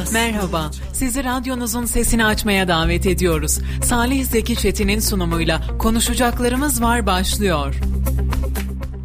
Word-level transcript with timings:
Radyonuz. 0.00 0.12
Merhaba, 0.12 0.70
sizi 0.92 1.24
radyonuzun 1.24 1.84
sesini 1.84 2.24
açmaya 2.24 2.68
davet 2.68 3.06
ediyoruz. 3.06 3.58
Salih 3.84 4.24
Zeki 4.24 4.56
Çetin'in 4.56 5.00
sunumuyla 5.00 5.78
Konuşacaklarımız 5.78 6.82
Var 6.82 7.06
başlıyor. 7.06 7.74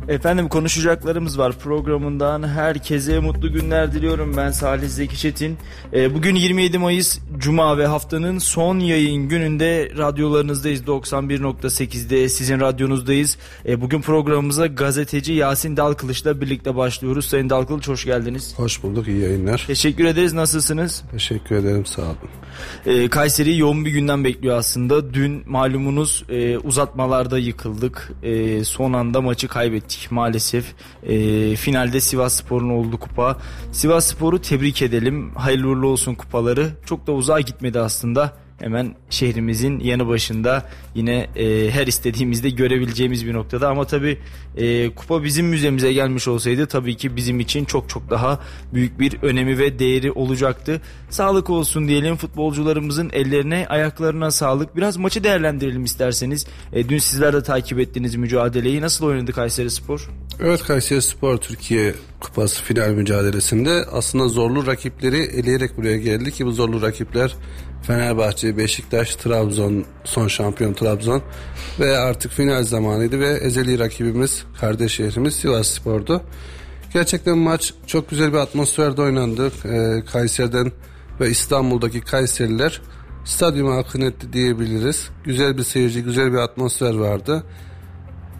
Efendim 0.08 0.48
konuşacaklarımız 0.48 1.40
var 1.40 1.54
programından 1.60 2.48
herkese 2.48 3.20
mutlu 3.20 3.54
günler 3.54 3.94
diliyorum 3.94 4.38
ben 4.38 4.52
Salih 4.52 4.88
Zeki 4.88 5.18
Çetin. 5.18 5.58
Ee, 5.94 6.16
bugün 6.16 6.36
27 6.36 6.78
Mayıs 6.78 7.20
Cuma 7.38 7.78
ve 7.78 7.88
haftanın 7.88 8.38
son 8.38 8.80
yayın 8.80 9.30
gününde 9.30 9.92
radyolarınızdayız 9.98 10.82
91.8'de 10.82 12.30
sizin 12.30 12.60
radyonuzdayız. 12.60 13.38
Ee, 13.66 13.82
bugün 13.82 14.02
programımıza 14.02 14.68
gazeteci 14.68 15.34
Yasin 15.34 15.78
Dalkılıç'la 15.78 16.42
birlikte 16.42 16.76
başlıyoruz. 16.76 17.26
Sayın 17.26 17.50
Dalkılıç 17.50 17.88
hoş 17.88 18.06
geldiniz. 18.06 18.54
Hoş 18.58 18.84
bulduk 18.84 19.08
iyi 19.08 19.22
yayınlar. 19.22 19.64
Teşekkür 19.68 20.06
ederiz 20.06 20.34
nasılsınız? 20.34 21.04
Teşekkür 21.12 21.56
ederim 21.56 21.86
sağ 21.86 22.02
olun. 22.02 22.16
Ee, 22.86 23.10
Kayseri 23.10 23.58
yoğun 23.58 23.86
bir 23.86 23.92
günden 23.92 24.24
bekliyor 24.24 24.58
aslında. 24.58 25.14
Dün 25.14 25.44
malumunuz 25.46 26.24
e, 26.30 26.58
uzatmalarda 26.58 27.38
yıkıldık. 27.38 28.12
E, 28.24 28.64
son 28.64 28.94
anda 28.94 29.22
maçı 29.22 29.48
kaybettik 29.48 30.12
maalesef. 30.12 30.66
E, 31.04 31.56
finalde 31.56 32.00
Sivas 32.00 32.36
Spor'un 32.36 32.70
oldu 32.70 33.00
kupa. 33.00 33.38
Sivas 33.72 34.08
Spor'u 34.08 34.42
tebrik 34.42 34.82
edelim. 34.82 35.36
Hayırlı 35.36 35.68
uğurlu 35.68 35.88
olsun 35.88 36.16
kupaları. 36.16 36.70
Çok 36.86 37.08
da 37.08 37.12
uzağa 37.12 37.40
gitmedi 37.40 37.80
aslında 37.80 38.45
hemen 38.60 38.96
şehrimizin 39.10 39.80
yanı 39.80 40.08
başında 40.08 40.70
yine 40.96 41.28
e, 41.36 41.72
her 41.72 41.88
istediğimizde 41.88 42.50
görebileceğimiz 42.50 43.26
bir 43.26 43.34
noktada 43.34 43.70
ama 43.70 43.86
tabi 43.86 44.18
e, 44.58 44.90
kupa 44.96 45.24
bizim 45.24 45.46
müzemize 45.46 45.94
gelmiş 45.94 46.28
olsaydı 46.28 46.68
tabii 46.68 46.98
ki 46.98 47.16
bizim 47.16 47.40
için 47.40 47.66
çok 47.66 47.90
çok 47.90 48.10
daha 48.10 48.40
büyük 48.74 49.00
bir 49.00 49.18
önemi 49.22 49.58
ve 49.58 49.80
değeri 49.80 50.12
olacaktı. 50.12 50.82
Sağlık 51.10 51.50
olsun 51.50 51.88
diyelim 51.88 52.16
futbolcularımızın 52.16 53.10
ellerine 53.14 53.66
ayaklarına 53.70 54.32
sağlık. 54.32 54.76
Biraz 54.76 54.98
maçı 54.98 55.24
değerlendirelim 55.24 55.84
isterseniz. 55.84 56.48
E, 56.74 56.90
dün 56.90 56.98
sizler 56.98 57.34
de 57.34 57.44
takip 57.44 57.80
ettiğiniz 57.80 58.16
mücadeleyi 58.16 58.82
nasıl 58.82 59.06
oynadı 59.06 59.32
Kayseri 59.32 59.72
Spor? 59.72 60.10
Evet 60.40 60.64
Kayseri 60.64 61.02
Spor 61.02 61.38
Türkiye 61.38 61.94
Kupası 62.20 62.64
final 62.64 62.90
mücadelesinde 62.90 63.86
aslında 63.92 64.28
zorlu 64.28 64.68
rakipleri 64.68 65.18
eleyerek 65.18 65.78
buraya 65.78 65.98
geldi 65.98 66.32
ki 66.32 66.46
bu 66.46 66.52
zorlu 66.52 66.82
rakipler 66.82 67.36
Fenerbahçe, 67.88 68.58
Beşiktaş, 68.58 69.16
Trabzon, 69.16 69.86
son 70.04 70.28
şampiyon 70.28 70.74
Trabzon 70.74 71.22
ve 71.80 71.98
artık 71.98 72.32
final 72.32 72.64
zamanıydı 72.64 73.20
ve 73.20 73.30
ezeli 73.30 73.80
rakibimiz, 73.80 74.44
kardeş 74.60 74.94
şehrimiz 74.94 75.36
Sivas 75.36 75.68
Spor'du. 75.68 76.22
Gerçekten 76.94 77.38
maç 77.38 77.74
çok 77.88 78.10
güzel 78.10 78.34
bir 78.34 78.38
atmosferde 78.38 79.02
oynandı. 79.02 79.52
Ee, 79.66 80.04
Kayseri'den 80.12 80.72
ve 81.20 81.30
İstanbul'daki 81.30 82.02
Kayseriler 82.02 82.82
stadyuma 83.26 83.78
akın 83.78 84.02
etti 84.02 84.34
diyebiliriz. 84.34 85.10
Güzel 85.24 85.58
bir 85.58 85.64
seyirci, 85.64 86.04
güzel 86.04 86.34
bir 86.34 86.38
atmosfer 86.38 86.96
vardı. 86.96 87.44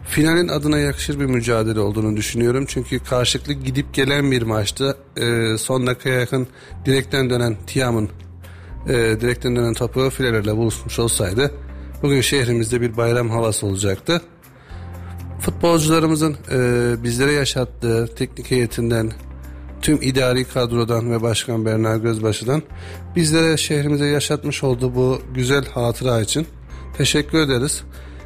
Finalin 0.08 0.48
adına 0.48 0.78
yakışır 0.78 1.20
bir 1.20 1.26
mücadele 1.26 1.80
olduğunu 1.80 2.16
düşünüyorum. 2.16 2.64
Çünkü 2.68 2.98
karşılıklı 2.98 3.52
gidip 3.52 3.94
gelen 3.94 4.30
bir 4.30 4.42
maçtı. 4.42 4.96
Ee, 5.16 5.58
son 5.58 5.86
dakikaya 5.86 6.20
yakın 6.20 6.46
direkten 6.86 7.30
dönen 7.30 7.56
Tiam'ın 7.66 8.10
e, 8.88 9.20
direkten 9.20 9.56
dönen 9.56 9.74
topu 9.74 10.10
filelerle 10.10 10.56
buluşmuş 10.56 10.98
olsaydı 10.98 11.50
bugün 12.02 12.20
şehrimizde 12.20 12.80
bir 12.80 12.96
bayram 12.96 13.30
havası 13.30 13.66
olacaktı. 13.66 14.22
Futbolcularımızın 15.40 16.36
e, 16.52 16.58
bizlere 17.02 17.32
yaşattığı 17.32 18.08
teknik 18.16 18.50
heyetinden, 18.50 19.12
tüm 19.82 20.02
idari 20.02 20.44
kadrodan 20.44 21.10
ve 21.10 21.22
Başkan 21.22 21.64
Berna 21.64 21.96
Gözbaşı'dan 21.96 22.62
bizlere 23.16 23.56
şehrimize 23.56 24.06
yaşatmış 24.06 24.64
olduğu 24.64 24.94
bu 24.94 25.20
güzel 25.34 25.64
hatıra 25.66 26.20
için 26.20 26.46
teşekkür 26.96 27.38
ederiz. 27.38 27.82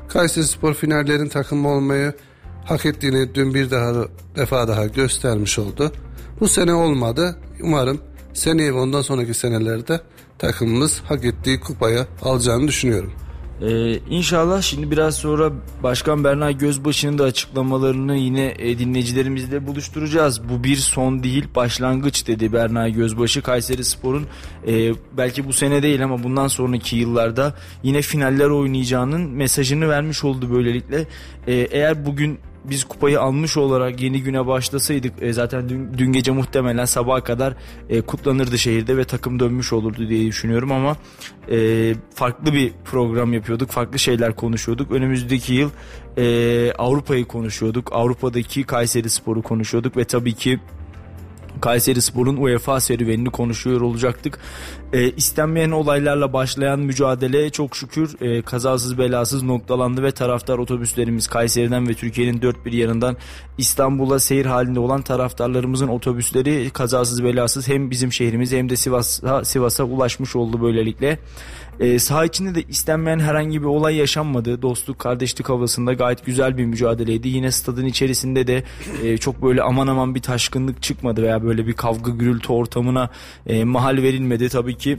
Kayseri 0.08 0.44
Spor 0.44 0.75
finallerin 0.75 1.28
takımı 1.28 1.69
olmayı 1.69 2.12
hak 2.65 2.87
ettiğini 2.87 3.34
dün 3.34 3.54
bir 3.54 3.70
daha 3.70 3.93
defa 4.37 4.69
daha 4.69 4.87
göstermiş 4.87 5.59
oldu. 5.59 5.93
Bu 6.41 6.49
sene 6.49 6.75
olmadı. 6.75 7.37
Umarım 7.62 8.00
seneye 8.34 8.75
ve 8.75 8.78
ondan 8.78 9.03
sonraki 9.03 9.34
senelerde 9.34 10.00
takımımız 10.40 11.02
hak 11.08 11.24
ettiği 11.24 11.60
kupayı 11.60 12.06
alacağını 12.22 12.68
düşünüyorum. 12.68 13.12
Ee, 13.62 13.98
inşallah 14.10 14.62
şimdi 14.62 14.90
biraz 14.90 15.14
sonra 15.14 15.52
Başkan 15.82 16.24
Berna 16.24 16.50
Gözbaşı'nın 16.50 17.18
da 17.18 17.24
açıklamalarını 17.24 18.16
yine 18.16 18.54
e, 18.58 18.78
dinleyicilerimizle 18.78 19.66
buluşturacağız. 19.66 20.48
Bu 20.48 20.64
bir 20.64 20.76
son 20.76 21.22
değil 21.22 21.48
başlangıç 21.56 22.26
dedi 22.26 22.52
Berna 22.52 22.88
Gözbaşı. 22.88 23.42
Kayseri 23.42 23.84
Spor'un 23.84 24.26
e, 24.66 24.92
belki 25.16 25.48
bu 25.48 25.52
sene 25.52 25.82
değil 25.82 26.04
ama 26.04 26.22
bundan 26.22 26.48
sonraki 26.48 26.96
yıllarda 26.96 27.54
yine 27.82 28.02
finaller 28.02 28.48
oynayacağının 28.48 29.30
mesajını 29.30 29.88
vermiş 29.88 30.24
oldu 30.24 30.54
böylelikle. 30.54 31.06
E, 31.46 31.54
eğer 31.54 32.06
bugün 32.06 32.38
biz 32.65 32.84
kupayı 32.84 33.21
almış 33.21 33.56
olarak 33.56 34.00
yeni 34.00 34.22
güne 34.22 34.47
başlasaydık 34.47 35.12
e, 35.21 35.32
zaten 35.32 35.69
dün, 35.69 35.98
dün 35.98 36.12
gece 36.12 36.32
muhtemelen 36.32 36.84
sabaha 36.84 37.25
kadar 37.25 37.54
e, 37.88 38.00
kutlanırdı 38.00 38.59
şehirde 38.59 38.97
ve 38.97 39.04
takım 39.04 39.41
dönmüş 39.41 39.72
olurdu 39.72 40.09
diye 40.09 40.26
düşünüyorum 40.26 40.72
ama 40.72 40.97
e, 41.50 41.94
farklı 42.15 42.53
bir 42.53 42.72
program 42.84 43.32
yapıyorduk 43.32 43.70
farklı 43.70 43.99
şeyler 43.99 44.37
konuşuyorduk. 44.37 44.93
Önümüzdeki 44.93 45.54
yıl 45.54 45.70
e, 46.19 46.72
Avrupa'yı 46.78 47.25
konuşuyorduk 47.25 47.93
Avrupa'daki 47.93 48.65
Kayseri 48.65 49.10
Spor'u 49.10 49.43
konuşuyorduk 49.43 49.97
ve 49.97 50.04
tabii 50.04 50.34
ki 50.34 50.60
Kayseri 51.60 52.03
Spor'un 52.03 52.37
UEFA 52.37 52.81
serüvenini 52.81 53.31
konuşuyor 53.31 53.81
olacaktık. 53.81 54.38
E, 54.93 55.10
istenmeyen 55.10 55.71
olaylarla 55.71 56.32
başlayan 56.32 56.81
mücadele 56.81 57.50
çok 57.50 57.76
şükür 57.76 58.21
e, 58.21 58.43
kazasız 58.43 58.98
belasız 58.98 59.43
noktalandı 59.43 60.03
ve 60.03 60.12
taraftar 60.12 60.59
otobüslerimiz 60.59 61.28
Kayseri'den 61.28 61.88
ve 61.88 61.94
Türkiye'nin 61.94 62.43
dört 62.43 62.66
bir 62.66 62.72
yanından 62.72 63.16
İstanbul'a 63.59 64.19
seyir 64.19 64.47
halinde 64.47 64.81
olan 64.81 65.03
taraftarlarımızın 65.03 65.88
otobüsleri 65.88 66.70
kazasız 66.70 67.25
belasız 67.25 67.69
hem 67.69 67.91
bizim 67.91 68.12
şehrimize 68.12 68.59
hem 68.59 68.69
de 68.70 68.76
Sivas'a 68.76 69.44
Sivas'a 69.44 69.84
ulaşmış 69.84 70.37
oldu 70.37 70.62
böylelikle. 70.62 71.19
E, 71.80 71.98
saha 71.98 72.24
içinde 72.24 72.54
de 72.54 72.62
istenmeyen 72.62 73.18
herhangi 73.18 73.62
bir 73.62 73.66
olay 73.66 73.96
yaşanmadı. 73.96 74.62
Dostluk, 74.62 74.98
kardeşlik 74.98 75.48
havasında 75.48 75.92
gayet 75.92 76.26
güzel 76.26 76.58
bir 76.58 76.64
mücadeleydi. 76.64 77.28
Yine 77.28 77.52
stadın 77.52 77.86
içerisinde 77.86 78.46
de 78.46 78.64
e, 79.02 79.18
çok 79.18 79.42
böyle 79.42 79.62
aman 79.62 79.86
aman 79.86 80.14
bir 80.14 80.22
taşkınlık 80.22 80.82
çıkmadı 80.82 81.22
veya 81.22 81.42
böyle 81.42 81.66
bir 81.66 81.72
kavga 81.72 82.10
gürültü 82.10 82.52
ortamına 82.52 83.10
e, 83.46 83.64
mahal 83.64 83.96
verilmedi. 83.96 84.48
Tabii 84.48 84.76
ki 84.76 84.98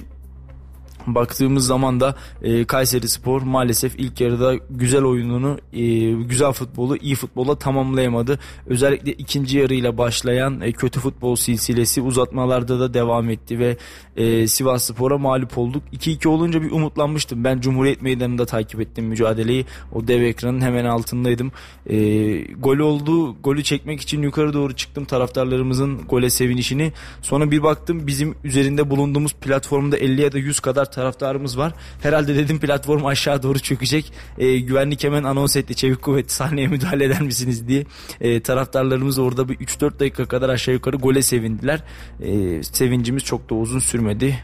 baktığımız 1.07 1.65
zaman 1.65 1.99
da 1.99 2.15
e, 2.41 2.65
Kayseri 2.65 3.09
Spor 3.09 3.41
maalesef 3.41 3.95
ilk 3.97 4.21
yarıda 4.21 4.55
güzel 4.69 5.03
oyununu, 5.03 5.57
e, 5.73 6.11
güzel 6.11 6.51
futbolu 6.51 6.97
iyi 6.97 7.15
futbola 7.15 7.55
tamamlayamadı. 7.55 8.39
Özellikle 8.67 9.11
ikinci 9.13 9.57
yarıyla 9.57 9.97
başlayan 9.97 10.61
e, 10.61 10.71
kötü 10.71 10.99
futbol 10.99 11.35
silsilesi 11.35 12.01
uzatmalarda 12.01 12.79
da 12.79 12.93
devam 12.93 13.29
etti 13.29 13.59
ve 13.59 13.77
e, 14.17 14.47
Sivas 14.47 14.83
Spor'a 14.83 15.17
mağlup 15.17 15.57
olduk. 15.57 15.83
2-2 15.93 16.27
olunca 16.27 16.61
bir 16.61 16.71
umutlanmıştım. 16.71 17.43
Ben 17.43 17.59
Cumhuriyet 17.59 18.01
Meydanı'nda 18.01 18.45
takip 18.45 18.81
ettim 18.81 19.05
mücadeleyi. 19.05 19.65
O 19.93 20.07
dev 20.07 20.21
ekranın 20.21 20.61
hemen 20.61 20.85
altındaydım. 20.85 21.51
E, 21.89 21.97
gol 22.41 22.77
oldu. 22.77 23.35
Golü 23.43 23.63
çekmek 23.63 24.01
için 24.01 24.21
yukarı 24.21 24.53
doğru 24.53 24.75
çıktım 24.75 25.05
taraftarlarımızın 25.05 26.01
gole 26.09 26.29
sevinişini. 26.29 26.91
Sonra 27.21 27.51
bir 27.51 27.63
baktım 27.63 28.07
bizim 28.07 28.35
üzerinde 28.43 28.89
bulunduğumuz 28.89 29.33
platformda 29.33 29.97
50 29.97 30.21
ya 30.21 30.31
da 30.31 30.37
100 30.37 30.59
kadar 30.59 30.90
taraftarımız 30.91 31.57
var. 31.57 31.73
Herhalde 32.01 32.35
dedim 32.35 32.59
platform 32.59 33.05
aşağı 33.05 33.43
doğru 33.43 33.59
çökecek. 33.59 34.13
E, 34.37 34.57
güvenlik 34.57 35.03
hemen 35.03 35.23
anons 35.23 35.55
etti. 35.55 35.75
Çevik 35.75 36.01
kuvvet 36.01 36.31
sahneye 36.31 36.67
müdahale 36.67 37.05
eder 37.05 37.21
misiniz 37.21 37.67
diye. 37.67 37.85
E, 38.21 38.41
taraftarlarımız 38.41 39.19
orada 39.19 39.49
bir 39.49 39.55
3-4 39.55 39.99
dakika 39.99 40.25
kadar 40.25 40.49
aşağı 40.49 40.73
yukarı 40.75 40.97
gole 40.97 41.21
sevindiler. 41.21 41.83
E, 42.19 42.63
sevincimiz 42.63 43.23
çok 43.23 43.49
da 43.49 43.55
uzun 43.55 43.79
sürmedi. 43.79 44.39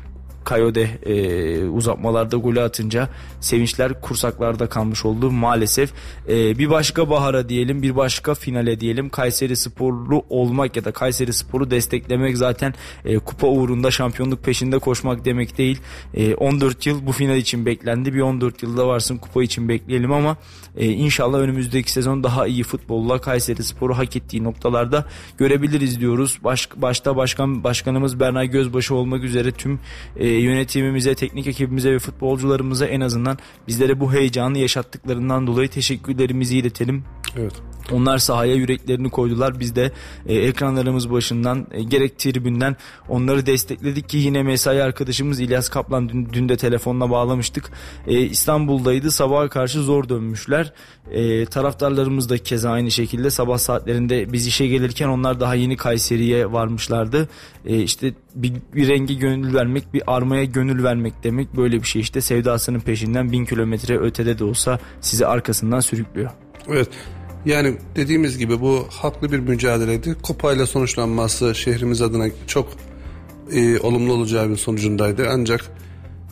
Kayode 0.47 0.89
e, 1.05 1.65
uzatmalarda 1.65 2.37
golü 2.37 2.61
atınca 2.61 3.09
sevinçler 3.39 4.01
kursaklarda 4.01 4.69
kalmış 4.69 5.05
oldu 5.05 5.31
maalesef. 5.31 5.93
E, 6.29 6.59
bir 6.59 6.69
başka 6.69 7.09
bahara 7.09 7.49
diyelim 7.49 7.81
bir 7.81 7.95
başka 7.95 8.35
finale 8.35 8.79
diyelim 8.79 9.09
Kayseri 9.09 9.55
Sporlu 9.55 10.25
olmak 10.29 10.75
ya 10.75 10.85
da 10.85 10.91
Kayseri 10.91 11.33
Sporu 11.33 11.71
desteklemek 11.71 12.37
zaten 12.37 12.73
e, 13.05 13.17
kupa 13.17 13.47
uğrunda 13.47 13.91
şampiyonluk 13.91 14.43
peşinde 14.43 14.79
koşmak 14.79 15.25
demek 15.25 15.57
değil. 15.57 15.79
E, 16.13 16.35
14 16.35 16.85
yıl 16.85 17.05
bu 17.05 17.11
final 17.11 17.37
için 17.37 17.65
beklendi 17.65 18.13
bir 18.13 18.21
14 18.21 18.63
yılda 18.63 18.87
varsın 18.87 19.17
kupa 19.17 19.43
için 19.43 19.69
bekleyelim 19.69 20.11
ama 20.11 20.37
e, 20.77 20.85
inşallah 20.85 21.39
önümüzdeki 21.39 21.91
sezon 21.91 22.23
daha 22.23 22.47
iyi 22.47 22.63
futbolla 22.63 23.21
Kayseri 23.21 23.63
Sporu 23.63 23.97
hak 23.97 24.15
ettiği 24.15 24.43
noktalarda 24.43 25.05
görebiliriz 25.37 25.99
diyoruz. 26.01 26.39
Baş, 26.43 26.69
başta 26.75 27.15
başkan 27.15 27.63
başkanımız 27.63 28.19
Berna 28.19 28.45
Gözbaşı 28.45 28.95
olmak 28.95 29.23
üzere 29.23 29.51
tüm 29.51 29.79
e, 30.17 30.36
yönetimimize, 30.37 31.15
teknik 31.15 31.47
ekibimize 31.47 31.91
ve 31.91 31.99
futbolcularımıza 31.99 32.85
en 32.85 33.01
azından 33.01 33.37
bizlere 33.67 33.99
bu 33.99 34.13
heyecanı 34.13 34.57
yaşattıklarından 34.57 35.47
dolayı 35.47 35.69
teşekkürlerimizi 35.69 36.57
iletelim. 36.57 37.03
Evet. 37.37 37.53
Onlar 37.91 38.17
sahaya 38.17 38.55
yüreklerini 38.55 39.09
koydular. 39.09 39.59
Biz 39.59 39.75
de 39.75 39.91
e, 40.25 40.35
ekranlarımız 40.35 41.11
başından 41.11 41.67
e, 41.71 41.83
gerek 41.83 42.19
tribünden 42.19 42.75
onları 43.09 43.45
destekledik 43.45 44.09
ki 44.09 44.17
yine 44.17 44.43
mesai 44.43 44.83
arkadaşımız 44.83 45.39
İlyas 45.39 45.69
Kaplan 45.69 46.09
dün, 46.09 46.29
dün 46.33 46.49
de 46.49 46.57
telefonla 46.57 47.09
bağlamıştık. 47.09 47.71
E, 48.07 48.21
İstanbul'daydı. 48.21 49.11
Sabaha 49.11 49.49
karşı 49.49 49.83
zor 49.83 50.09
dönmüşler. 50.09 50.73
E, 51.11 51.45
taraftarlarımız 51.45 52.29
da 52.29 52.37
keza 52.37 52.71
aynı 52.71 52.91
şekilde 52.91 53.29
sabah 53.29 53.57
saatlerinde 53.57 54.33
biz 54.33 54.47
işe 54.47 54.67
gelirken 54.67 55.07
onlar 55.07 55.39
daha 55.39 55.55
yeni 55.55 55.77
Kayseri'ye 55.77 56.51
varmışlardı. 56.51 57.29
E, 57.65 57.77
işte 57.77 58.13
bir, 58.35 58.53
bir 58.75 58.87
rengi 58.87 59.19
gönül 59.19 59.53
vermek, 59.53 59.93
bir 59.93 60.01
armaya 60.07 60.43
gönül 60.43 60.83
vermek 60.83 61.23
demek 61.23 61.57
böyle 61.57 61.77
bir 61.81 61.87
şey 61.87 62.01
işte 62.01 62.21
sevdasının 62.21 62.79
peşinden 62.79 63.31
bin 63.31 63.45
kilometre 63.45 63.97
ötede 63.97 64.39
de 64.39 64.43
olsa 64.43 64.79
sizi 65.01 65.27
arkasından 65.27 65.79
sürüklüyor. 65.79 66.31
Evet. 66.69 66.89
Yani 67.47 67.75
dediğimiz 67.95 68.37
gibi 68.37 68.61
bu 68.61 68.87
haklı 68.89 69.31
bir 69.31 69.39
mücadeleydi. 69.39 70.15
Kupayla 70.23 70.65
sonuçlanması 70.65 71.55
şehrimiz 71.55 72.01
adına 72.01 72.27
çok 72.47 72.69
e, 73.51 73.79
olumlu 73.79 74.13
olacağı 74.13 74.49
bir 74.49 74.57
sonucundaydı. 74.57 75.27
Ancak 75.31 75.61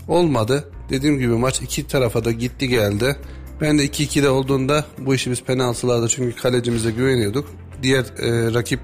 olmadı. 0.07 0.69
Dediğim 0.89 1.19
gibi 1.19 1.33
maç 1.33 1.61
iki 1.61 1.87
tarafa 1.87 2.25
da 2.25 2.31
gitti 2.31 2.67
geldi. 2.67 3.15
Ben 3.61 3.79
de 3.79 3.85
2-2'de 3.85 4.29
olduğunda 4.29 4.85
bu 4.97 5.15
işi 5.15 5.31
biz 5.31 5.43
penaltılarda 5.43 6.07
çünkü 6.07 6.35
kalecimize 6.35 6.91
güveniyorduk. 6.91 7.49
Diğer 7.83 8.03
e, 8.03 8.53
rakip 8.53 8.79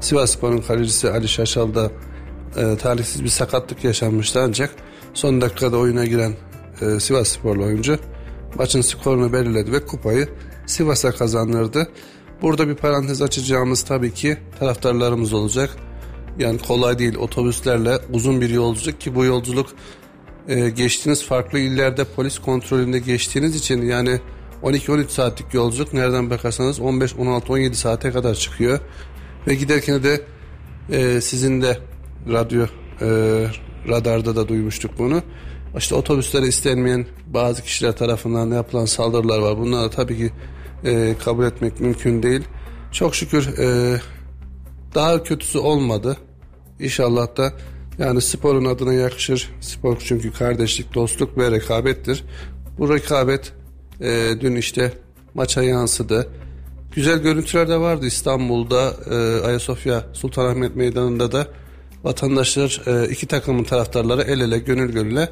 Sivas 0.00 0.30
Spor'un 0.30 0.60
kalecisi 0.60 1.10
Ali 1.10 1.28
Şaşal 1.28 1.74
da 1.74 1.90
e, 2.56 2.76
talihsiz 2.76 3.24
bir 3.24 3.28
sakatlık 3.28 3.84
yaşanmıştı 3.84 4.40
ancak 4.40 4.74
son 5.14 5.40
dakikada 5.40 5.76
oyuna 5.76 6.04
giren 6.04 6.32
e, 6.80 7.00
Sivas 7.00 7.28
Sporlu 7.28 7.64
oyuncu 7.64 7.98
maçın 8.54 8.80
skorunu 8.80 9.32
belirledi 9.32 9.72
ve 9.72 9.86
kupayı 9.86 10.28
Sivas'a 10.66 11.12
kazandırdı. 11.12 11.88
Burada 12.42 12.68
bir 12.68 12.74
parantez 12.74 13.22
açacağımız 13.22 13.82
tabii 13.82 14.14
ki 14.14 14.36
taraftarlarımız 14.58 15.32
olacak. 15.32 15.70
Yani 16.38 16.58
kolay 16.58 16.98
değil 16.98 17.16
otobüslerle 17.16 17.98
uzun 18.12 18.40
bir 18.40 18.50
yolculuk 18.50 19.00
ki 19.00 19.14
bu 19.14 19.24
yolculuk 19.24 19.70
e, 20.48 20.70
geçtiğiniz 20.70 21.24
farklı 21.24 21.58
illerde 21.58 22.04
polis 22.04 22.38
kontrolünde 22.38 22.98
geçtiğiniz 22.98 23.56
için 23.56 23.82
yani 23.82 24.20
12-13 24.62 25.08
saatlik 25.08 25.54
yolculuk 25.54 25.92
nereden 25.92 26.30
bakarsanız 26.30 26.80
15, 26.80 27.16
16, 27.16 27.52
17 27.52 27.76
saate 27.76 28.10
kadar 28.10 28.34
çıkıyor. 28.34 28.80
Ve 29.46 29.54
giderken 29.54 30.02
de 30.02 30.20
e, 30.90 31.20
sizin 31.20 31.62
de 31.62 31.78
radyo 32.28 32.66
e, 33.00 33.06
radarda 33.88 34.36
da 34.36 34.48
duymuştuk 34.48 34.98
bunu. 34.98 35.22
İşte 35.76 35.94
otobüslere 35.94 36.46
istenmeyen 36.46 37.06
bazı 37.26 37.62
kişiler 37.62 37.96
tarafından 37.96 38.50
yapılan 38.50 38.84
saldırılar 38.84 39.38
var. 39.38 39.58
Bunlar 39.58 39.84
da 39.84 39.90
tabii 39.90 40.16
ki 40.16 40.30
e, 40.84 41.14
kabul 41.24 41.44
etmek 41.44 41.80
mümkün 41.80 42.22
değil. 42.22 42.42
Çok 42.92 43.14
şükür 43.14 43.58
e, 43.58 44.00
daha 44.94 45.22
kötüsü 45.22 45.58
olmadı. 45.58 46.16
İnşallah 46.80 47.36
da 47.36 47.52
yani 47.98 48.20
sporun 48.20 48.64
adına 48.64 48.92
yakışır. 48.92 49.50
Spor 49.60 49.96
çünkü 50.04 50.32
kardeşlik, 50.32 50.94
dostluk 50.94 51.38
ve 51.38 51.50
rekabettir. 51.50 52.24
Bu 52.78 52.94
rekabet 52.94 53.52
e, 54.00 54.28
dün 54.40 54.56
işte 54.56 54.92
maça 55.34 55.62
yansıdı. 55.62 56.28
Güzel 56.94 57.18
görüntüler 57.18 57.68
de 57.68 57.76
vardı 57.80 58.06
İstanbul'da 58.06 58.94
e, 59.10 59.46
Ayasofya 59.46 60.04
Sultanahmet 60.12 60.76
Meydanı'nda 60.76 61.32
da 61.32 61.46
vatandaşlar 62.04 62.82
e, 62.86 63.10
iki 63.10 63.26
takımın 63.26 63.64
taraftarları 63.64 64.22
el 64.22 64.40
ele 64.40 64.58
gönül 64.58 64.92
gönüle 64.92 65.28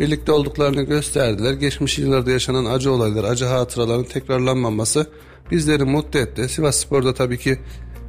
birlikte 0.00 0.32
olduklarını 0.32 0.82
gösterdiler. 0.82 1.52
Geçmiş 1.52 1.98
yıllarda 1.98 2.30
yaşanan 2.30 2.64
acı 2.64 2.92
olaylar, 2.92 3.24
acı 3.24 3.44
hatıraların 3.44 4.04
tekrarlanmaması 4.04 5.06
bizleri 5.50 5.84
mutlu 5.84 6.18
etti. 6.18 6.48
Sivas 6.48 6.76
Spor'da 6.76 7.14
tabii 7.14 7.38
ki 7.38 7.58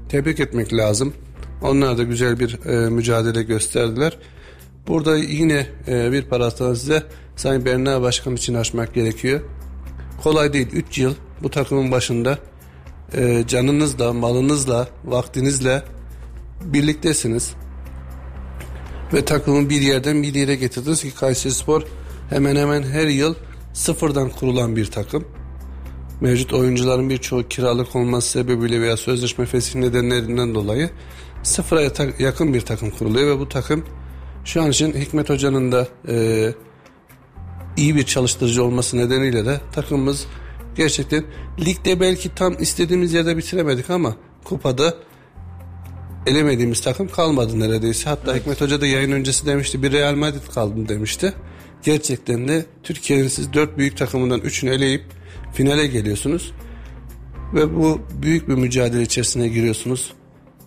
tebrik 0.09 0.39
etmek 0.39 0.73
lazım. 0.73 1.13
Onlar 1.61 1.97
da 1.97 2.03
güzel 2.03 2.39
bir 2.39 2.65
e, 2.65 2.89
mücadele 2.89 3.43
gösterdiler. 3.43 4.17
Burada 4.87 5.17
yine 5.17 5.67
e, 5.87 6.11
bir 6.11 6.25
parantez 6.25 6.79
size 6.79 7.03
Sayın 7.35 7.65
Berna 7.65 8.01
Başkan 8.01 8.35
için 8.35 8.53
açmak 8.53 8.93
gerekiyor. 8.93 9.41
Kolay 10.23 10.53
değil. 10.53 10.67
3 10.73 10.97
yıl 10.97 11.13
bu 11.43 11.49
takımın 11.49 11.91
başında 11.91 12.39
e, 13.13 13.43
canınızla, 13.47 14.13
malınızla, 14.13 14.87
vaktinizle 15.05 15.83
birliktesiniz 16.63 17.53
ve 19.13 19.25
takımı 19.25 19.69
bir 19.69 19.81
yerden 19.81 20.23
bir 20.23 20.33
yere 20.33 20.55
getirdiniz 20.55 21.01
ki 21.01 21.15
Kayseri 21.15 21.53
Spor 21.53 21.81
hemen 22.29 22.55
hemen 22.55 22.83
her 22.83 23.07
yıl 23.07 23.35
sıfırdan 23.73 24.29
kurulan 24.29 24.75
bir 24.75 24.85
takım. 24.85 25.25
Mevcut 26.21 26.53
oyuncuların 26.53 27.09
birçoğu 27.09 27.47
kiralık 27.47 27.95
olması 27.95 28.29
sebebiyle 28.29 28.81
veya 28.81 28.97
sözleşme 28.97 29.45
fesih 29.45 29.75
nedenlerinden 29.75 30.55
dolayı 30.55 30.89
sıfıra 31.43 31.81
yakın 32.19 32.53
bir 32.53 32.61
takım 32.61 32.89
kuruluyor 32.89 33.35
ve 33.35 33.39
bu 33.39 33.49
takım 33.49 33.85
şu 34.45 34.61
an 34.61 34.69
için 34.69 34.93
Hikmet 34.93 35.29
Hoca'nın 35.29 35.71
da 35.71 35.87
e, 36.07 36.53
iyi 37.77 37.95
bir 37.95 38.03
çalıştırıcı 38.03 38.63
olması 38.63 38.97
nedeniyle 38.97 39.45
de 39.45 39.61
takımımız 39.73 40.25
gerçekten 40.75 41.23
ligde 41.65 41.99
belki 41.99 42.35
tam 42.35 42.55
istediğimiz 42.59 43.13
yerde 43.13 43.37
bitiremedik 43.37 43.89
ama 43.89 44.15
kupada 44.43 44.93
elemediğimiz 46.25 46.81
takım 46.81 47.07
kalmadı 47.07 47.59
neredeyse. 47.59 48.09
Hatta 48.09 48.31
evet. 48.31 48.41
Hikmet 48.41 48.61
Hoca 48.61 48.81
da 48.81 48.87
yayın 48.87 49.11
öncesi 49.11 49.45
demişti 49.45 49.83
bir 49.83 49.91
Real 49.91 50.15
Madrid 50.15 50.53
kaldım 50.53 50.87
demişti. 50.87 51.33
Gerçekten 51.83 52.47
de 52.47 52.65
Türkiye'nin 52.83 53.27
siz 53.27 53.53
dört 53.53 53.77
büyük 53.77 53.97
takımından 53.97 54.39
üçünü 54.39 54.71
eleyip 54.71 55.03
finale 55.53 55.87
geliyorsunuz. 55.87 56.53
Ve 57.53 57.75
bu 57.75 58.01
büyük 58.21 58.49
bir 58.49 58.53
mücadele 58.53 59.01
içerisine 59.01 59.47
giriyorsunuz. 59.47 60.13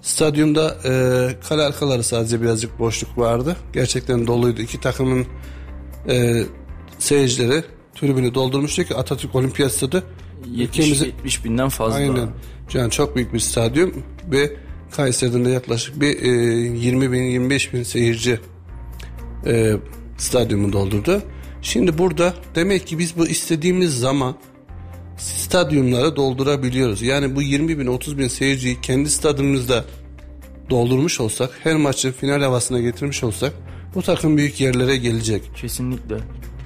Stadyumda 0.02 0.76
e, 0.84 0.90
kale 1.48 1.62
arkaları 1.62 2.02
sadece 2.02 2.42
birazcık 2.42 2.78
boşluk 2.78 3.18
vardı. 3.18 3.56
Gerçekten 3.72 4.26
doluydu. 4.26 4.62
İki 4.62 4.80
takımın 4.80 5.26
e, 6.08 6.42
seyircileri 6.98 7.64
tribünü 7.94 8.34
doldurmuştu 8.34 8.84
ki 8.84 8.94
Atatürk 8.94 9.34
Olimpiyat 9.34 9.72
Stadı 9.72 10.04
70, 10.46 11.00
70 11.00 11.44
binden 11.44 11.68
fazla. 11.68 11.96
Aynen. 11.96 12.28
Yani 12.72 12.90
çok 12.90 13.16
büyük 13.16 13.32
bir 13.32 13.38
stadyum 13.38 13.94
ve 14.30 14.56
Kayseri'den 14.90 15.44
de 15.44 15.50
yaklaşık 15.50 16.00
bir 16.00 16.22
e, 16.22 16.28
20 16.78 17.12
bin 17.12 17.22
25 17.22 17.72
bin 17.74 17.82
seyirci 17.82 18.40
e, 19.46 19.76
stadyumu 20.18 20.72
doldurdu. 20.72 21.22
Şimdi 21.62 21.98
burada 21.98 22.34
demek 22.54 22.86
ki 22.86 22.98
biz 22.98 23.16
bu 23.16 23.26
istediğimiz 23.26 23.98
zaman 23.98 24.36
stadyumları 25.16 26.16
doldurabiliyoruz. 26.16 27.02
Yani 27.02 27.36
bu 27.36 27.42
20 27.42 27.78
bin 27.78 27.86
30 27.86 28.18
bin 28.18 28.28
seyirciyi 28.28 28.80
kendi 28.80 29.10
stadyumumuzda 29.10 29.84
doldurmuş 30.70 31.20
olsak 31.20 31.50
her 31.62 31.76
maçın 31.76 32.12
final 32.12 32.42
havasına 32.42 32.80
getirmiş 32.80 33.24
olsak 33.24 33.52
bu 33.94 34.02
takım 34.02 34.36
büyük 34.36 34.60
yerlere 34.60 34.96
gelecek. 34.96 35.50
Kesinlikle. 35.56 36.16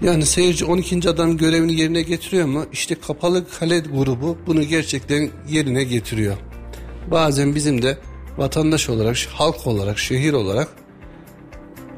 Yani 0.02 0.26
seyirci 0.26 0.64
12. 0.64 1.08
adam 1.08 1.36
görevini 1.36 1.80
yerine 1.80 2.02
getiriyor 2.02 2.46
mu? 2.46 2.64
İşte 2.72 2.94
kapalı 2.94 3.44
kale 3.58 3.78
grubu 3.78 4.38
bunu 4.46 4.62
gerçekten 4.62 5.30
yerine 5.50 5.84
getiriyor. 5.84 6.36
Bazen 7.10 7.54
bizim 7.54 7.82
de 7.82 7.98
vatandaş 8.36 8.88
olarak, 8.88 9.16
halk 9.32 9.66
olarak, 9.66 9.98
şehir 9.98 10.32
olarak 10.32 10.68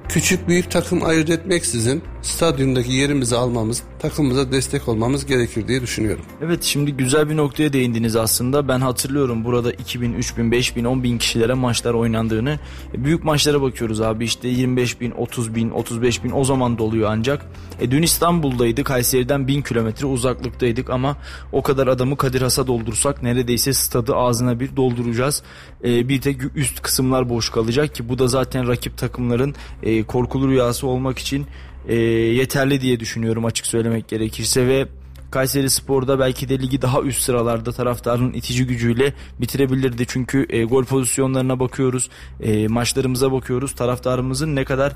küçük 0.08 0.48
büyük 0.48 0.70
takım 0.70 1.04
ayırt 1.04 1.30
etmeksizin 1.30 2.02
stadyumdaki 2.24 2.92
yerimizi 2.92 3.36
almamız, 3.36 3.82
takımımıza 3.98 4.52
destek 4.52 4.88
olmamız 4.88 5.26
gerekir 5.26 5.68
diye 5.68 5.82
düşünüyorum. 5.82 6.24
Evet 6.42 6.62
şimdi 6.62 6.92
güzel 6.92 7.30
bir 7.30 7.36
noktaya 7.36 7.72
değindiniz 7.72 8.16
aslında. 8.16 8.68
Ben 8.68 8.80
hatırlıyorum 8.80 9.44
burada 9.44 9.72
2000, 9.72 10.12
3000, 10.12 10.52
5000, 10.52 10.84
10 10.84 11.02
bin 11.02 11.18
kişilere 11.18 11.54
maçlar 11.54 11.94
oynandığını. 11.94 12.58
E, 12.94 13.04
büyük 13.04 13.24
maçlara 13.24 13.62
bakıyoruz 13.62 14.00
abi 14.00 14.24
işte 14.24 14.48
25 14.48 15.00
bin, 15.00 15.10
30 15.10 15.54
bin, 15.54 15.70
35 15.70 16.24
bin 16.24 16.30
o 16.30 16.44
zaman 16.44 16.78
doluyor 16.78 17.10
ancak. 17.12 17.46
E, 17.80 17.90
dün 17.90 18.02
İstanbul'daydı 18.02 18.84
Kayseri'den 18.84 19.48
1000 19.48 19.62
kilometre 19.62 20.06
uzaklıktaydık 20.06 20.90
ama 20.90 21.16
o 21.52 21.62
kadar 21.62 21.86
adamı 21.86 22.16
Kadir 22.16 22.42
Has'a 22.42 22.66
doldursak 22.66 23.22
neredeyse 23.22 23.72
stadı 23.72 24.16
ağzına 24.16 24.60
bir 24.60 24.76
dolduracağız. 24.76 25.42
E, 25.84 26.08
bir 26.08 26.20
tek 26.20 26.56
üst 26.56 26.82
kısımlar 26.82 27.28
boş 27.28 27.48
kalacak 27.48 27.94
ki 27.94 28.08
bu 28.08 28.18
da 28.18 28.28
zaten 28.28 28.68
rakip 28.68 28.98
takımların 28.98 29.54
e, 29.82 30.02
korkulu 30.02 30.48
rüyası 30.48 30.86
olmak 30.86 31.18
için 31.18 31.46
e, 31.88 31.94
yeterli 31.94 32.80
diye 32.80 33.00
düşünüyorum 33.00 33.44
açık 33.44 33.66
söylemek 33.66 34.08
gerekirse 34.08 34.66
ve 34.66 34.88
Kayseri 35.30 35.70
Spor'da 35.70 36.18
belki 36.18 36.48
de 36.48 36.58
ligi 36.58 36.82
daha 36.82 37.02
üst 37.02 37.22
sıralarda 37.22 37.72
taraftarın 37.72 38.32
itici 38.32 38.66
gücüyle 38.66 39.12
bitirebilirdi. 39.40 40.04
Çünkü 40.06 40.46
e, 40.48 40.64
gol 40.64 40.84
pozisyonlarına 40.84 41.60
bakıyoruz, 41.60 42.10
e, 42.40 42.68
maçlarımıza 42.68 43.32
bakıyoruz. 43.32 43.74
Taraftarımızın 43.74 44.56
ne 44.56 44.64
kadar 44.64 44.92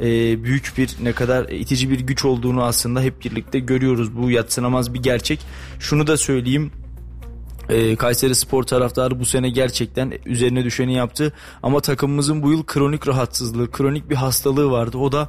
e, 0.00 0.04
büyük 0.44 0.72
bir, 0.78 0.90
ne 1.02 1.12
kadar 1.12 1.48
itici 1.48 1.90
bir 1.90 2.00
güç 2.00 2.24
olduğunu 2.24 2.64
aslında 2.64 3.00
hep 3.00 3.24
birlikte 3.24 3.58
görüyoruz. 3.58 4.16
Bu 4.16 4.30
yatsınamaz 4.30 4.94
bir 4.94 5.02
gerçek. 5.02 5.40
Şunu 5.80 6.06
da 6.06 6.16
söyleyeyim. 6.16 6.72
E, 7.68 7.96
Kayseri 7.96 8.34
Spor 8.34 8.62
taraftarı 8.62 9.20
bu 9.20 9.26
sene 9.26 9.50
gerçekten 9.50 10.12
üzerine 10.26 10.64
düşeni 10.64 10.94
yaptı. 10.94 11.32
Ama 11.62 11.80
takımımızın 11.80 12.42
bu 12.42 12.50
yıl 12.50 12.64
kronik 12.66 13.08
rahatsızlığı, 13.08 13.70
kronik 13.70 14.10
bir 14.10 14.16
hastalığı 14.16 14.70
vardı. 14.70 14.98
O 14.98 15.12
da 15.12 15.28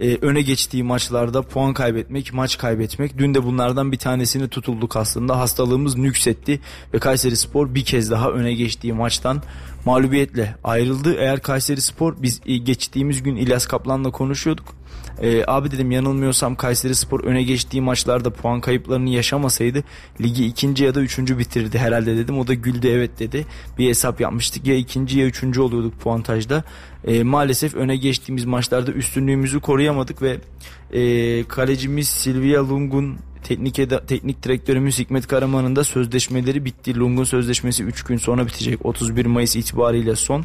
e, 0.00 0.18
öne 0.22 0.42
geçtiği 0.42 0.82
maçlarda 0.82 1.42
puan 1.42 1.74
kaybetmek, 1.74 2.32
maç 2.32 2.58
kaybetmek. 2.58 3.18
Dün 3.18 3.34
de 3.34 3.44
bunlardan 3.44 3.92
bir 3.92 3.98
tanesini 3.98 4.48
tutulduk 4.48 4.96
aslında. 4.96 5.38
Hastalığımız 5.38 5.96
nüksetti 5.96 6.60
ve 6.94 6.98
Kayseri 6.98 7.36
Spor 7.36 7.74
bir 7.74 7.84
kez 7.84 8.10
daha 8.10 8.30
öne 8.30 8.54
geçtiği 8.54 8.92
maçtan 8.92 9.42
mağlubiyetle 9.84 10.56
ayrıldı. 10.64 11.14
Eğer 11.14 11.42
Kayseri 11.42 11.80
Spor 11.80 12.14
biz 12.22 12.40
geçtiğimiz 12.64 13.22
gün 13.22 13.36
İlyas 13.36 13.66
Kaplan'la 13.66 14.10
konuşuyorduk. 14.10 14.77
Ee, 15.22 15.44
abi 15.46 15.70
dedim 15.70 15.90
yanılmıyorsam 15.90 16.56
Kayseri 16.56 16.94
Spor 16.94 17.24
öne 17.24 17.42
geçtiği 17.42 17.80
maçlarda 17.80 18.30
puan 18.30 18.60
kayıplarını 18.60 19.10
yaşamasaydı 19.10 19.84
ligi 20.20 20.46
ikinci 20.46 20.84
ya 20.84 20.94
da 20.94 21.00
üçüncü 21.00 21.38
bitirdi 21.38 21.78
herhalde 21.78 22.16
dedim. 22.16 22.38
O 22.38 22.46
da 22.46 22.54
güldü 22.54 22.88
evet 22.88 23.18
dedi. 23.18 23.46
Bir 23.78 23.88
hesap 23.88 24.20
yapmıştık 24.20 24.66
ya 24.66 24.76
ikinci 24.76 25.18
ya 25.18 25.26
üçüncü 25.26 25.60
oluyorduk 25.60 26.00
puantajda. 26.00 26.64
Ee, 27.04 27.22
maalesef 27.22 27.74
öne 27.74 27.96
geçtiğimiz 27.96 28.44
maçlarda 28.44 28.92
üstünlüğümüzü 28.92 29.60
koruyamadık 29.60 30.22
ve 30.22 30.38
e, 30.92 31.44
kalecimiz 31.44 32.08
Silvia 32.08 32.68
Lung'un 32.68 33.18
teknik 33.44 33.78
eda, 33.78 34.06
teknik 34.06 34.42
direktörümüz 34.42 34.98
Hikmet 34.98 35.26
Karaman'ın 35.26 35.76
da 35.76 35.84
sözleşmeleri 35.84 36.64
bitti. 36.64 36.98
Lung'un 36.98 37.24
sözleşmesi 37.24 37.84
3 37.84 38.02
gün 38.02 38.16
sonra 38.16 38.46
bitecek. 38.46 38.86
31 38.86 39.26
Mayıs 39.26 39.56
itibariyle 39.56 40.16
son. 40.16 40.44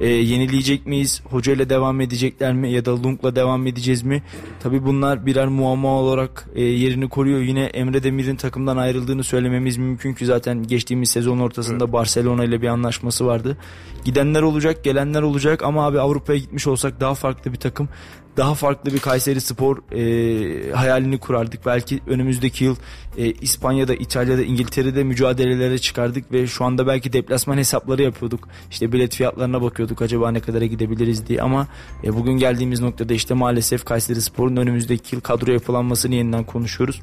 E, 0.00 0.08
yenileyecek 0.08 0.86
miyiz? 0.86 1.22
Hoca 1.30 1.52
ile 1.52 1.70
devam 1.70 2.00
edecekler 2.00 2.52
mi? 2.52 2.72
Ya 2.72 2.84
da 2.84 3.02
Lung'la 3.02 3.36
devam 3.36 3.66
edeceğiz 3.66 4.02
mi? 4.02 4.22
Tabi 4.60 4.84
bunlar 4.84 5.26
birer 5.26 5.48
muamma 5.48 5.88
olarak 5.88 6.48
e, 6.54 6.62
yerini 6.62 7.08
koruyor. 7.08 7.40
Yine 7.40 7.64
Emre 7.64 8.02
Demir'in 8.02 8.36
takımdan 8.36 8.76
ayrıldığını 8.76 9.24
söylememiz 9.24 9.76
mümkün 9.76 10.14
ki 10.14 10.26
zaten 10.26 10.62
geçtiğimiz 10.62 11.10
sezon 11.10 11.38
ortasında 11.38 11.84
evet. 11.84 11.92
Barcelona 11.92 12.44
ile 12.44 12.62
bir 12.62 12.68
anlaşması 12.68 13.26
vardı. 13.26 13.56
Gidenler 14.04 14.42
olacak, 14.42 14.84
gelenler 14.84 15.22
olacak 15.22 15.62
ama 15.62 15.86
abi 15.86 16.00
Avrupa'ya 16.00 16.38
gitmiş 16.38 16.66
olsak 16.66 17.00
daha 17.00 17.14
farklı 17.14 17.52
bir 17.52 17.58
takım 17.58 17.88
daha 18.36 18.54
farklı 18.54 18.92
bir 18.92 18.98
Kayseri 18.98 19.40
Spor 19.40 19.76
e, 19.92 20.72
hayalini 20.72 21.18
kurardık. 21.18 21.66
Belki 21.66 22.00
önümüzdeki 22.06 22.64
yıl 22.64 22.76
e, 23.16 23.32
İspanya'da, 23.32 23.94
İtalya'da, 23.94 24.42
İngiltere'de 24.42 25.04
mücadelelere 25.04 25.78
çıkardık 25.78 26.32
ve 26.32 26.46
şu 26.46 26.64
anda 26.64 26.86
belki 26.86 27.12
deplasman 27.12 27.58
hesapları 27.58 28.02
yapıyorduk. 28.02 28.48
İşte 28.70 28.92
bilet 28.92 29.14
fiyatlarına 29.14 29.62
bakıyorduk 29.62 30.02
acaba 30.02 30.30
ne 30.30 30.40
kadara 30.40 30.66
gidebiliriz 30.66 31.26
diye 31.26 31.42
ama 31.42 31.66
e, 32.04 32.14
bugün 32.14 32.32
geldiğimiz 32.32 32.80
noktada 32.80 33.14
işte 33.14 33.34
maalesef 33.34 33.84
Kayseri 33.84 34.22
Spor'un 34.22 34.56
önümüzdeki 34.56 35.14
yıl 35.14 35.22
kadro 35.22 35.52
yapılanmasını 35.52 36.14
yeniden 36.14 36.44
konuşuyoruz. 36.44 37.00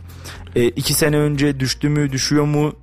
E, 0.56 0.66
iki 0.66 0.94
sene 0.94 1.18
önce 1.18 1.60
düştü 1.60 1.90
mü, 1.90 2.12
düşüyor 2.12 2.46
mu 2.46 2.74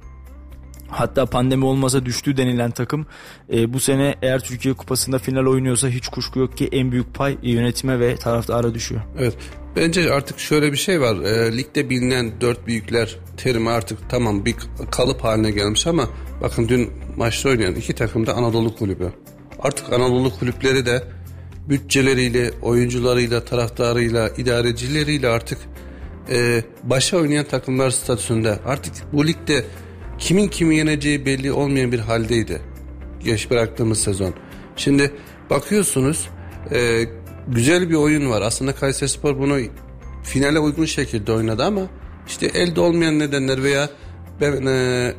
Hatta 0.89 1.27
pandemi 1.27 1.65
olmasa 1.65 2.07
düştü 2.07 2.37
denilen 2.37 2.71
takım 2.71 3.07
e, 3.53 3.73
bu 3.73 3.81
sene 3.81 4.15
eğer 4.23 4.41
Türkiye 4.41 4.75
Kupası'nda 4.75 5.19
final 5.19 5.47
oynuyorsa 5.47 5.89
hiç 5.89 6.09
kuşku 6.09 6.39
yok 6.39 6.57
ki 6.57 6.69
en 6.73 6.93
büyük 6.93 7.15
pay 7.15 7.39
yönetime 7.43 8.01
ve 8.01 8.17
taraftara 8.17 8.75
düşüyor. 8.75 9.01
Evet. 9.19 9.35
Bence 9.77 10.13
artık 10.13 10.39
şöyle 10.39 10.73
bir 10.73 10.77
şey 10.77 11.01
var. 11.01 11.17
E, 11.17 11.57
ligde 11.57 11.91
bilinen 11.91 12.41
dört 12.41 12.67
büyükler 12.67 13.17
terimi 13.37 13.71
artık 13.71 13.99
tamam 14.11 14.45
bir 14.45 14.55
kalıp 14.91 15.25
haline 15.25 15.51
gelmiş 15.51 15.87
ama 15.87 16.09
bakın 16.43 16.69
dün 16.69 16.91
maçta 17.17 17.49
oynayan 17.49 17.75
iki 17.75 17.95
takım 17.95 18.27
da 18.27 18.35
Anadolu 18.35 18.77
kulübü. 18.77 19.13
Artık 19.59 19.93
Anadolu 19.93 20.31
kulüpleri 20.39 20.87
de 20.87 21.05
bütçeleriyle, 21.69 22.51
oyuncularıyla, 22.63 23.45
taraftarıyla, 23.45 24.29
idarecileriyle 24.29 25.29
artık 25.29 25.59
e, 26.31 26.63
başa 26.83 27.17
oynayan 27.17 27.45
takımlar 27.45 27.91
statüsünde. 27.91 28.59
Artık 28.67 28.95
bu 29.13 29.27
ligde 29.27 29.65
kimin 30.19 30.49
kimi 30.49 30.77
yeneceği 30.77 31.27
belli 31.27 31.53
olmayan 31.53 31.93
bir 31.93 31.99
haldeydi. 31.99 32.61
Geç 33.21 33.51
bıraktığımız 33.51 33.99
sezon. 33.99 34.35
Şimdi 34.77 35.13
bakıyorsunuz 35.51 36.29
e, 36.73 37.05
güzel 37.49 37.91
bir 37.91 37.95
oyun 37.95 38.31
var. 38.31 38.43
Aslında 38.43 38.75
Kayseri 38.75 39.09
Spor 39.09 39.39
bunu 39.39 39.59
finale 40.23 40.59
uygun 40.59 40.85
şekilde 40.85 41.33
oynadı 41.33 41.65
ama 41.65 41.81
işte 42.27 42.47
elde 42.47 42.81
olmayan 42.81 43.19
nedenler 43.19 43.63
veya 43.63 43.91
ben 44.41 44.67
e, 44.67 45.13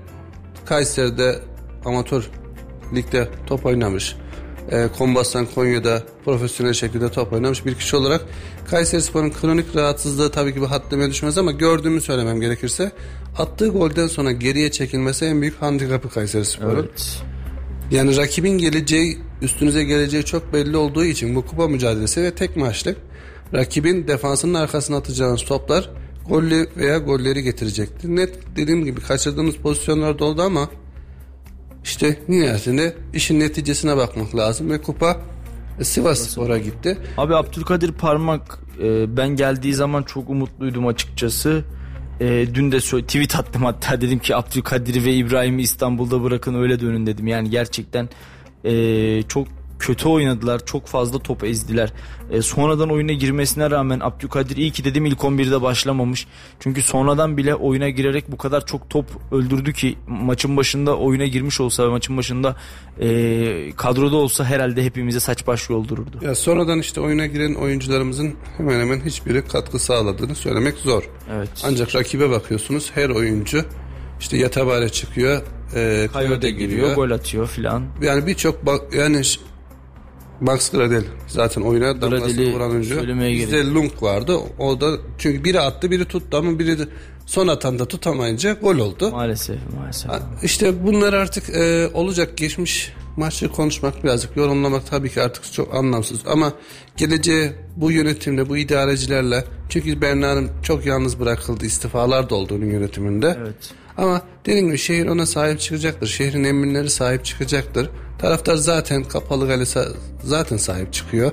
Kayseri'de 0.65 1.39
amatör 1.85 2.29
ligde 2.95 3.27
top 3.47 3.65
oynamış. 3.65 4.15
E, 4.71 4.87
Kombastan 4.97 5.47
Konya'da 5.55 6.03
profesyonel 6.25 6.73
şekilde 6.73 7.11
top 7.11 7.33
oynamış 7.33 7.65
bir 7.65 7.75
kişi 7.75 7.95
olarak 7.95 8.25
Kayseri 8.69 9.01
Spor'un 9.01 9.29
kronik 9.29 9.75
rahatsızlığı 9.75 10.31
tabii 10.31 10.53
ki 10.53 10.61
bu 10.61 10.71
haddime 10.71 11.09
düşmez 11.09 11.37
ama 11.37 11.51
gördüğümü 11.51 12.01
söylemem 12.01 12.41
gerekirse 12.41 12.91
attığı 13.39 13.67
golden 13.67 14.07
sonra 14.07 14.31
geriye 14.31 14.71
çekilmesi 14.71 15.25
en 15.25 15.41
büyük 15.41 15.61
handikapı 15.61 16.09
Kayseri 16.09 16.45
Spor'un. 16.45 16.75
Evet. 16.75 17.23
Yani 17.91 18.17
rakibin 18.17 18.57
geleceği, 18.57 19.17
üstünüze 19.41 19.83
geleceği 19.83 20.25
çok 20.25 20.53
belli 20.53 20.77
olduğu 20.77 21.05
için 21.05 21.35
bu 21.35 21.45
kupa 21.45 21.67
mücadelesi 21.67 22.23
ve 22.23 22.31
tek 22.31 22.57
maçlık 22.57 22.97
rakibin 23.53 24.07
defansının 24.07 24.53
arkasına 24.53 24.97
atacağınız 24.97 25.41
toplar 25.41 25.89
golli 26.29 26.67
veya 26.77 26.97
golleri 26.97 27.43
getirecektir. 27.43 28.09
Net 28.09 28.39
dediğim 28.55 28.85
gibi 28.85 29.01
kaçırdığımız 29.01 29.55
pozisyonlar 29.55 30.19
da 30.19 30.25
oldu 30.25 30.41
ama 30.41 30.69
işte 31.83 32.19
nihayetinde 32.27 32.95
işin 33.13 33.39
neticesine 33.39 33.97
bakmak 33.97 34.35
lazım 34.35 34.69
ve 34.69 34.81
kupa 34.81 35.21
Sivas 35.81 36.19
Spor'a 36.19 36.57
gitti. 36.57 36.97
Abi 37.17 37.35
Abdülkadir 37.35 37.91
Parmak 37.91 38.59
e, 38.83 39.17
ben 39.17 39.29
geldiği 39.29 39.73
zaman 39.73 40.03
çok 40.03 40.29
umutluydum 40.29 40.87
açıkçası. 40.87 41.63
E, 42.21 42.45
dün 42.53 42.71
de 42.71 42.79
tweet 42.79 43.35
attım 43.35 43.63
hatta 43.63 44.01
dedim 44.01 44.19
ki 44.19 44.35
Abdülkadir 44.35 45.05
ve 45.05 45.13
İbrahim'i 45.13 45.61
İstanbul'da 45.61 46.23
bırakın 46.23 46.53
öyle 46.55 46.79
dönün 46.79 47.05
dedim. 47.05 47.27
Yani 47.27 47.49
gerçekten 47.49 48.09
e, 48.65 49.23
çok 49.23 49.47
kötü 49.79 50.07
oynadılar. 50.07 50.65
Çok 50.65 50.87
fazla 50.87 51.19
top 51.19 51.43
ezdiler. 51.43 51.93
E, 52.31 52.41
sonradan 52.41 52.91
oyuna 52.91 53.11
girmesine 53.11 53.71
rağmen 53.71 53.99
Abdülkadir 53.99 54.57
iyi 54.57 54.71
ki 54.71 54.83
dedim 54.83 55.05
ilk 55.05 55.19
11'de 55.19 55.61
başlamamış. 55.61 56.27
Çünkü 56.59 56.81
sonradan 56.81 57.37
bile 57.37 57.55
oyuna 57.55 57.89
girerek 57.89 58.31
bu 58.31 58.37
kadar 58.37 58.65
çok 58.65 58.89
top 58.89 59.05
öldürdü 59.31 59.73
ki 59.73 59.97
maçın 60.07 60.57
başında 60.57 60.97
oyuna 60.97 61.25
girmiş 61.25 61.61
olsa 61.61 61.83
ve 61.83 61.89
maçın 61.89 62.17
başında 62.17 62.55
e, 62.99 63.71
kadroda 63.75 64.15
olsa 64.15 64.45
herhalde 64.45 64.83
hepimize 64.83 65.19
saç 65.19 65.47
baş 65.47 65.69
yoldururdu. 65.69 66.17
Ya 66.21 66.35
sonradan 66.35 66.79
işte 66.79 67.01
oyuna 67.01 67.25
giren 67.25 67.53
oyuncularımızın 67.53 68.35
hemen 68.57 68.79
hemen 68.79 69.05
hiçbiri 69.05 69.47
katkı 69.47 69.79
sağladığını 69.79 70.35
söylemek 70.35 70.77
zor. 70.77 71.09
Evet. 71.35 71.49
Ancak 71.63 71.95
rakibe 71.95 72.29
bakıyorsunuz 72.29 72.91
her 72.95 73.09
oyuncu 73.09 73.65
işte 74.19 74.37
Yatabare 74.37 74.89
çıkıyor, 74.89 75.41
e, 75.75 76.09
Coyote 76.13 76.51
giriyor, 76.51 76.95
gol 76.95 77.11
atıyor 77.11 77.47
filan. 77.47 77.83
Yani 78.01 78.27
birçok 78.27 78.59
yani 78.93 79.21
Max 80.41 80.71
Gradel 80.71 81.03
zaten 81.27 81.61
oyuna 81.61 82.01
damgasını 82.01 82.53
vuran 82.53 82.71
oyuncu. 82.71 83.07
Bizde 83.19 83.65
Lunk 83.65 84.03
vardı. 84.03 84.37
O 84.59 84.81
da 84.81 84.97
çünkü 85.17 85.43
biri 85.43 85.59
attı 85.59 85.91
biri 85.91 86.05
tuttu 86.05 86.37
ama 86.37 86.59
biri 86.59 86.79
de 86.79 86.87
son 87.25 87.47
atan 87.47 87.79
da 87.79 87.85
tutamayınca 87.85 88.53
gol 88.53 88.77
oldu. 88.77 89.11
Maalesef 89.11 89.57
maalesef. 89.77 90.11
İşte 90.43 90.85
bunlar 90.85 91.13
artık 91.13 91.49
e, 91.49 91.89
olacak 91.93 92.37
geçmiş 92.37 92.93
maçı 93.17 93.49
konuşmak 93.49 94.03
birazcık 94.03 94.37
yorumlamak 94.37 94.87
tabii 94.87 95.09
ki 95.09 95.21
artık 95.21 95.53
çok 95.53 95.75
anlamsız 95.75 96.19
ama 96.27 96.53
geleceğe 96.97 97.53
bu 97.75 97.91
yönetimle 97.91 98.49
bu 98.49 98.57
idarecilerle 98.57 99.45
çünkü 99.69 100.01
Berna'nın 100.01 100.49
çok 100.63 100.85
yalnız 100.85 101.19
bırakıldı 101.19 101.65
istifalar 101.65 102.29
da 102.29 102.35
oldu 102.35 102.55
onun 102.55 102.65
yönetiminde. 102.65 103.37
Evet. 103.41 103.73
Ama 103.97 104.21
dediğim 104.45 104.67
gibi 104.67 104.77
şehir 104.77 105.07
ona 105.07 105.25
sahip 105.25 105.59
çıkacaktır. 105.59 106.07
Şehrin 106.07 106.43
emirleri 106.43 106.89
sahip 106.89 107.25
çıkacaktır. 107.25 107.89
Taraftar 108.19 108.55
zaten 108.55 109.03
kapalı 109.03 109.47
kale 109.47 109.63
zaten 110.23 110.57
sahip 110.57 110.93
çıkıyor. 110.93 111.31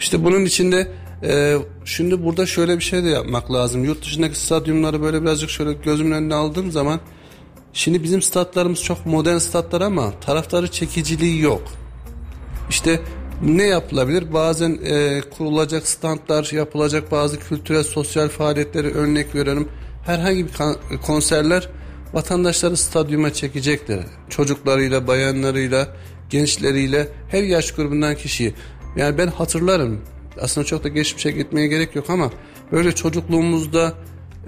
İşte 0.00 0.24
bunun 0.24 0.44
içinde 0.44 0.88
e, 1.22 1.56
şimdi 1.84 2.24
burada 2.24 2.46
şöyle 2.46 2.78
bir 2.78 2.84
şey 2.84 3.04
de 3.04 3.08
yapmak 3.08 3.52
lazım. 3.52 3.84
Yurt 3.84 4.02
dışındaki 4.02 4.38
stadyumları 4.38 5.02
böyle 5.02 5.22
birazcık 5.22 5.50
şöyle 5.50 5.72
gözümün 5.72 6.12
önüne 6.12 6.34
aldığım 6.34 6.72
zaman 6.72 7.00
şimdi 7.72 8.02
bizim 8.02 8.22
statlarımız 8.22 8.82
çok 8.82 9.06
modern 9.06 9.38
statlar 9.38 9.80
ama 9.80 10.20
taraftarı 10.20 10.70
çekiciliği 10.70 11.42
yok. 11.42 11.62
İşte 12.70 13.00
ne 13.42 13.66
yapılabilir? 13.66 14.32
Bazen 14.32 14.78
e, 14.84 15.20
kurulacak 15.38 15.88
standlar, 15.88 16.48
yapılacak 16.52 17.12
bazı 17.12 17.40
kültürel, 17.40 17.82
sosyal 17.82 18.28
faaliyetleri 18.28 18.94
örnek 18.94 19.34
veriyorum. 19.34 19.68
Herhangi 20.06 20.46
bir 20.46 20.52
konserler 20.98 21.68
vatandaşları 22.12 22.76
stadyuma 22.76 23.32
çekecektir. 23.32 24.00
Çocuklarıyla, 24.28 25.06
bayanlarıyla, 25.06 25.88
gençleriyle 26.30 27.08
her 27.28 27.42
yaş 27.42 27.72
grubundan 27.72 28.14
kişiyi. 28.14 28.54
Yani 28.96 29.18
ben 29.18 29.26
hatırlarım. 29.26 30.00
Aslında 30.40 30.66
çok 30.66 30.84
da 30.84 30.88
geçmişe 30.88 31.30
gitmeye 31.30 31.66
gerek 31.66 31.96
yok 31.96 32.10
ama 32.10 32.30
böyle 32.72 32.92
çocukluğumuzda 32.92 33.94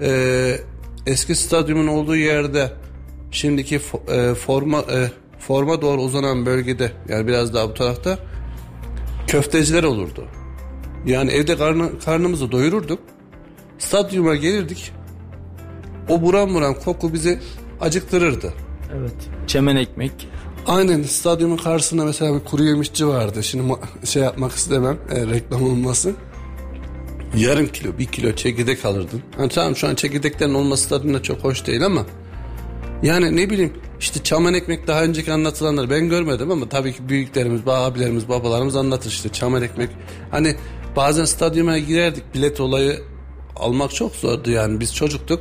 e, 0.01 0.61
eski 1.07 1.35
stadyumun 1.35 1.87
olduğu 1.87 2.17
yerde 2.17 2.73
şimdiki 3.31 3.81
e, 4.09 4.35
forma 4.35 4.79
e, 4.79 5.11
forma 5.39 5.83
doğru 5.83 6.03
uzanan 6.03 6.47
bölgede 6.47 6.93
yani 7.09 7.27
biraz 7.27 7.55
daha 7.55 7.69
bu 7.69 7.75
tarafta 7.75 8.19
köfteciler 9.27 9.83
olurdu. 9.83 10.25
Yani 11.07 11.31
evde 11.31 11.57
karnı, 11.57 11.99
karnımızı 11.99 12.53
doyururduk. 12.53 13.01
Stadyuma 13.79 14.35
gelirdik. 14.37 14.93
O 16.09 16.23
buram 16.23 16.55
buram 16.55 16.75
koku 16.75 17.13
bizi 17.13 17.41
acıktırırdı. 17.81 18.53
Evet. 18.99 19.15
Çemen 19.47 19.77
ekmek. 19.77 20.29
Aynen 20.67 21.03
stadyumun 21.03 21.57
karşısında 21.57 22.05
mesela 22.05 22.35
bir 22.35 22.45
kuru 22.45 22.65
yemişçi 22.65 23.07
vardı. 23.07 23.43
Şimdi 23.43 23.75
şey 24.05 24.23
yapmak 24.23 24.53
istemem 24.53 24.99
e, 25.11 25.27
reklam 25.27 25.63
olmasın. 25.63 26.17
yarım 27.37 27.67
kilo 27.67 27.99
bir 27.99 28.07
kilo 28.07 28.33
çekirdek 28.33 28.85
alırdın. 28.85 29.23
Yani 29.39 29.49
tamam 29.49 29.77
şu 29.77 29.89
an 29.89 29.95
çekirdeklerin 29.95 30.55
olması 30.55 30.89
tadında 30.89 31.23
çok 31.23 31.45
hoş 31.45 31.67
değil 31.67 31.87
ama 31.87 32.07
yani 33.03 33.37
ne 33.37 33.51
bileyim 33.51 33.73
işte 34.01 34.23
çaman 34.23 34.55
ekmek 34.55 34.87
daha 34.87 35.03
önceki 35.03 35.33
anlatılanlar 35.33 35.91
ben 35.91 36.09
görmedim 36.09 36.51
ama 36.51 36.69
tabii 36.69 36.93
ki 36.93 37.09
büyüklerimiz, 37.09 37.61
abilerimiz, 37.67 38.29
babalarımız 38.29 38.77
anlatır 38.77 39.11
işte 39.11 39.29
çaman 39.29 39.63
ekmek. 39.63 39.91
Hani 40.31 40.57
bazen 40.97 41.25
stadyuma 41.25 41.79
girerdik 41.79 42.35
bilet 42.35 42.61
olayı 42.61 43.01
almak 43.57 43.95
çok 43.95 44.15
zordu 44.15 44.51
yani 44.51 44.81
biz 44.81 44.95
çocuktuk. 44.95 45.41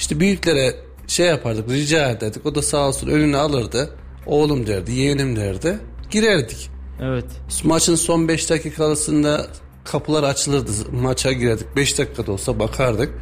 İşte 0.00 0.20
büyüklere 0.20 0.76
şey 1.06 1.26
yapardık 1.26 1.70
rica 1.70 2.10
ederdik 2.10 2.46
o 2.46 2.54
da 2.54 2.62
sağ 2.62 2.88
olsun 2.88 3.08
önüne 3.08 3.36
alırdı. 3.36 3.90
Oğlum 4.26 4.66
derdi 4.66 4.92
yeğenim 4.92 5.36
derdi 5.36 5.78
girerdik. 6.10 6.70
Evet. 7.00 7.24
Maçın 7.64 7.94
son 7.94 8.28
5 8.28 8.50
dakikalısında 8.50 9.46
kapılar 9.84 10.22
açılırdı. 10.22 10.70
Maça 10.92 11.32
girerdik. 11.32 11.66
5 11.76 11.98
dakikada 11.98 12.32
olsa 12.32 12.58
bakardık. 12.58 13.14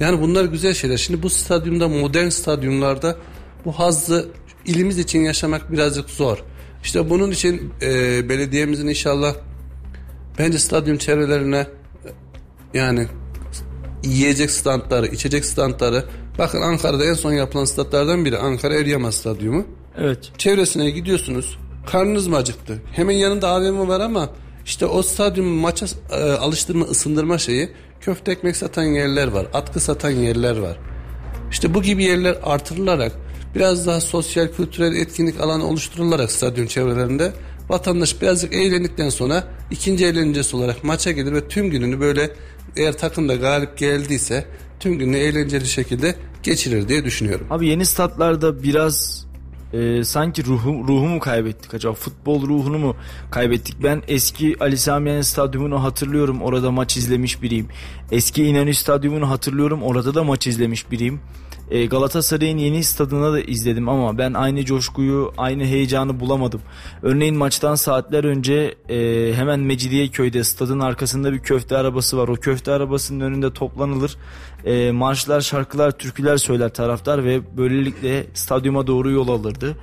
Yani 0.00 0.22
bunlar 0.22 0.44
güzel 0.44 0.74
şeyler. 0.74 0.96
Şimdi 0.96 1.22
bu 1.22 1.30
stadyumda 1.30 1.88
modern 1.88 2.28
stadyumlarda 2.28 3.16
bu 3.64 3.72
hazzı 3.72 4.28
ilimiz 4.66 4.98
için 4.98 5.20
yaşamak 5.20 5.72
birazcık 5.72 6.10
zor. 6.10 6.38
İşte 6.82 7.10
bunun 7.10 7.30
için 7.30 7.72
e, 7.82 8.28
belediyemizin 8.28 8.88
inşallah 8.88 9.34
bence 10.38 10.58
stadyum 10.58 10.98
çevrelerine 10.98 11.66
yani 12.74 13.06
yiyecek 14.06 14.50
standları, 14.50 15.06
içecek 15.06 15.44
standları. 15.44 16.04
Bakın 16.38 16.60
Ankara'da 16.60 17.04
en 17.04 17.14
son 17.14 17.32
yapılan 17.32 17.64
statlardan 17.64 18.24
biri 18.24 18.38
Ankara 18.38 18.74
Eryama 18.74 19.12
Stadyumu. 19.12 19.66
Evet. 19.98 20.32
Çevresine 20.38 20.90
gidiyorsunuz. 20.90 21.58
Karnınız 21.86 22.26
mı 22.26 22.36
acıktı? 22.36 22.82
Hemen 22.92 23.14
yanında 23.16 23.48
AVM 23.48 23.88
var 23.88 24.00
ama 24.00 24.30
işte 24.64 24.86
o 24.86 25.02
stadyum 25.02 25.46
maça 25.46 25.86
e, 26.10 26.16
alıştırma, 26.16 26.84
ısındırma 26.84 27.38
şeyi 27.38 27.70
köfte 28.00 28.32
ekmek 28.32 28.56
satan 28.56 28.82
yerler 28.82 29.28
var. 29.28 29.46
Atkı 29.54 29.80
satan 29.80 30.10
yerler 30.10 30.58
var. 30.58 30.78
İşte 31.50 31.74
bu 31.74 31.82
gibi 31.82 32.04
yerler 32.04 32.36
artırılarak 32.42 33.12
biraz 33.54 33.86
daha 33.86 34.00
sosyal 34.00 34.48
kültürel 34.48 34.96
etkinlik 34.96 35.40
alanı 35.40 35.68
oluşturularak 35.68 36.32
stadyum 36.32 36.66
çevrelerinde 36.66 37.32
vatandaş 37.68 38.22
birazcık 38.22 38.52
eğlendikten 38.52 39.08
sonra 39.08 39.44
ikinci 39.70 40.06
eğlencesi 40.06 40.56
olarak 40.56 40.84
maça 40.84 41.12
gelir 41.12 41.32
ve 41.32 41.48
tüm 41.48 41.70
gününü 41.70 42.00
böyle 42.00 42.30
eğer 42.76 42.98
takım 42.98 43.28
da 43.28 43.34
galip 43.34 43.78
geldiyse 43.78 44.44
tüm 44.80 44.98
gününü 44.98 45.16
eğlenceli 45.16 45.66
şekilde 45.66 46.14
geçirir 46.42 46.88
diye 46.88 47.04
düşünüyorum. 47.04 47.46
Abi 47.50 47.66
yeni 47.68 47.86
statlarda 47.86 48.62
biraz 48.62 49.26
e, 49.72 50.04
sanki 50.04 50.44
ruhu, 50.44 50.88
ruhumu 50.88 51.20
kaybettik 51.20 51.74
acaba? 51.74 51.94
Futbol 51.94 52.42
ruhunu 52.42 52.78
mu 52.78 52.96
kaybettik? 53.30 53.76
Ben 53.82 54.02
eski 54.08 54.56
Ali 54.60 54.78
Sami 54.78 55.10
Yen 55.10 55.20
stadyumunu 55.20 55.82
hatırlıyorum. 55.82 56.42
Orada 56.42 56.70
maç 56.70 56.96
izlemiş 56.96 57.42
biriyim. 57.42 57.68
Eski 58.12 58.44
İnönü 58.44 58.74
stadyumunu 58.74 59.30
hatırlıyorum. 59.30 59.82
Orada 59.82 60.14
da 60.14 60.24
maç 60.24 60.46
izlemiş 60.46 60.90
biriyim 60.90 61.20
e, 61.70 61.86
Galatasaray'ın 61.86 62.58
yeni 62.58 62.84
stadına 62.84 63.32
da 63.32 63.40
izledim 63.40 63.88
ama 63.88 64.18
ben 64.18 64.34
aynı 64.34 64.64
coşkuyu 64.64 65.32
aynı 65.38 65.64
heyecanı 65.64 66.20
bulamadım 66.20 66.60
örneğin 67.02 67.36
maçtan 67.36 67.74
saatler 67.74 68.24
önce 68.24 68.74
e, 68.88 69.32
hemen 69.34 69.60
Mecidiyeköy'de 69.60 70.44
stadın 70.44 70.80
arkasında 70.80 71.32
bir 71.32 71.38
köfte 71.38 71.76
arabası 71.76 72.18
var 72.18 72.28
o 72.28 72.34
köfte 72.34 72.72
arabasının 72.72 73.20
önünde 73.20 73.52
toplanılır 73.52 74.16
e, 74.64 74.92
marşlar 74.92 75.40
şarkılar 75.40 75.90
türküler 75.90 76.36
söyler 76.36 76.74
taraftar 76.74 77.24
ve 77.24 77.56
böylelikle 77.56 78.26
stadyuma 78.34 78.86
doğru 78.86 79.10
yol 79.10 79.28
alırdı. 79.28 79.76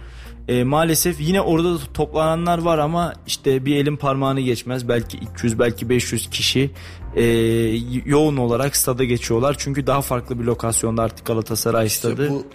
E, 0.48 0.64
maalesef 0.64 1.22
yine 1.22 1.42
orada 1.42 1.78
toplananlar 1.94 2.58
var 2.58 2.78
ama 2.78 3.14
işte 3.28 3.66
bir 3.66 3.76
elin 3.76 3.96
parmağını 3.96 4.42
geçmez. 4.42 4.88
Belki 4.88 5.18
200 5.18 5.60
belki 5.60 5.90
500 5.90 6.30
kişi 6.30 6.72
e, 7.16 7.24
yoğun 8.06 8.38
olarak 8.38 8.76
stada 8.76 9.04
geçiyorlar. 9.04 9.56
Çünkü 9.60 9.88
daha 9.88 10.02
farklı 10.02 10.40
bir 10.40 10.44
lokasyonda 10.44 11.02
artık 11.02 11.26
Galatasaray 11.26 11.90
stadı. 11.90 12.22
İşte 12.24 12.34
bu 12.34 12.46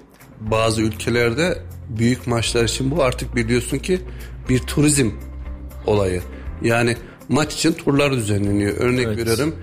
bazı 0.40 0.82
ülkelerde 0.82 1.62
büyük 1.88 2.26
maçlar 2.26 2.64
için 2.64 2.90
bu 2.90 3.02
artık 3.02 3.36
biliyorsun 3.36 3.78
ki 3.78 4.00
bir 4.48 4.58
turizm 4.58 5.10
olayı. 5.86 6.22
Yani 6.62 6.96
maç 7.28 7.54
için 7.54 7.72
turlar 7.72 8.12
düzenleniyor. 8.12 8.76
Örnek 8.76 9.06
Evet. 9.06 9.18
veriyorum. 9.18 9.54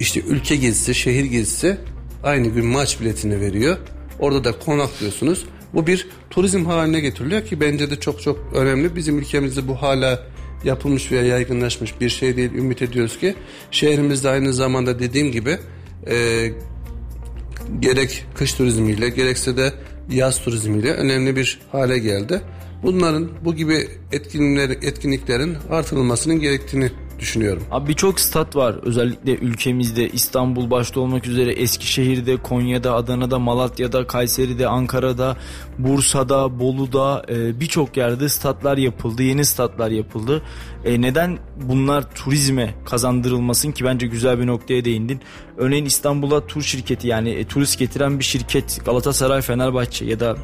İşte 0.00 0.20
ülke 0.20 0.56
gezisi, 0.56 0.94
şehir 0.94 1.24
gezisi 1.24 1.78
aynı 2.24 2.48
gün 2.48 2.66
maç 2.66 3.00
biletini 3.00 3.40
veriyor. 3.40 3.76
Orada 4.18 4.44
da 4.44 4.58
konaklıyorsunuz. 4.58 5.44
Bu 5.74 5.86
bir 5.86 6.08
turizm 6.30 6.64
haline 6.64 7.00
getiriliyor 7.00 7.44
ki 7.46 7.60
bence 7.60 7.90
de 7.90 8.00
çok 8.00 8.22
çok 8.22 8.38
önemli. 8.54 8.96
Bizim 8.96 9.18
ülkemizde 9.18 9.68
bu 9.68 9.74
hala 9.74 10.22
yapılmış 10.64 11.12
veya 11.12 11.22
yaygınlaşmış 11.22 12.00
bir 12.00 12.08
şey 12.08 12.36
değil. 12.36 12.52
Ümit 12.52 12.82
ediyoruz 12.82 13.18
ki 13.18 13.34
şehrimizde 13.70 14.28
aynı 14.28 14.52
zamanda 14.52 14.98
dediğim 14.98 15.32
gibi 15.32 15.58
e, 16.10 16.48
gerek 17.80 18.24
kış 18.34 18.52
turizmiyle 18.52 19.08
gerekse 19.08 19.56
de 19.56 19.72
yaz 20.10 20.42
turizmiyle 20.42 20.92
önemli 20.92 21.36
bir 21.36 21.60
hale 21.72 21.98
geldi. 21.98 22.40
Bunların 22.82 23.28
bu 23.44 23.54
gibi 23.54 23.88
etkinlikler, 24.12 24.70
etkinliklerin 24.70 25.56
artırılmasının 25.70 26.40
gerektiğini 26.40 26.90
düşünüyorum. 27.18 27.62
Abi 27.70 27.88
birçok 27.88 28.20
stat 28.20 28.56
var 28.56 28.74
özellikle 28.82 29.34
ülkemizde 29.34 30.08
İstanbul 30.08 30.70
başta 30.70 31.00
olmak 31.00 31.26
üzere 31.26 31.52
Eskişehir'de, 31.52 32.36
Konya'da, 32.36 32.94
Adana'da, 32.94 33.38
Malatya'da, 33.38 34.06
Kayseri'de, 34.06 34.68
Ankara'da, 34.68 35.36
Bursa'da, 35.78 36.60
Bolu'da 36.60 37.24
e, 37.28 37.60
birçok 37.60 37.96
yerde 37.96 38.28
statlar 38.28 38.78
yapıldı, 38.78 39.22
yeni 39.22 39.44
statlar 39.44 39.90
yapıldı. 39.90 40.42
E, 40.84 41.00
neden 41.00 41.38
bunlar 41.62 42.14
turizme 42.14 42.74
kazandırılmasın 42.84 43.72
ki 43.72 43.84
bence 43.84 44.06
güzel 44.06 44.38
bir 44.38 44.46
noktaya 44.46 44.84
değindin. 44.84 45.20
Örneğin 45.56 45.84
İstanbul'a 45.84 46.46
tur 46.46 46.62
şirketi 46.62 47.08
yani 47.08 47.30
e, 47.30 47.44
turist 47.44 47.78
getiren 47.78 48.18
bir 48.18 48.24
şirket 48.24 48.80
Galatasaray, 48.84 49.40
Fenerbahçe 49.40 50.04
ya 50.04 50.20
da 50.20 50.36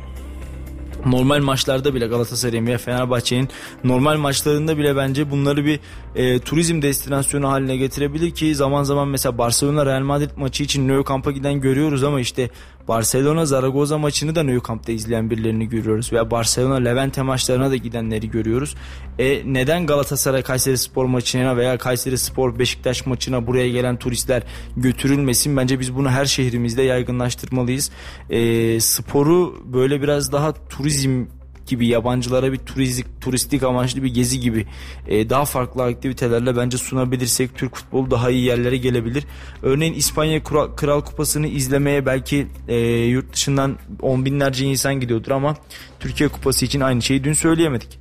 normal 1.07 1.43
maçlarda 1.43 1.95
bile 1.95 2.07
Galatasaray'ın 2.07 2.67
veya 2.67 2.79
Fenerbahçe'nin 2.79 3.49
normal 3.85 4.17
maçlarında 4.17 4.79
bile 4.79 4.97
bence 4.97 5.31
bunları 5.31 5.65
bir 5.65 5.81
e, 6.15 6.39
turizm 6.39 6.83
destinasyonu 6.83 7.49
haline 7.49 7.77
getirebilir 7.77 8.31
ki 8.31 8.55
zaman 8.55 8.83
zaman 8.83 9.09
mesela 9.09 9.39
Barcelona 9.39 9.87
Real 9.87 10.03
Madrid 10.03 10.31
maçı 10.37 10.63
için 10.63 10.89
Nou 10.89 11.05
Camp'a 11.09 11.31
giden 11.31 11.61
görüyoruz 11.61 12.05
ama 12.05 12.21
işte 12.21 12.51
Barcelona 12.89 13.47
Zaragoza 13.47 13.99
maçını 13.99 14.35
da 14.35 14.43
Nou 14.43 14.63
Camp'ta 14.69 14.93
izleyen 14.93 15.31
birilerini 15.31 15.69
görüyoruz 15.69 16.13
veya 16.13 16.31
Barcelona 16.31 16.75
Levante 16.75 17.23
maçlarına 17.23 17.71
da 17.71 17.77
gidenleri 17.77 18.31
görüyoruz. 18.31 18.75
E, 19.19 19.43
neden 19.53 19.87
Galatasaray 19.87 20.43
Kayseri 20.43 20.79
Spor 20.79 21.05
maçına 21.05 21.57
veya 21.57 21.79
Kayseri 21.79 22.19
Spor 22.19 22.59
Beşiktaş 22.59 23.07
maçına 23.07 23.47
buraya 23.47 23.69
gelen 23.69 23.97
turistler 23.97 24.43
götürülmesin? 24.77 25.57
Bence 25.57 25.81
biz 25.81 25.95
bunu 25.95 26.11
her 26.11 26.25
şehrimizde 26.25 26.83
yaygınlaştırmalıyız. 26.83 27.91
E, 28.31 28.81
sporu 28.81 29.55
böyle 29.73 30.03
biraz 30.03 30.33
daha 30.33 30.53
turizm 30.69 31.25
gibi 31.67 31.87
yabancılara 31.87 32.53
bir 32.53 32.59
turistik 32.59 33.07
turistik 33.21 33.63
amaçlı 33.63 34.03
bir 34.03 34.15
gezi 34.15 34.41
gibi 34.41 34.67
e, 35.09 35.31
daha 35.31 35.45
farklı 35.45 35.83
aktivitelerle 35.83 36.57
bence 36.57 36.79
sunabilirsek 36.79 37.57
Türk 37.57 37.77
futbolu 37.77 38.11
daha 38.11 38.31
iyi 38.31 38.45
yerlere 38.45 38.77
gelebilir. 38.77 39.25
Örneğin 39.63 39.95
İspanya 39.95 40.43
Kral 40.77 41.01
Kupası'nı 41.01 41.47
izlemeye 41.47 42.07
belki 42.07 42.47
e, 42.69 42.77
yurt 42.87 43.33
dışından 43.33 43.79
on 44.03 44.25
binlerce 44.25 44.65
insan 44.65 45.01
gidiyordur 45.01 45.31
ama 45.31 45.57
Türkiye 46.01 46.29
Kupası 46.29 46.65
için 46.65 46.81
aynı 46.81 47.03
şeyi 47.03 47.25
dün 47.25 47.33
söyleyemedik. 47.33 47.99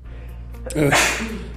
Evet. 0.76 0.94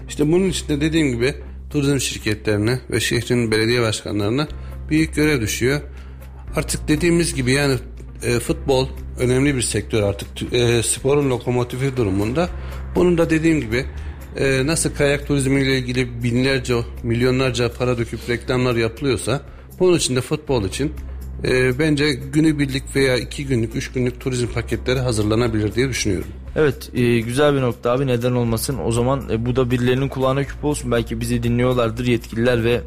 İşte 0.08 0.32
bunun 0.32 0.48
için 0.48 0.68
de 0.68 0.80
dediğim 0.80 1.12
gibi 1.12 1.34
turizm 1.70 2.00
şirketlerine 2.00 2.80
ve 2.90 3.00
şehrin 3.00 3.50
belediye 3.50 3.82
başkanlarına 3.82 4.48
büyük 4.88 5.14
görev 5.14 5.40
düşüyor. 5.40 5.80
Artık 6.56 6.88
dediğimiz 6.88 7.34
gibi 7.34 7.52
yani 7.52 7.76
e, 8.22 8.38
futbol 8.38 8.88
önemli 9.18 9.56
bir 9.56 9.62
sektör 9.62 10.02
artık 10.02 10.52
e, 10.52 10.82
sporun 10.82 11.30
lokomotifi 11.30 11.96
durumunda. 11.96 12.48
Bunun 12.94 13.18
da 13.18 13.30
dediğim 13.30 13.60
gibi 13.60 13.86
e, 14.36 14.66
nasıl 14.66 14.94
kayak 14.94 15.26
turizmiyle 15.26 15.78
ilgili 15.78 16.22
binlerce 16.22 16.74
milyonlarca 17.02 17.72
para 17.72 17.98
döküp 17.98 18.28
reklamlar 18.28 18.76
yapılıyorsa 18.76 19.42
bunun 19.80 19.96
için 19.96 20.16
de 20.16 20.20
futbol 20.20 20.64
için 20.64 20.92
e, 21.44 21.78
bence 21.78 22.12
günübirlik 22.12 22.96
veya 22.96 23.16
iki 23.16 23.46
günlük, 23.46 23.76
üç 23.76 23.92
günlük 23.92 24.20
turizm 24.20 24.46
paketleri 24.46 24.98
hazırlanabilir 24.98 25.74
diye 25.74 25.88
düşünüyorum. 25.88 26.28
Evet 26.56 26.90
e, 26.94 27.20
güzel 27.20 27.54
bir 27.54 27.60
nokta 27.60 27.90
abi 27.90 28.06
neden 28.06 28.32
olmasın 28.32 28.78
o 28.84 28.92
zaman 28.92 29.22
e, 29.30 29.46
bu 29.46 29.56
da 29.56 29.70
birilerinin 29.70 30.08
kulağına 30.08 30.44
küp 30.44 30.64
olsun 30.64 30.90
belki 30.90 31.20
bizi 31.20 31.42
dinliyorlardır 31.42 32.06
yetkililer 32.06 32.64
ve 32.64 32.80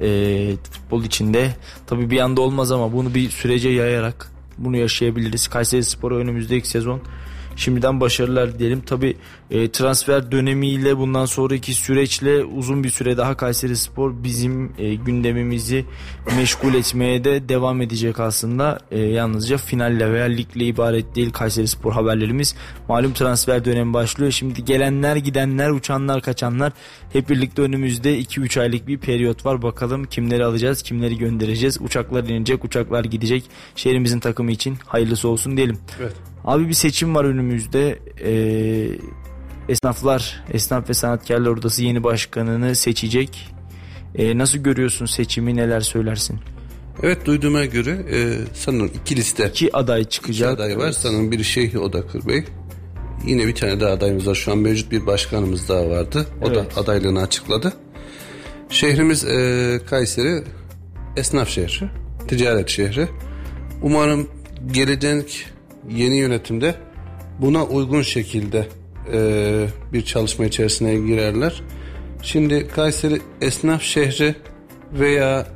e, 0.00 0.56
futbol 0.72 1.04
içinde 1.04 1.50
tabi 1.86 2.10
bir 2.10 2.18
anda 2.18 2.40
olmaz 2.40 2.72
ama 2.72 2.92
bunu 2.92 3.14
bir 3.14 3.30
sürece 3.30 3.68
yayarak 3.68 4.32
bunu 4.60 4.76
yaşayabiliriz. 4.76 5.48
Kayseri 5.48 5.84
Spor'a 5.84 6.14
önümüzdeki 6.14 6.68
sezon 6.68 7.02
Şimdiden 7.60 8.00
başarılar 8.00 8.58
diyelim. 8.58 8.80
Tabi 8.80 9.16
e, 9.50 9.70
transfer 9.70 10.32
dönemiyle 10.32 10.96
bundan 10.96 11.24
sonraki 11.24 11.74
süreçle 11.74 12.44
uzun 12.44 12.84
bir 12.84 12.90
süre 12.90 13.16
daha 13.16 13.36
Kayseri 13.36 13.76
Spor 13.76 14.24
bizim 14.24 14.72
e, 14.78 14.94
gündemimizi 14.94 15.84
meşgul 16.36 16.74
etmeye 16.74 17.24
de 17.24 17.48
devam 17.48 17.82
edecek 17.82 18.20
aslında. 18.20 18.78
E, 18.90 18.98
yalnızca 18.98 19.56
finalle 19.56 20.12
veya 20.12 20.24
ligle 20.24 20.64
ibaret 20.64 21.14
değil 21.14 21.30
Kayseri 21.30 21.68
Spor 21.68 21.92
haberlerimiz. 21.92 22.54
Malum 22.88 23.12
transfer 23.12 23.64
dönemi 23.64 23.94
başlıyor. 23.94 24.30
Şimdi 24.30 24.64
gelenler 24.64 25.16
gidenler 25.16 25.70
uçanlar 25.70 26.22
kaçanlar 26.22 26.72
hep 27.12 27.28
birlikte 27.28 27.62
önümüzde 27.62 28.20
2-3 28.20 28.60
aylık 28.60 28.86
bir 28.86 28.98
periyot 28.98 29.46
var. 29.46 29.62
Bakalım 29.62 30.04
kimleri 30.04 30.44
alacağız 30.44 30.82
kimleri 30.82 31.18
göndereceğiz. 31.18 31.78
Uçaklar 31.80 32.24
inecek 32.24 32.64
uçaklar 32.64 33.04
gidecek. 33.04 33.44
Şehrimizin 33.76 34.20
takımı 34.20 34.52
için 34.52 34.78
hayırlısı 34.86 35.28
olsun 35.28 35.56
diyelim. 35.56 35.78
Evet. 36.00 36.29
Abi 36.44 36.68
bir 36.68 36.74
seçim 36.74 37.14
var 37.14 37.24
önümüzde. 37.24 37.98
Ee, 38.24 38.88
esnaflar, 39.68 40.44
Esnaf 40.52 40.88
ve 40.90 40.94
Sanatkarlar 40.94 41.50
Odası 41.50 41.82
yeni 41.82 42.04
başkanını 42.04 42.74
seçecek. 42.74 43.48
Ee, 44.14 44.38
nasıl 44.38 44.58
görüyorsun 44.58 45.06
seçimi 45.06 45.56
neler 45.56 45.80
söylersin? 45.80 46.38
Evet 47.02 47.26
duyduğuma 47.26 47.64
göre 47.64 47.90
e, 48.12 48.38
sanırım 48.54 48.90
iki 49.00 49.16
liste 49.16 49.48
İki 49.48 49.76
aday 49.76 50.00
iki 50.02 50.10
çıkacak. 50.10 50.50
aday 50.54 50.78
var. 50.78 50.92
Sanırım 50.92 51.32
biri 51.32 51.44
Şeyhi 51.44 51.78
Odakır 51.78 52.26
Bey. 52.28 52.44
Yine 53.26 53.46
bir 53.46 53.54
tane 53.54 53.80
daha 53.80 53.90
adayımız 53.92 54.26
var. 54.26 54.34
Şu 54.34 54.52
an 54.52 54.58
mevcut 54.58 54.90
bir 54.92 55.06
başkanımız 55.06 55.68
daha 55.68 55.88
vardı. 55.90 56.26
O 56.42 56.46
Evet. 56.46 56.76
da 56.76 56.80
adaylığını 56.80 57.22
açıkladı. 57.22 57.72
Şehrimiz 58.68 59.24
e, 59.24 59.80
Kayseri 59.90 60.44
esnaf 61.16 61.48
şehri, 61.48 61.90
ticaret 62.28 62.68
şehri. 62.68 63.08
Umarım 63.82 64.28
gelecek 64.72 65.46
yeni 65.88 66.16
yönetimde 66.16 66.74
buna 67.38 67.64
uygun 67.64 68.02
şekilde 68.02 68.68
e, 69.12 69.66
bir 69.92 70.04
çalışma 70.04 70.44
içerisine 70.44 70.94
girerler. 70.94 71.62
Şimdi 72.22 72.68
Kayseri 72.68 73.20
esnaf 73.40 73.82
şehri 73.82 74.34
veya 74.92 75.46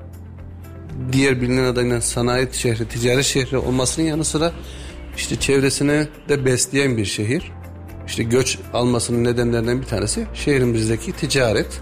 diğer 1.12 1.40
bilinen 1.40 1.64
adıyla 1.64 2.00
sanayi 2.00 2.48
şehri, 2.52 2.88
ticaret 2.88 3.24
şehri 3.24 3.56
olmasının 3.58 4.06
yanı 4.06 4.24
sıra 4.24 4.52
işte 5.16 5.36
çevresine 5.36 6.08
de 6.28 6.44
besleyen 6.44 6.96
bir 6.96 7.04
şehir. 7.04 7.52
İşte 8.06 8.22
göç 8.22 8.58
almasının 8.72 9.24
nedenlerinden 9.24 9.80
bir 9.80 9.86
tanesi 9.86 10.26
şehrimizdeki 10.34 11.12
ticaret. 11.12 11.80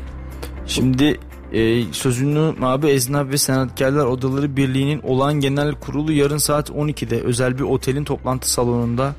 Şimdi 0.67 1.21
e, 1.53 1.83
sözünü 1.93 2.55
abi 2.63 2.87
Esnaf 2.87 3.29
ve 3.29 3.39
Sanatkarlar 3.39 4.07
Odaları 4.07 4.57
Birliği'nin 4.57 5.01
olağan 5.03 5.41
genel 5.41 5.75
kurulu 5.75 6.13
yarın 6.13 6.39
saat 6.39 6.71
12'de 6.71 7.21
özel 7.21 7.59
bir 7.59 7.63
otelin 7.63 8.05
toplantı 8.05 8.51
salonunda 8.51 9.15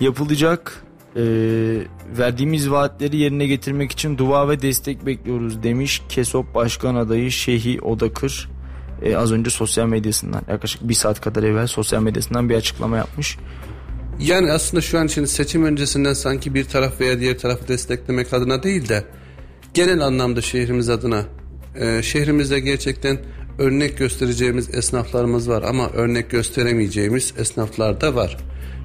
yapılacak. 0.00 0.82
E, 1.16 1.22
verdiğimiz 2.18 2.70
vaatleri 2.70 3.16
yerine 3.16 3.46
getirmek 3.46 3.92
için 3.92 4.18
dua 4.18 4.48
ve 4.48 4.62
destek 4.62 5.06
bekliyoruz 5.06 5.62
demiş 5.62 6.02
Kesop 6.08 6.54
Başkan 6.54 6.94
adayı 6.94 7.30
Şehi 7.30 7.80
Odakır. 7.80 8.50
E, 9.02 9.16
az 9.16 9.32
önce 9.32 9.50
sosyal 9.50 9.86
medyasından 9.86 10.42
yaklaşık 10.48 10.88
bir 10.88 10.94
saat 10.94 11.20
kadar 11.20 11.42
evvel 11.42 11.66
sosyal 11.66 12.02
medyasından 12.02 12.48
bir 12.48 12.54
açıklama 12.54 12.96
yapmış. 12.96 13.38
Yani 14.18 14.52
aslında 14.52 14.80
şu 14.80 14.98
an 14.98 15.06
için 15.06 15.24
seçim 15.24 15.64
öncesinden 15.64 16.12
sanki 16.12 16.54
bir 16.54 16.64
taraf 16.64 17.00
veya 17.00 17.20
diğer 17.20 17.38
tarafı 17.38 17.68
desteklemek 17.68 18.32
adına 18.32 18.62
değil 18.62 18.88
de 18.88 19.04
genel 19.74 20.00
anlamda 20.00 20.42
şehrimiz 20.42 20.88
adına 20.88 21.24
e, 21.74 22.02
şehrimizde 22.02 22.60
gerçekten 22.60 23.18
örnek 23.58 23.98
göstereceğimiz 23.98 24.74
esnaflarımız 24.74 25.48
var 25.48 25.62
ama 25.62 25.90
örnek 25.90 26.30
gösteremeyeceğimiz 26.30 27.34
esnaflar 27.38 28.00
da 28.00 28.14
var. 28.14 28.36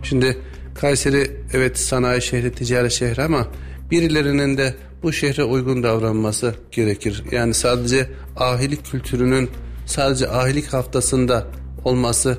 Şimdi 0.04 0.38
Kayseri 0.76 1.32
evet 1.54 1.80
sanayi 1.80 2.21
şehri, 2.21 2.52
ticaret 2.52 2.91
şehri 2.91 3.24
ama 3.24 3.48
birilerinin 3.91 4.58
de 4.58 4.74
bu 5.04 5.13
şehre 5.13 5.43
uygun 5.43 5.84
davranması 5.84 6.56
gerekir. 6.71 7.24
Yani 7.32 7.54
sadece 7.54 8.10
ahilik 8.38 8.86
kültürünün 8.86 9.50
sadece 9.86 10.30
ahilik 10.30 10.74
haftasında 10.74 11.48
olması 11.84 12.38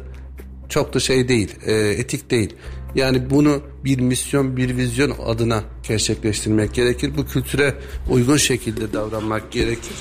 çok 0.68 0.94
da 0.94 1.00
şey 1.00 1.28
değil, 1.28 1.54
e, 1.66 1.72
etik 1.74 2.30
değil. 2.30 2.56
Yani 2.94 3.30
bunu 3.30 3.62
bir 3.85 4.00
misyon, 4.00 4.56
bir 4.56 4.76
vizyon 4.76 5.14
adına 5.26 5.64
gerçekleştirmek 5.88 6.74
gerekir. 6.74 7.12
Bu 7.16 7.26
kültüre 7.26 7.74
uygun 8.11 8.37
şekilde 8.37 8.92
davranmak 8.92 9.52
gerekir. 9.52 9.96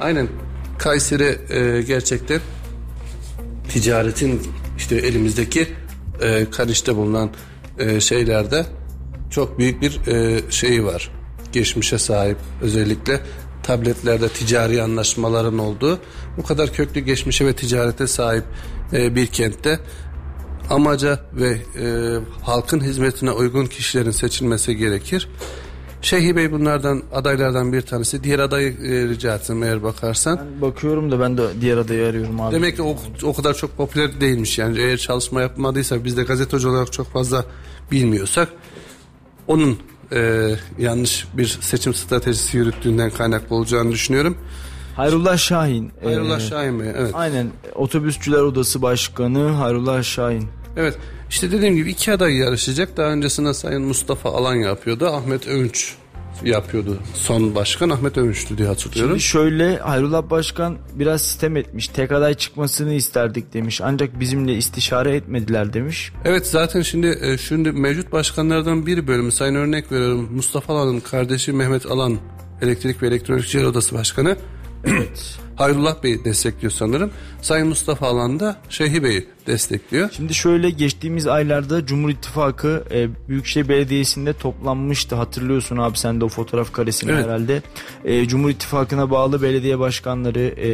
Aynen 0.00 0.28
Kayseri 0.78 1.38
e, 1.50 1.82
gerçekten 1.82 2.40
ticaretin 3.68 4.42
işte 4.76 4.96
elimizdeki 4.96 5.68
e, 6.22 6.50
Kaliç'te 6.50 6.96
bulunan 6.96 7.30
e, 7.78 8.00
şeylerde 8.00 8.66
çok 9.30 9.58
büyük 9.58 9.82
bir 9.82 10.06
e, 10.06 10.42
şeyi 10.50 10.84
var. 10.84 11.10
Geçmişe 11.52 11.98
sahip 11.98 12.36
özellikle 12.62 13.20
tabletlerde 13.62 14.28
ticari 14.28 14.82
anlaşmaların 14.82 15.58
olduğu 15.58 15.98
bu 16.36 16.42
kadar 16.42 16.72
köklü 16.72 17.00
geçmişe 17.00 17.46
ve 17.46 17.52
ticarete 17.52 18.06
sahip 18.06 18.44
e, 18.92 19.14
bir 19.14 19.26
kentte 19.26 19.80
amaca 20.70 21.20
ve 21.32 21.50
e, 21.50 21.86
halkın 22.42 22.80
hizmetine 22.80 23.30
uygun 23.30 23.66
kişilerin 23.66 24.10
seçilmesi 24.10 24.76
gerekir. 24.76 25.28
Şeyhi 26.06 26.36
Bey 26.36 26.52
bunlardan 26.52 27.02
adaylardan 27.14 27.72
bir 27.72 27.82
tanesi. 27.82 28.24
Diğer 28.24 28.38
adayı 28.38 28.68
e, 28.68 29.08
rica 29.08 29.34
etsem 29.34 29.62
eğer 29.62 29.82
bakarsan. 29.82 30.38
Ben 30.38 30.62
bakıyorum 30.62 31.10
da 31.10 31.20
ben 31.20 31.38
de 31.38 31.42
diğer 31.60 31.76
adayı 31.76 32.06
arıyorum 32.06 32.40
abi. 32.40 32.54
Demek 32.54 32.76
ki 32.76 32.82
o, 32.82 32.96
o 33.22 33.34
kadar 33.34 33.54
çok 33.54 33.76
popüler 33.76 34.20
değilmiş 34.20 34.58
yani 34.58 34.78
eğer 34.78 34.96
çalışma 34.96 35.42
yapmadıysa 35.42 36.04
biz 36.04 36.16
de 36.16 36.22
gazeteci 36.22 36.68
olarak 36.68 36.92
çok 36.92 37.12
fazla 37.12 37.44
bilmiyorsak 37.90 38.48
onun 39.46 39.78
e, 40.12 40.50
yanlış 40.78 41.26
bir 41.34 41.46
seçim 41.46 41.94
stratejisi 41.94 42.56
yürüttüğünden 42.56 43.10
kaynaklı 43.10 43.56
olacağını 43.56 43.92
düşünüyorum. 43.92 44.38
Hayrullah 44.96 45.36
Şahin. 45.36 45.92
Hayrullah 46.04 46.36
e, 46.36 46.40
Şahin 46.40 46.80
Bey 46.80 46.88
evet. 46.96 47.10
Aynen 47.14 47.50
Otobüsçüler 47.74 48.40
Odası 48.40 48.82
Başkanı 48.82 49.48
Hayrullah 49.48 50.02
Şahin. 50.02 50.48
Evet 50.76 50.98
işte 51.30 51.52
dediğim 51.52 51.76
gibi 51.76 51.90
iki 51.90 52.12
aday 52.12 52.34
yarışacak. 52.34 52.96
Daha 52.96 53.10
öncesinde 53.10 53.54
Sayın 53.54 53.82
Mustafa 53.82 54.30
Alan 54.30 54.54
yapıyordu. 54.54 55.06
Ahmet 55.06 55.48
Övünç 55.48 55.94
yapıyordu. 56.44 56.98
Son 57.14 57.54
başkan 57.54 57.90
Ahmet 57.90 58.18
Övünç'tü 58.18 58.58
diye 58.58 58.68
hatırlıyorum. 58.68 59.10
Şimdi 59.10 59.22
şöyle 59.22 59.76
Hayrullah 59.78 60.30
Başkan 60.30 60.78
biraz 60.94 61.22
sitem 61.22 61.56
etmiş. 61.56 61.88
Tek 61.88 62.12
aday 62.12 62.34
çıkmasını 62.34 62.92
isterdik 62.92 63.54
demiş. 63.54 63.80
Ancak 63.84 64.20
bizimle 64.20 64.54
istişare 64.54 65.16
etmediler 65.16 65.72
demiş. 65.72 66.12
Evet 66.24 66.46
zaten 66.46 66.82
şimdi 66.82 67.18
e, 67.22 67.38
şimdi 67.38 67.72
mevcut 67.72 68.12
başkanlardan 68.12 68.86
biri 68.86 69.06
bölümü 69.06 69.32
sayın 69.32 69.54
örnek 69.54 69.92
veriyorum 69.92 70.28
Mustafa 70.32 70.72
Alan'ın 70.72 71.00
kardeşi 71.00 71.52
Mehmet 71.52 71.86
Alan 71.86 72.18
Elektrik 72.62 73.02
ve 73.02 73.06
Elektronikçiler 73.06 73.64
Odası 73.64 73.94
Başkanı 73.94 74.36
Hayrullah 75.56 76.02
Bey 76.02 76.24
destekliyor 76.24 76.72
sanırım. 76.72 77.10
Sayın 77.42 77.68
Mustafa 77.68 78.06
Alan 78.06 78.40
da 78.40 78.56
Şeyhi 78.68 79.02
Bey'i 79.02 79.26
destekliyor. 79.46 80.10
Şimdi 80.16 80.34
şöyle 80.34 80.70
geçtiğimiz 80.70 81.26
aylarda 81.26 81.86
Cumhur 81.86 82.10
İttifakı 82.10 82.84
e, 82.90 83.08
Büyükşehir 83.28 83.68
Belediyesi'nde 83.68 84.32
toplanmıştı. 84.32 85.16
Hatırlıyorsun 85.16 85.76
abi 85.76 85.98
sen 85.98 86.20
de 86.20 86.24
o 86.24 86.28
fotoğraf 86.28 86.72
karesini 86.72 87.10
Evet. 87.10 87.24
herhalde. 87.24 87.62
E, 88.04 88.28
Cumhur 88.28 88.50
İttifakı'na 88.50 89.10
bağlı 89.10 89.42
belediye 89.42 89.78
başkanları, 89.78 90.40
e, 90.40 90.68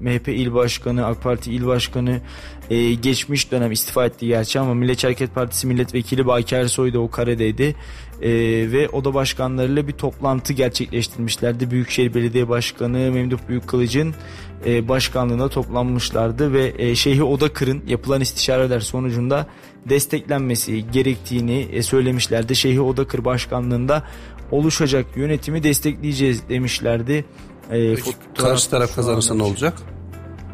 MHP 0.00 0.28
il 0.28 0.54
başkanı, 0.54 1.06
AK 1.06 1.22
Parti 1.22 1.52
il 1.52 1.66
başkanı 1.66 2.20
e, 2.70 2.94
geçmiş 2.94 3.52
dönem 3.52 3.72
istifa 3.72 4.06
etti 4.06 4.26
gerçi 4.26 4.60
ama 4.60 4.74
Milliyetçi 4.74 5.06
Hareket 5.06 5.34
Partisi 5.34 5.66
milletvekili 5.66 6.26
Baki 6.26 6.54
Ersoy 6.54 6.92
da 6.92 6.98
o 6.98 7.10
karedeydi. 7.10 7.74
E, 8.22 8.30
ve 8.72 8.88
oda 8.88 9.14
başkanlarıyla 9.14 9.88
bir 9.88 9.92
toplantı 9.92 10.52
gerçekleştirmişlerdi. 10.52 11.70
Büyükşehir 11.70 12.14
Belediye 12.14 12.48
Başkanı 12.48 12.98
Memduh 12.98 13.38
Büyükkılıç'ın 13.48 14.14
e, 14.66 14.88
başkanlığına 14.88 15.48
toplanmışlardı 15.48 16.52
ve 16.52 16.74
e, 16.78 16.94
Şeyhi 16.94 17.22
Odakır'ın 17.22 17.82
yapılan 17.86 18.20
istişareler 18.20 18.80
sonucunda 18.80 19.46
desteklenmesi 19.88 20.90
gerektiğini 20.90 21.60
e, 21.72 21.82
söylemişlerdi. 21.82 22.56
Şeyhi 22.56 22.80
Odakır 22.80 23.24
başkanlığında 23.24 24.04
oluşacak 24.50 25.06
yönetimi 25.16 25.62
destekleyeceğiz 25.62 26.48
demişlerdi. 26.48 27.24
E, 27.70 27.94
Peki, 27.94 28.10
karşı 28.38 28.70
taraf 28.70 28.94
kazanırsa 28.94 29.34
ne 29.34 29.42
olacak? 29.42 29.82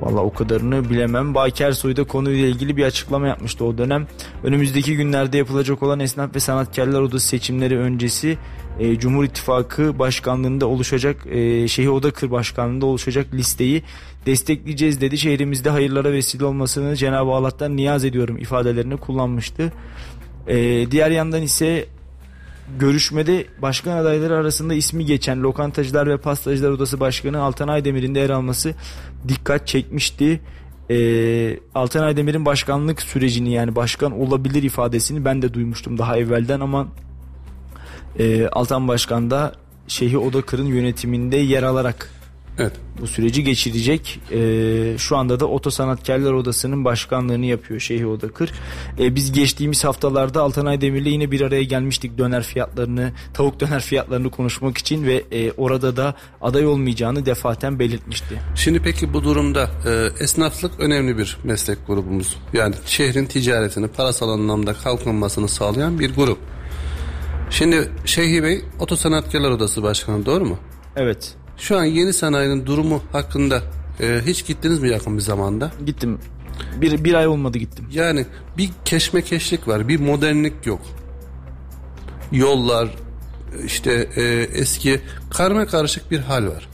Valla 0.00 0.20
o 0.20 0.32
kadarını 0.32 0.90
bilemem. 0.90 1.34
Baki 1.34 1.64
Ersoy 1.64 1.94
konuyla 1.94 2.48
ilgili 2.48 2.76
bir 2.76 2.84
açıklama 2.84 3.26
yapmıştı 3.26 3.64
o 3.64 3.78
dönem. 3.78 4.06
Önümüzdeki 4.44 4.96
günlerde 4.96 5.38
yapılacak 5.38 5.82
olan 5.82 6.00
Esnaf 6.00 6.34
ve 6.34 6.40
Sanatkarlar 6.40 7.00
Odası 7.00 7.26
seçimleri 7.26 7.78
öncesi 7.78 8.38
e, 8.78 8.98
Cumhur 8.98 9.24
İttifakı 9.24 9.98
başkanlığında 9.98 10.66
oluşacak, 10.66 11.26
e, 11.26 11.68
Şehir 11.68 11.88
Odakır 11.88 12.30
başkanlığında 12.30 12.86
oluşacak 12.86 13.26
listeyi 13.34 13.82
destekleyeceğiz 14.26 15.00
dedi. 15.00 15.18
Şehrimizde 15.18 15.70
hayırlara 15.70 16.12
vesile 16.12 16.44
olmasını 16.44 16.96
Cenab-ı 16.96 17.30
Allah'tan 17.30 17.76
niyaz 17.76 18.04
ediyorum 18.04 18.38
ifadelerini 18.38 18.96
kullanmıştı. 18.96 19.72
E, 20.46 20.56
diğer 20.90 21.10
yandan 21.10 21.42
ise 21.42 21.86
Görüşmede 22.78 23.46
başkan 23.62 23.96
adayları 23.96 24.36
arasında 24.36 24.74
ismi 24.74 25.06
geçen 25.06 25.42
Lokantacılar 25.42 26.06
ve 26.06 26.16
Pastacılar 26.16 26.70
Odası 26.70 27.00
Başkanı 27.00 27.42
Altan 27.42 27.68
Aydemir'in 27.68 28.14
de 28.14 28.18
yer 28.18 28.30
alması 28.30 28.74
dikkat 29.28 29.66
çekmişti. 29.66 30.40
e, 30.90 31.58
Altan 31.74 32.02
Aydemir'in 32.02 32.44
başkanlık 32.44 33.02
sürecini 33.02 33.52
yani 33.52 33.76
başkan 33.76 34.20
olabilir 34.20 34.62
ifadesini 34.62 35.24
ben 35.24 35.42
de 35.42 35.54
duymuştum 35.54 35.98
daha 35.98 36.16
evvelden 36.16 36.60
ama 36.60 36.88
e, 38.18 38.46
Altan 38.46 38.88
Başkan 38.88 39.30
da 39.30 39.52
Şeyhi 39.88 40.18
Odakır'ın 40.18 40.66
yönetiminde 40.66 41.36
yer 41.36 41.62
alarak 41.62 42.10
Evet. 42.58 42.72
bu 43.00 43.06
süreci 43.06 43.44
geçirecek. 43.44 44.20
Ee, 44.32 44.98
şu 44.98 45.16
anda 45.16 45.40
da 45.40 45.46
Oto 45.46 45.70
Sanatkarlar 45.70 46.32
Odası'nın 46.32 46.84
başkanlığını 46.84 47.46
yapıyor 47.46 47.80
Şeyhi 47.80 48.06
Odakır. 48.06 48.52
Ee, 48.98 49.14
biz 49.14 49.32
geçtiğimiz 49.32 49.84
haftalarda 49.84 50.42
Altanay 50.42 50.80
Demir'le 50.80 51.06
yine 51.06 51.30
bir 51.30 51.40
araya 51.40 51.62
gelmiştik 51.62 52.18
döner 52.18 52.42
fiyatlarını, 52.42 53.12
tavuk 53.34 53.60
döner 53.60 53.80
fiyatlarını 53.80 54.30
konuşmak 54.30 54.78
için 54.78 55.04
ve 55.04 55.24
e, 55.32 55.52
orada 55.52 55.96
da 55.96 56.14
aday 56.40 56.66
olmayacağını 56.66 57.26
defaten 57.26 57.78
belirtmişti. 57.78 58.40
Şimdi 58.54 58.82
peki 58.82 59.12
bu 59.12 59.24
durumda 59.24 59.70
e, 59.86 60.22
esnaflık 60.24 60.80
önemli 60.80 61.18
bir 61.18 61.38
meslek 61.44 61.86
grubumuz. 61.86 62.36
Yani 62.52 62.74
şehrin 62.86 63.26
ticaretini 63.26 63.88
parasal 63.88 64.28
anlamda 64.28 64.74
kalkınmasını 64.74 65.48
sağlayan 65.48 65.98
bir 65.98 66.14
grup. 66.14 66.38
Şimdi 67.50 67.90
Şeyhi 68.04 68.42
Bey 68.42 68.64
Oto 68.78 68.96
Sanatkarlar 68.96 69.50
Odası 69.50 69.82
Başkanı 69.82 70.26
doğru 70.26 70.44
mu? 70.44 70.58
Evet. 70.96 71.36
Şu 71.56 71.78
an 71.78 71.84
yeni 71.84 72.12
sanayinin 72.12 72.66
durumu 72.66 73.02
hakkında 73.12 73.62
e, 74.00 74.20
hiç 74.26 74.46
gittiniz 74.46 74.78
mi 74.78 74.88
yakın 74.88 75.16
bir 75.16 75.22
zamanda? 75.22 75.70
Gittim. 75.86 76.18
Bir, 76.80 77.04
bir 77.04 77.14
ay 77.14 77.26
olmadı 77.26 77.58
gittim. 77.58 77.86
Yani 77.92 78.26
bir 78.58 78.70
keşmekeşlik 78.84 79.68
var, 79.68 79.88
bir 79.88 80.00
modernlik 80.00 80.66
yok. 80.66 80.80
Yollar, 82.32 82.88
işte 83.64 84.08
e, 84.16 84.22
eski 84.52 85.00
karma 85.30 85.66
karışık 85.66 86.10
bir 86.10 86.18
hal 86.20 86.46
var. 86.46 86.68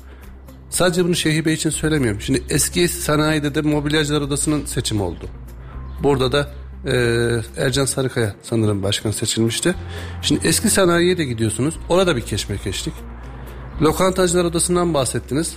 Sadece 0.70 1.04
bunu 1.04 1.14
Şeyhi 1.14 1.44
Bey 1.44 1.54
için 1.54 1.70
söylemiyorum. 1.70 2.20
Şimdi 2.20 2.42
eski 2.50 2.88
sanayide 2.88 3.54
de 3.54 3.60
mobilyacılar 3.62 4.20
odasının 4.20 4.66
seçimi 4.66 5.02
oldu. 5.02 5.28
Burada 6.02 6.32
da 6.32 6.50
e, 6.86 6.94
Ercan 7.56 7.84
Sarıkaya 7.84 8.34
sanırım 8.42 8.82
başkan 8.82 9.10
seçilmişti. 9.10 9.74
Şimdi 10.22 10.48
eski 10.48 10.70
sanayiye 10.70 11.18
de 11.18 11.24
gidiyorsunuz. 11.24 11.74
Orada 11.88 12.16
bir 12.16 12.20
keşmekeşlik. 12.20 12.94
Lokantacılar 13.82 14.44
odasından 14.44 14.94
bahsettiniz. 14.94 15.56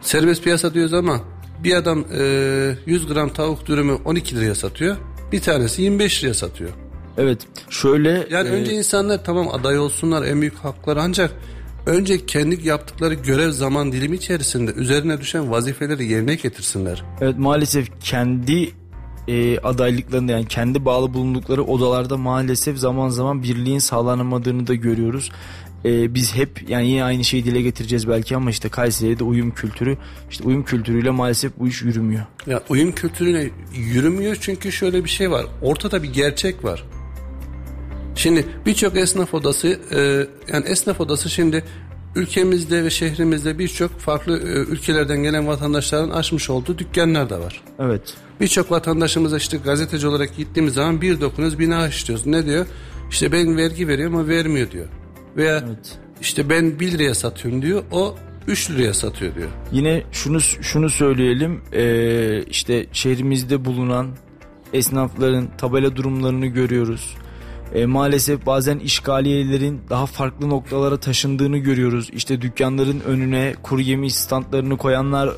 Serbest 0.00 0.44
piyasa 0.44 0.74
diyoruz 0.74 0.94
ama 0.94 1.20
bir 1.64 1.74
adam 1.74 2.04
e, 2.18 2.74
100 2.86 3.06
gram 3.06 3.28
tavuk 3.28 3.66
dürümü 3.66 3.92
12 4.04 4.36
liraya 4.36 4.54
satıyor. 4.54 4.96
Bir 5.32 5.40
tanesi 5.40 5.82
25 5.82 6.24
liraya 6.24 6.34
satıyor. 6.34 6.70
Evet. 7.18 7.38
Şöyle 7.70 8.26
Yani 8.30 8.48
e, 8.48 8.52
önce 8.52 8.72
insanlar 8.72 9.24
tamam 9.24 9.48
aday 9.48 9.78
olsunlar 9.78 10.22
en 10.22 10.40
büyük 10.40 10.56
hakları 10.56 11.02
ancak 11.02 11.32
önce 11.86 12.26
kendi 12.26 12.68
yaptıkları 12.68 13.14
görev 13.14 13.50
zaman 13.50 13.92
dilimi 13.92 14.16
içerisinde 14.16 14.72
üzerine 14.72 15.20
düşen 15.20 15.50
vazifeleri 15.50 16.06
yerine 16.06 16.34
getirsinler. 16.34 17.04
Evet 17.20 17.38
maalesef 17.38 17.88
kendi 18.00 18.72
e, 19.28 19.58
adaylıklarında 19.58 20.32
yani 20.32 20.46
kendi 20.46 20.84
bağlı 20.84 21.14
bulundukları 21.14 21.62
odalarda 21.62 22.16
maalesef 22.16 22.78
zaman 22.78 23.08
zaman 23.08 23.42
birliğin 23.42 23.78
sağlanamadığını 23.78 24.66
da 24.66 24.74
görüyoruz. 24.74 25.30
E, 25.84 26.14
biz 26.14 26.34
hep 26.34 26.70
yani 26.70 26.88
yine 26.88 27.04
aynı 27.04 27.24
şeyi 27.24 27.44
dile 27.44 27.62
getireceğiz 27.62 28.08
belki 28.08 28.36
ama 28.36 28.50
işte 28.50 28.68
Kayseri'de 28.68 29.24
uyum 29.24 29.50
kültürü 29.50 29.96
işte 30.30 30.44
uyum 30.44 30.64
kültürüyle 30.64 31.10
maalesef 31.10 31.52
bu 31.58 31.68
iş 31.68 31.82
yürümüyor. 31.82 32.26
Ya 32.46 32.62
uyum 32.68 32.92
kültürüne 32.92 33.50
yürümüyor 33.74 34.36
çünkü 34.40 34.72
şöyle 34.72 35.04
bir 35.04 35.10
şey 35.10 35.30
var. 35.30 35.46
Ortada 35.62 36.02
bir 36.02 36.12
gerçek 36.12 36.64
var. 36.64 36.84
Şimdi 38.14 38.46
birçok 38.66 38.96
esnaf 38.96 39.34
odası 39.34 39.68
e, 39.68 39.98
yani 40.52 40.66
esnaf 40.66 41.00
odası 41.00 41.30
şimdi 41.30 41.64
ülkemizde 42.16 42.84
ve 42.84 42.90
şehrimizde 42.90 43.58
birçok 43.58 43.98
farklı 43.98 44.38
e, 44.38 44.72
ülkelerden 44.72 45.22
gelen 45.22 45.46
vatandaşların 45.46 46.10
açmış 46.10 46.50
olduğu 46.50 46.78
dükkanlar 46.78 47.30
da 47.30 47.40
var. 47.40 47.62
Evet. 47.78 48.14
Birçok 48.40 48.70
vatandaşımıza 48.70 49.36
işte 49.36 49.56
gazeteci 49.56 50.06
olarak 50.06 50.36
gittiğimiz 50.36 50.74
zaman 50.74 51.00
bir 51.00 51.20
dokunuz 51.20 51.58
bina 51.58 51.88
işliyoruz. 51.88 52.26
Ne 52.26 52.46
diyor? 52.46 52.66
İşte 53.10 53.32
ben 53.32 53.56
vergi 53.56 53.88
veriyorum 53.88 54.16
ama 54.16 54.28
vermiyor 54.28 54.70
diyor. 54.70 54.86
Veya 55.36 55.64
Evet. 55.66 55.98
işte 56.20 56.48
ben 56.48 56.80
1 56.80 56.92
liraya 56.92 57.14
satıyorum 57.14 57.62
diyor. 57.62 57.82
O 57.90 58.14
3 58.46 58.70
liraya 58.70 58.94
satıyor 58.94 59.34
diyor. 59.34 59.48
Yine 59.72 60.02
şunu 60.12 60.40
şunu 60.40 60.90
söyleyelim 60.90 61.62
e, 61.72 62.42
işte 62.42 62.86
şehrimizde 62.92 63.64
bulunan 63.64 64.08
esnafların 64.72 65.48
tabela 65.58 65.96
durumlarını 65.96 66.46
görüyoruz. 66.46 67.16
E, 67.74 67.86
maalesef 67.86 68.46
bazen 68.46 68.78
işgaliyelerin 68.78 69.80
daha 69.90 70.06
farklı 70.06 70.48
noktalara 70.50 70.96
taşındığını 70.96 71.58
görüyoruz. 71.58 72.10
İşte 72.12 72.40
dükkanların 72.40 73.00
önüne 73.00 73.54
kuru 73.62 73.80
yemiş 73.80 74.14
standlarını 74.14 74.76
koyanlar, 74.76 75.30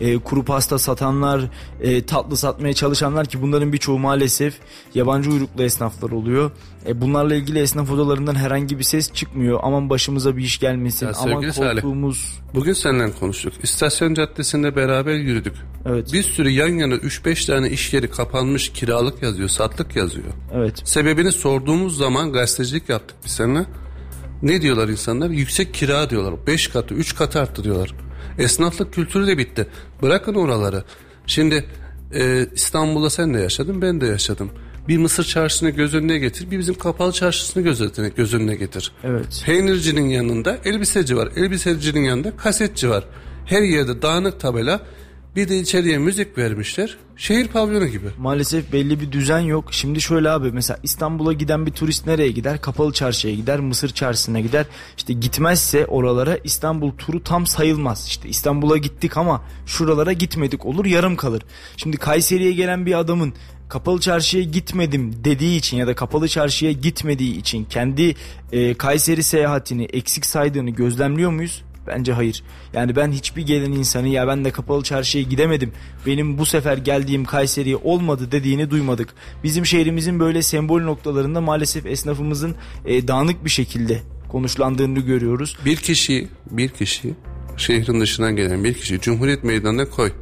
e, 0.00 0.18
kuru 0.18 0.44
pasta 0.44 0.78
satanlar, 0.78 1.42
e, 1.80 2.06
tatlı 2.06 2.36
satmaya 2.36 2.74
çalışanlar 2.74 3.26
ki 3.26 3.42
bunların 3.42 3.72
birçoğu 3.72 3.98
maalesef 3.98 4.54
yabancı 4.94 5.30
uyruklu 5.30 5.62
esnaflar 5.62 6.10
oluyor. 6.10 6.50
E, 6.86 7.00
bunlarla 7.00 7.34
ilgili 7.34 7.58
esnaf 7.58 7.90
odalarından 7.90 8.34
herhangi 8.34 8.78
bir 8.78 8.84
ses 8.84 9.12
çıkmıyor. 9.12 9.60
Aman 9.62 9.90
başımıza 9.90 10.36
bir 10.36 10.42
iş 10.42 10.58
gelmesin. 10.58 11.06
Ya 11.06 11.12
Aman 11.16 11.34
sevgili 11.34 11.52
Salih, 11.52 11.70
korktuğumuz... 11.72 12.40
Bugün 12.54 12.72
seninle 12.72 13.12
konuştuk. 13.12 13.52
İstasyon 13.62 14.14
Caddesi'nde 14.14 14.76
beraber 14.76 15.14
yürüdük. 15.14 15.54
Evet. 15.86 16.12
Bir 16.12 16.22
sürü 16.22 16.50
yan 16.50 16.68
yana 16.68 16.94
3-5 16.94 17.46
tane 17.46 17.70
iş 17.70 17.94
yeri 17.94 18.10
kapanmış 18.10 18.68
kiralık 18.68 19.22
yazıyor, 19.22 19.48
satlık 19.48 19.96
yazıyor. 19.96 20.26
Evet. 20.54 20.88
Sebebini 20.88 21.32
sorduğumuz 21.32 21.96
zaman 21.96 22.32
gazetecilik 22.32 22.88
yaptık 22.88 23.16
biz 23.24 23.32
seninle. 23.32 23.66
Ne 24.42 24.62
diyorlar 24.62 24.88
insanlar? 24.88 25.30
Yüksek 25.30 25.74
kira 25.74 26.10
diyorlar. 26.10 26.34
5 26.46 26.68
katı, 26.68 26.94
3 26.94 27.14
katı 27.14 27.40
arttı 27.40 27.64
diyorlar. 27.64 27.94
Esnaflık 28.38 28.94
kültürü 28.94 29.26
de 29.26 29.38
bitti. 29.38 29.66
Bırakın 30.02 30.34
oraları. 30.34 30.84
Şimdi 31.26 31.64
e, 32.14 32.46
İstanbul'da 32.54 33.10
sen 33.10 33.34
de 33.34 33.38
yaşadın, 33.38 33.82
ben 33.82 34.00
de 34.00 34.06
yaşadım. 34.06 34.50
Bir 34.88 34.98
Mısır 34.98 35.24
çarşısını 35.24 35.70
göz 35.70 35.94
önüne 35.94 36.18
getir, 36.18 36.50
bir 36.50 36.58
bizim 36.58 36.74
kapalı 36.74 37.12
çarşısını 37.12 37.62
göz 37.62 37.98
önüne, 37.98 38.08
göz 38.08 38.34
önüne 38.34 38.54
getir. 38.54 38.92
Evet. 39.04 39.42
Peynircinin 39.46 40.08
yanında 40.08 40.58
elbiseci 40.64 41.16
var. 41.16 41.28
Elbisecinin 41.36 42.04
yanında 42.04 42.36
kasetçi 42.36 42.90
var. 42.90 43.04
Her 43.46 43.62
yerde 43.62 44.02
dağınık 44.02 44.40
tabela. 44.40 44.80
Bir 45.36 45.48
de 45.48 45.58
içeriye 45.58 45.98
müzik 45.98 46.38
vermişler. 46.38 46.96
Şehir 47.16 47.48
pavyonu 47.48 47.86
gibi. 47.86 48.06
Maalesef 48.18 48.72
belli 48.72 49.00
bir 49.00 49.12
düzen 49.12 49.38
yok. 49.38 49.64
Şimdi 49.70 50.00
şöyle 50.00 50.30
abi 50.30 50.52
mesela 50.52 50.78
İstanbul'a 50.82 51.32
giden 51.32 51.66
bir 51.66 51.72
turist 51.72 52.06
nereye 52.06 52.30
gider? 52.30 52.60
Kapalı 52.60 52.92
çarşıya 52.92 53.34
gider, 53.34 53.60
Mısır 53.60 53.88
çarşısına 53.88 54.40
gider. 54.40 54.66
İşte 54.96 55.12
gitmezse 55.12 55.86
oralara 55.86 56.38
İstanbul 56.44 56.92
turu 56.92 57.24
tam 57.24 57.46
sayılmaz. 57.46 58.06
İşte 58.08 58.28
İstanbul'a 58.28 58.76
gittik 58.76 59.16
ama 59.16 59.42
şuralara 59.66 60.12
gitmedik 60.12 60.66
olur 60.66 60.84
yarım 60.84 61.16
kalır. 61.16 61.42
Şimdi 61.76 61.96
Kayseri'ye 61.96 62.52
gelen 62.52 62.86
bir 62.86 62.98
adamın 62.98 63.34
kapalı 63.68 64.00
çarşıya 64.00 64.44
gitmedim 64.44 65.24
dediği 65.24 65.58
için 65.58 65.76
ya 65.76 65.86
da 65.86 65.94
kapalı 65.94 66.28
çarşıya 66.28 66.72
gitmediği 66.72 67.36
için 67.36 67.64
kendi 67.64 68.14
e, 68.52 68.74
Kayseri 68.74 69.22
seyahatini 69.22 69.84
eksik 69.84 70.26
saydığını 70.26 70.70
gözlemliyor 70.70 71.30
muyuz? 71.30 71.62
Bence 71.86 72.12
hayır. 72.12 72.42
Yani 72.72 72.96
ben 72.96 73.12
hiçbir 73.12 73.46
gelen 73.46 73.72
insanı 73.72 74.08
ya 74.08 74.28
ben 74.28 74.44
de 74.44 74.50
kapalı 74.50 74.82
çarşıya 74.82 75.24
gidemedim. 75.24 75.72
Benim 76.06 76.38
bu 76.38 76.46
sefer 76.46 76.76
geldiğim 76.76 77.24
Kayseri'ye 77.24 77.76
olmadı 77.76 78.32
dediğini 78.32 78.70
duymadık. 78.70 79.14
Bizim 79.44 79.66
şehrimizin 79.66 80.20
böyle 80.20 80.42
sembol 80.42 80.80
noktalarında 80.80 81.40
maalesef 81.40 81.86
esnafımızın 81.86 82.54
e, 82.84 83.08
dağınık 83.08 83.44
bir 83.44 83.50
şekilde 83.50 84.02
konuşlandığını 84.28 85.00
görüyoruz. 85.00 85.56
Bir 85.64 85.76
kişi, 85.76 86.28
bir 86.50 86.68
kişi 86.68 87.14
şehrin 87.56 88.00
dışından 88.00 88.36
gelen 88.36 88.64
bir 88.64 88.74
kişi 88.74 89.00
Cumhuriyet 89.00 89.44
Meydanı'na 89.44 89.90
koy. 89.90 90.12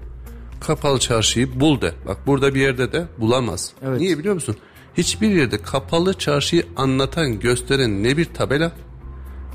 Kapalı 0.61 0.99
çarşıyı 0.99 1.61
bul 1.61 1.81
de. 1.81 1.95
Bak 2.07 2.27
burada 2.27 2.55
bir 2.55 2.61
yerde 2.61 2.93
de 2.93 3.07
bulamaz. 3.19 3.73
Evet. 3.83 4.01
Niye 4.01 4.19
biliyor 4.19 4.35
musun? 4.35 4.57
Hiçbir 4.97 5.31
yerde 5.31 5.63
kapalı 5.63 6.15
çarşıyı 6.15 6.67
anlatan, 6.77 7.41
gösteren 7.41 8.03
ne 8.03 8.17
bir 8.17 8.25
tabela 8.25 8.73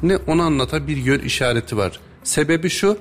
ne 0.03 0.17
onu 0.17 0.41
anlatan 0.41 0.87
bir 0.87 0.97
yön 0.97 1.19
işareti 1.19 1.77
var. 1.77 1.99
Sebebi 2.23 2.69
şu. 2.69 2.97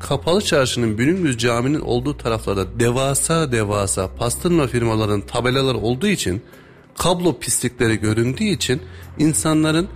Kapalı 0.00 0.42
çarşının 0.42 0.98
Bülüngüz 0.98 1.38
caminin 1.38 1.80
olduğu 1.80 2.16
taraflarda 2.16 2.80
devasa 2.80 3.52
devasa 3.52 4.14
pastırma 4.14 4.66
firmaların 4.66 5.20
tabelaları 5.20 5.78
olduğu 5.78 6.06
için 6.06 6.42
kablo 6.98 7.38
pislikleri 7.38 8.00
göründüğü 8.00 8.44
için 8.44 8.82
insanların 9.18 9.88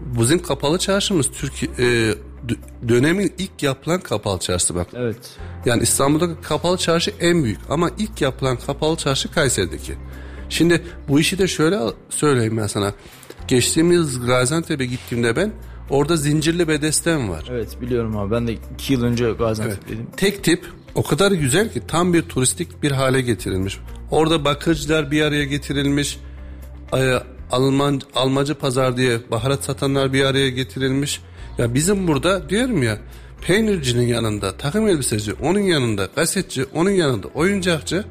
bizim 0.00 0.42
kapalı 0.42 0.78
çarşımız 0.78 1.30
Türkiye 1.30 1.72
e, 1.78 2.14
dö- 2.48 2.88
dönemin 2.88 3.32
ilk 3.38 3.62
yapılan 3.62 4.00
kapalı 4.00 4.38
çarşısı 4.38 4.74
bak. 4.74 4.86
Evet. 4.94 5.16
Yani 5.66 5.82
İstanbul'daki 5.82 6.42
kapalı 6.42 6.76
çarşı 6.76 7.12
en 7.20 7.44
büyük 7.44 7.58
ama 7.70 7.90
ilk 7.98 8.20
yapılan 8.20 8.56
kapalı 8.56 8.96
çarşı 8.96 9.30
Kayseri'deki. 9.30 9.94
Şimdi 10.48 10.82
bu 11.08 11.20
işi 11.20 11.38
de 11.38 11.48
şöyle 11.48 11.78
söyleyeyim 12.10 12.56
ben 12.56 12.66
sana. 12.66 12.92
Geçtiğimiz 13.48 14.26
Gaziantep'e 14.26 14.86
gittiğimde 14.86 15.36
ben 15.36 15.52
orada 15.90 16.16
zincirli 16.16 16.68
bedesten 16.68 17.28
var. 17.30 17.44
Evet 17.50 17.80
biliyorum 17.80 18.16
abi. 18.16 18.30
Ben 18.30 18.48
de 18.48 18.52
iki 18.74 18.92
yıl 18.92 19.02
önce 19.02 19.32
Gaziantep'teydim. 19.32 20.06
Tek 20.16 20.44
tip 20.44 20.64
o 20.94 21.02
kadar 21.02 21.32
güzel 21.32 21.72
ki 21.72 21.82
tam 21.88 22.12
bir 22.12 22.22
turistik 22.22 22.82
bir 22.82 22.90
hale 22.90 23.20
getirilmiş. 23.20 23.78
Orada 24.10 24.44
bakırcılar 24.44 25.10
bir 25.10 25.22
araya 25.22 25.44
getirilmiş. 25.44 26.18
Ee, 26.96 27.14
Alman 27.50 28.00
Almacı 28.14 28.54
pazar 28.54 28.96
diye 28.96 29.18
baharat 29.30 29.64
satanlar 29.64 30.12
bir 30.12 30.24
araya 30.24 30.50
getirilmiş. 30.50 31.20
Ya 31.58 31.74
bizim 31.74 32.08
burada 32.08 32.48
diyorum 32.48 32.82
ya 32.82 32.98
peynircinin 33.40 34.06
yanında 34.06 34.56
takım 34.56 34.88
elbiseci, 34.88 35.34
onun 35.34 35.60
yanında 35.60 36.08
gazeteci, 36.16 36.64
onun 36.64 36.90
yanında 36.90 37.26
oyuncakçı 37.26 38.04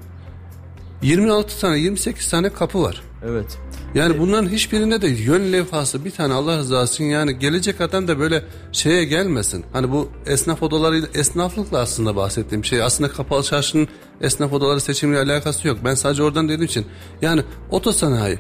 26 1.02 1.60
tane 1.60 1.78
28 1.78 2.30
tane 2.30 2.50
kapı 2.50 2.82
var. 2.82 3.02
Evet. 3.26 3.58
Yani 3.96 4.20
bunların 4.20 4.50
hiçbirinde 4.50 5.02
de 5.02 5.08
yön 5.08 5.54
levhası 5.54 6.06
bir 6.06 6.12
tane 6.12 6.34
Allah 6.34 6.58
rızası 6.58 6.94
için 6.94 7.06
yani 7.06 7.40
gelecek 7.40 7.82
adam 7.82 8.08
da 8.08 8.20
böyle 8.20 8.44
şeye 8.72 9.06
gelmesin. 9.06 9.66
Hani 9.74 9.92
bu 9.92 10.10
esnaf 10.26 10.64
odalarıyla 10.64 11.08
esnaflıkla 11.14 11.80
aslında 11.80 12.16
bahsettiğim 12.16 12.66
şey. 12.66 12.82
Aslında 12.82 13.12
kapalı 13.12 13.44
çarşının 13.44 13.88
esnaf 14.22 14.54
odaları 14.54 14.82
seçimiyle 14.82 15.20
alakası 15.20 15.68
yok. 15.68 15.78
Ben 15.86 15.96
sadece 15.96 16.24
oradan 16.24 16.46
dediğim 16.46 16.64
için. 16.64 16.86
Yani 17.22 17.42
otosanayi 17.72 18.40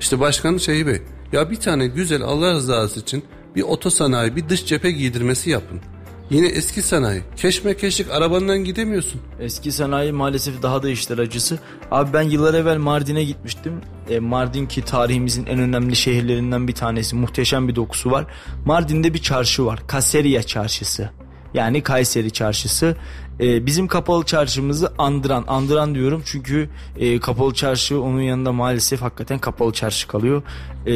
işte 0.00 0.20
başkanın 0.20 0.58
şeyi 0.58 0.86
bey 0.86 1.02
ya 1.32 1.50
bir 1.50 1.56
tane 1.56 1.86
güzel 1.86 2.22
Allah 2.22 2.52
rızası 2.52 3.00
için 3.00 3.24
bir 3.56 3.62
otosanayi 3.62 4.36
bir 4.36 4.48
dış 4.48 4.66
cephe 4.66 4.90
giydirmesi 4.90 5.50
yapın. 5.50 5.80
Yine 6.30 6.46
eski 6.46 6.82
sanayi. 6.82 7.22
Keşme 7.36 7.76
keşik 7.76 8.10
arabandan 8.10 8.64
gidemiyorsun. 8.64 9.20
Eski 9.40 9.72
sanayi 9.72 10.12
maalesef 10.12 10.62
daha 10.62 10.82
da 10.82 10.90
işler 10.90 11.18
acısı. 11.18 11.58
Abi 11.90 12.12
ben 12.12 12.22
yıllar 12.22 12.54
evvel 12.54 12.76
Mardin'e 12.76 13.24
gitmiştim. 13.24 13.80
E, 14.10 14.18
Mardin 14.20 14.66
ki 14.66 14.84
tarihimizin 14.84 15.46
en 15.46 15.58
önemli 15.58 15.96
şehirlerinden 15.96 16.68
bir 16.68 16.74
tanesi. 16.74 17.16
Muhteşem 17.16 17.68
bir 17.68 17.76
dokusu 17.76 18.10
var. 18.10 18.26
Mardin'de 18.64 19.14
bir 19.14 19.18
çarşı 19.18 19.66
var. 19.66 19.80
Kaseriye 19.86 20.42
çarşısı. 20.42 21.10
Yani 21.54 21.82
Kayseri 21.82 22.30
çarşısı. 22.30 22.96
E, 23.40 23.66
bizim 23.66 23.88
kapalı 23.88 24.24
çarşımızı 24.24 24.92
andıran. 24.98 25.44
Andıran 25.48 25.94
diyorum 25.94 26.22
çünkü 26.26 26.68
e, 26.96 27.20
kapalı 27.20 27.54
çarşı 27.54 28.02
onun 28.02 28.20
yanında 28.20 28.52
maalesef 28.52 29.02
hakikaten 29.02 29.38
kapalı 29.38 29.72
çarşı 29.72 30.08
kalıyor. 30.08 30.42
E, 30.86 30.94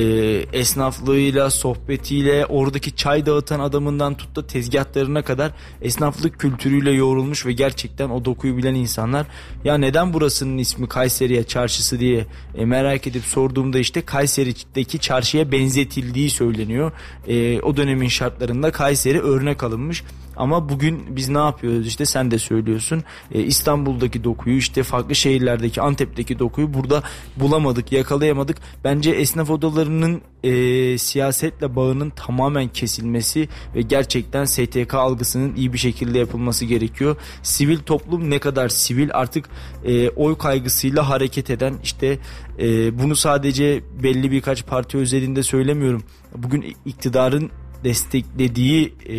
esnaflığıyla, 0.53 1.51
sohbetiyle, 1.51 2.47
oradaki 2.47 2.97
çay 2.97 3.27
dağıtan 3.27 3.61
adamından 3.61 4.14
tut 4.14 4.37
da 4.37 4.47
tezgahlarına 4.47 5.23
kadar 5.23 5.53
esnaflık 5.83 6.38
kültürüyle 6.38 6.90
yoğrulmuş 6.90 7.47
ve 7.47 7.53
gerçekten 7.53 8.11
o 8.11 8.25
dokuyu 8.25 8.57
bilen 8.57 8.75
insanlar 8.75 9.27
ya 9.64 9.79
neden 9.79 10.12
burasının 10.12 10.59
ismi 10.59 10.88
Kayseriye 10.88 11.44
çarşısı 11.44 12.01
diye 12.01 12.27
e, 12.55 12.64
merak 12.64 13.07
edip 13.07 13.25
sorduğumda 13.25 13.79
işte 13.79 14.03
Kayseri'deki 14.03 14.99
çarşıya 14.99 15.53
benzetildiği 15.53 16.31
söyleniyor. 16.31 16.92
E, 17.29 17.61
o 17.61 17.77
dönemin 17.77 18.09
şartlarında 18.09 18.70
Kayseri 18.70 19.20
örnek 19.20 19.62
alınmış. 19.62 20.05
Ama 20.37 20.68
bugün 20.68 21.16
biz 21.16 21.29
ne 21.29 21.38
yapıyoruz 21.38 21.87
işte 21.87 22.07
sen 22.07 22.31
de 22.31 22.38
söylüyorsun. 22.38 23.05
E, 23.35 23.42
İstanbul'daki 23.42 24.25
dokuyu 24.25 24.57
işte 24.57 24.83
farklı 24.83 25.14
şehirlerdeki 25.14 25.81
Antep'teki 25.81 26.38
dokuyu 26.38 26.75
burada 26.75 27.03
bulamadık, 27.37 27.92
yakalayamadık. 27.92 28.57
Bence 28.85 29.11
esnaf 29.11 29.51
odalarının 29.74 30.22
e, 30.42 30.98
siyasetle 30.98 31.76
bağının 31.76 32.10
tamamen 32.10 32.68
kesilmesi 32.68 33.48
ve 33.74 33.82
gerçekten 33.82 34.44
STK 34.44 34.94
algısının 34.94 35.56
iyi 35.56 35.72
bir 35.72 35.78
şekilde 35.78 36.18
yapılması 36.18 36.64
gerekiyor. 36.64 37.16
Sivil 37.42 37.78
toplum 37.78 38.30
ne 38.30 38.38
kadar 38.38 38.68
sivil 38.68 39.10
artık 39.12 39.48
e, 39.84 40.08
oy 40.08 40.38
kaygısıyla 40.38 41.08
hareket 41.08 41.50
eden 41.50 41.74
işte 41.82 42.18
e, 42.58 42.98
bunu 42.98 43.16
sadece 43.16 43.82
belli 44.02 44.30
birkaç 44.30 44.66
parti 44.66 44.98
özelinde 44.98 45.42
söylemiyorum. 45.42 46.02
Bugün 46.37 46.76
iktidarın 46.84 47.50
desteklediği 47.84 48.94
e, 49.08 49.18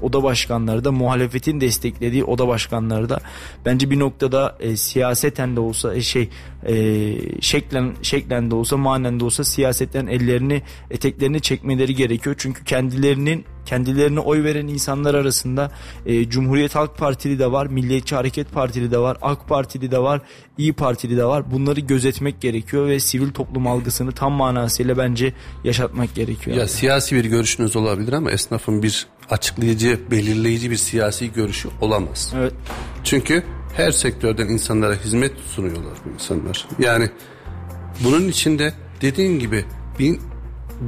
oda 0.00 0.22
başkanları 0.22 0.84
da 0.84 0.92
muhalefetin 0.92 1.60
desteklediği 1.60 2.24
oda 2.24 2.48
başkanları 2.48 3.08
da 3.08 3.18
bence 3.64 3.90
bir 3.90 3.98
noktada 3.98 4.56
e, 4.60 4.76
siyaseten 4.76 5.56
de 5.56 5.60
olsa 5.60 5.94
e, 5.94 6.00
şey 6.00 6.28
e, 6.66 7.14
şeklen 7.40 7.94
şeklen 8.02 8.50
de 8.50 8.54
olsa 8.54 8.76
manen 8.76 9.20
de 9.20 9.24
olsa 9.24 9.44
siyasetten 9.44 10.06
ellerini 10.06 10.62
eteklerini 10.90 11.40
çekmeleri 11.40 11.94
gerekiyor. 11.94 12.36
Çünkü 12.38 12.64
kendilerinin 12.64 13.44
kendilerine 13.66 14.20
oy 14.20 14.44
veren 14.44 14.66
insanlar 14.66 15.14
arasında 15.14 15.70
e, 16.06 16.28
Cumhuriyet 16.28 16.74
Halk 16.74 16.98
Partili 16.98 17.38
de 17.38 17.52
var, 17.52 17.66
Milliyetçi 17.66 18.14
Hareket 18.14 18.52
Partili 18.52 18.90
de 18.90 18.98
var, 18.98 19.16
AK 19.22 19.48
Partili 19.48 19.90
de 19.90 19.98
var, 19.98 20.20
İyi 20.58 20.72
Partili 20.72 21.16
de 21.16 21.24
var. 21.24 21.50
Bunları 21.50 21.80
gözetmek 21.80 22.40
gerekiyor 22.40 22.88
ve 22.88 23.00
sivil 23.00 23.30
toplum 23.30 23.66
algısını 23.66 24.12
tam 24.12 24.32
manasıyla 24.32 24.98
bence 24.98 25.32
yaşatmak 25.64 26.14
gerekiyor. 26.14 26.56
Ya 26.56 26.68
siyasi 26.68 27.16
bir 27.16 27.24
görüşünüz 27.24 27.76
olabilir 27.76 28.12
ama 28.12 28.30
esnafın 28.30 28.82
bir 28.82 29.06
açıklayıcı, 29.30 30.00
belirleyici 30.10 30.70
bir 30.70 30.76
siyasi 30.76 31.32
görüşü 31.32 31.68
olamaz. 31.80 32.32
Evet. 32.36 32.52
Çünkü 33.04 33.44
her 33.76 33.90
sektörden 33.92 34.48
insanlara 34.48 34.94
hizmet 34.94 35.32
sunuyorlar 35.54 35.92
bu 36.04 36.10
insanlar. 36.14 36.66
Yani 36.78 37.10
bunun 38.04 38.28
içinde 38.28 38.74
dediğin 39.00 39.38
gibi 39.38 39.64
bir 39.98 40.18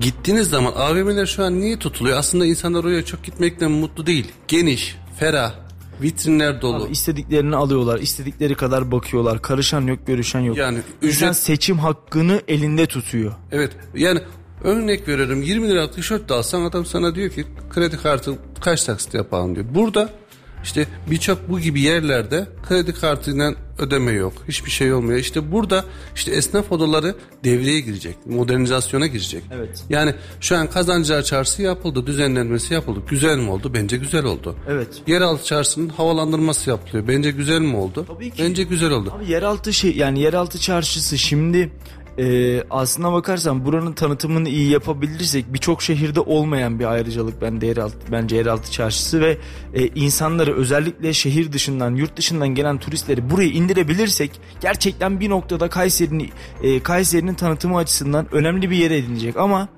gittiğiniz 0.01 0.49
zaman 0.49 0.73
AVM'ler 0.77 1.27
şu 1.27 1.45
an 1.45 1.61
niye 1.61 1.79
tutuluyor? 1.79 2.19
Aslında 2.19 2.47
insanlar 2.47 2.85
oraya 2.85 3.05
çok 3.05 3.25
gitmekten 3.25 3.71
mutlu 3.71 4.07
değil. 4.07 4.33
Geniş, 4.49 4.97
ferah, 5.19 5.55
vitrinler 6.03 6.63
dolu. 6.63 6.85
Abi 6.85 6.93
istediklerini 6.93 7.57
alıyorlar, 7.57 7.99
istedikleri 7.99 8.55
kadar 8.55 8.93
bakıyorlar. 8.93 9.43
Karışan 9.43 9.83
yok, 9.87 10.07
görüşen 10.07 10.41
yok. 10.41 10.57
Yani 10.57 10.79
İnsan 11.03 11.29
ücret- 11.29 11.35
seçim 11.35 11.79
hakkını 11.79 12.41
elinde 12.49 12.87
tutuyor. 12.87 13.33
Evet 13.53 13.73
yani 13.95 14.21
örnek 14.65 15.09
veriyorum 15.09 15.43
20 15.43 15.69
lira 15.69 15.91
tişört 15.91 16.29
de 16.29 16.35
alsan 16.35 16.63
adam 16.63 16.87
sana 16.87 17.15
diyor 17.15 17.31
ki 17.31 17.45
kredi 17.71 17.97
kartı 17.97 18.39
kaç 18.61 18.85
taksit 18.85 19.15
yapalım 19.15 19.55
diyor. 19.55 19.67
Burada 19.75 20.09
işte 20.65 20.87
birçok 21.11 21.49
bu 21.49 21.61
gibi 21.61 21.81
yerlerde 21.81 22.47
kredi 22.69 22.93
kartıyla 22.93 23.55
ödeme 23.79 24.13
yok. 24.13 24.33
Hiçbir 24.49 24.71
şey 24.71 24.93
olmuyor. 24.93 25.19
İşte 25.19 25.53
burada 25.53 25.85
işte 26.15 26.31
esnaf 26.31 26.73
odaları 26.73 27.15
devreye 27.45 27.81
girecek. 27.81 28.17
Modernizasyona 28.27 29.07
girecek. 29.07 29.43
Evet. 29.55 29.85
Yani 29.91 30.15
şu 30.41 30.57
an 30.57 30.71
Kazancılar 30.71 31.23
Çarşısı 31.23 31.63
yapıldı. 31.63 32.07
Düzenlenmesi 32.07 32.75
yapıldı. 32.75 33.01
Güzel 33.11 33.39
mi 33.39 33.51
oldu? 33.51 33.75
Bence 33.75 33.97
güzel 33.97 34.25
oldu. 34.25 34.57
Evet. 34.69 34.89
Yeraltı 35.07 35.45
çarşısının 35.45 35.89
havalandırması 35.89 36.71
yapılıyor. 36.71 37.09
Bence 37.09 37.31
güzel 37.31 37.61
mi 37.61 37.77
oldu? 37.77 38.05
Tabii 38.09 38.31
ki. 38.31 38.45
Bence 38.45 38.63
güzel 38.63 38.91
oldu. 38.91 39.13
Abi 39.17 39.31
yeraltı 39.31 39.73
şey 39.73 39.97
yani 39.97 40.21
yeraltı 40.21 40.59
çarşısı 40.59 41.19
şimdi 41.19 41.73
e, 42.19 42.63
aslına 42.71 43.13
bakarsan 43.13 43.65
buranın 43.65 43.93
tanıtımını 43.93 44.49
iyi 44.49 44.71
yapabilirsek 44.71 45.53
birçok 45.53 45.83
şehirde 45.83 46.21
olmayan 46.21 46.79
bir 46.79 46.85
ayrıcalık 46.85 47.43
bende 47.43 47.67
yeraltı 47.67 47.99
bence 48.13 48.37
yeraltı 48.37 48.71
çarşısı 48.71 49.21
ve 49.21 49.39
e, 49.75 49.87
insanları 49.87 50.57
özellikle 50.57 51.13
şehir 51.13 51.53
dışından 51.53 51.95
yurt 51.95 52.17
dışından 52.17 52.49
gelen 52.49 52.79
turistleri 52.79 53.31
buraya 53.31 53.49
indirebilirsek 53.49 54.31
gerçekten 54.61 55.21
bir 55.21 55.31
noktada 55.31 55.69
Kayseri'nin 55.69 56.31
e, 56.63 56.83
Kayseri'nin 56.83 57.35
tanıtımı 57.35 57.77
açısından 57.77 58.27
önemli 58.33 58.71
bir 58.71 58.77
yere 58.77 58.97
edinecek 58.97 59.37
ama 59.37 59.69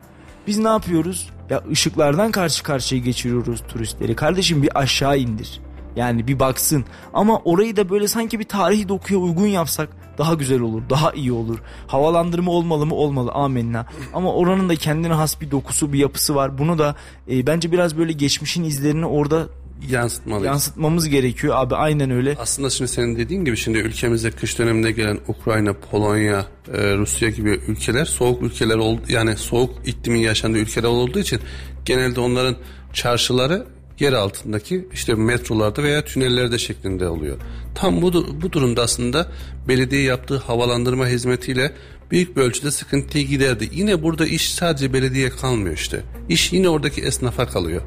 biz 0.47 0.59
ne 0.59 0.69
yapıyoruz? 0.69 1.31
Ya 1.51 1.63
ışıklardan 1.71 2.31
karşı 2.31 2.63
karşıya 2.63 3.01
geçiriyoruz 3.01 3.63
turistleri. 3.69 4.17
Kardeşim 4.17 4.63
bir 4.63 4.79
aşağı 4.79 5.19
indir. 5.19 5.61
Yani 5.97 6.27
bir 6.29 6.39
baksın. 6.41 6.85
Ama 7.15 7.39
orayı 7.45 7.77
da 7.77 7.89
böyle 7.91 8.09
sanki 8.09 8.39
bir 8.39 8.45
tarihi 8.45 8.89
dokuya 8.89 9.21
uygun 9.21 9.47
yapsak 9.47 9.89
daha 10.19 10.35
güzel 10.35 10.61
olur, 10.61 10.83
daha 10.91 11.13
iyi 11.13 11.33
olur. 11.33 11.59
Havalandırma 11.87 12.51
olmalı 12.53 12.87
mı? 12.87 12.95
Olmalı. 12.95 13.33
Amenna. 13.33 13.87
Ama 14.15 14.35
oranın 14.35 14.69
da 14.69 14.77
kendine 14.77 15.13
has 15.13 15.41
bir 15.41 15.51
dokusu, 15.51 15.93
bir 15.93 15.99
yapısı 15.99 16.35
var. 16.35 16.59
Bunu 16.59 16.79
da 16.79 16.97
e, 17.31 17.47
bence 17.47 17.73
biraz 17.73 17.99
böyle 17.99 18.13
geçmişin 18.13 18.65
izlerini 18.65 19.07
orada 19.07 19.47
Yansıtmalıyız. 19.91 20.47
yansıtmamız 20.47 21.09
gerekiyor. 21.09 21.55
Abi 21.57 21.75
aynen 21.75 22.11
öyle. 22.11 22.37
Aslında 22.39 22.71
şimdi 22.71 22.91
senin 22.91 23.17
dediğin 23.17 23.45
gibi 23.45 23.57
şimdi 23.57 23.79
ülkemizde 23.79 24.31
kış 24.31 24.59
döneminde 24.59 24.93
gelen 24.93 25.19
Ukrayna, 25.29 25.73
Polonya, 25.91 26.47
e, 26.75 26.97
Rusya 26.97 27.29
gibi 27.31 27.51
ülkeler 27.69 28.05
soğuk 28.05 28.43
ülkeler 28.43 28.77
oldu 28.77 29.01
yani 29.09 29.37
soğuk 29.37 29.71
iklimin 29.87 30.21
yaşandığı 30.21 30.59
ülkeler 30.59 30.89
olduğu 30.89 31.19
için 31.19 31.41
genelde 31.85 32.21
onların 32.21 32.57
çarşıları 32.93 33.67
yer 34.01 34.13
altındaki 34.13 34.89
işte 34.93 35.15
metrolarda 35.15 35.83
veya 35.83 36.05
tünellerde 36.05 36.59
şeklinde 36.59 37.09
oluyor. 37.09 37.37
Tam 37.75 38.03
bu, 38.03 38.13
bu 38.43 38.53
durumda 38.53 38.83
aslında 38.83 39.29
belediye 39.69 40.03
yaptığı 40.03 40.37
havalandırma 40.37 41.07
hizmetiyle 41.07 41.73
büyük 42.11 42.37
bir 42.37 42.43
ölçüde 42.43 42.71
sıkıntıyı 42.71 43.27
giderdi. 43.27 43.69
Yine 43.73 44.03
burada 44.03 44.27
iş 44.27 44.55
sadece 44.55 44.93
belediye 44.93 45.31
kalmıyor 45.31 45.75
işte. 45.75 46.03
İş 46.29 46.53
yine 46.53 46.69
oradaki 46.69 47.01
esnafa 47.03 47.47
kalıyor. 47.47 47.83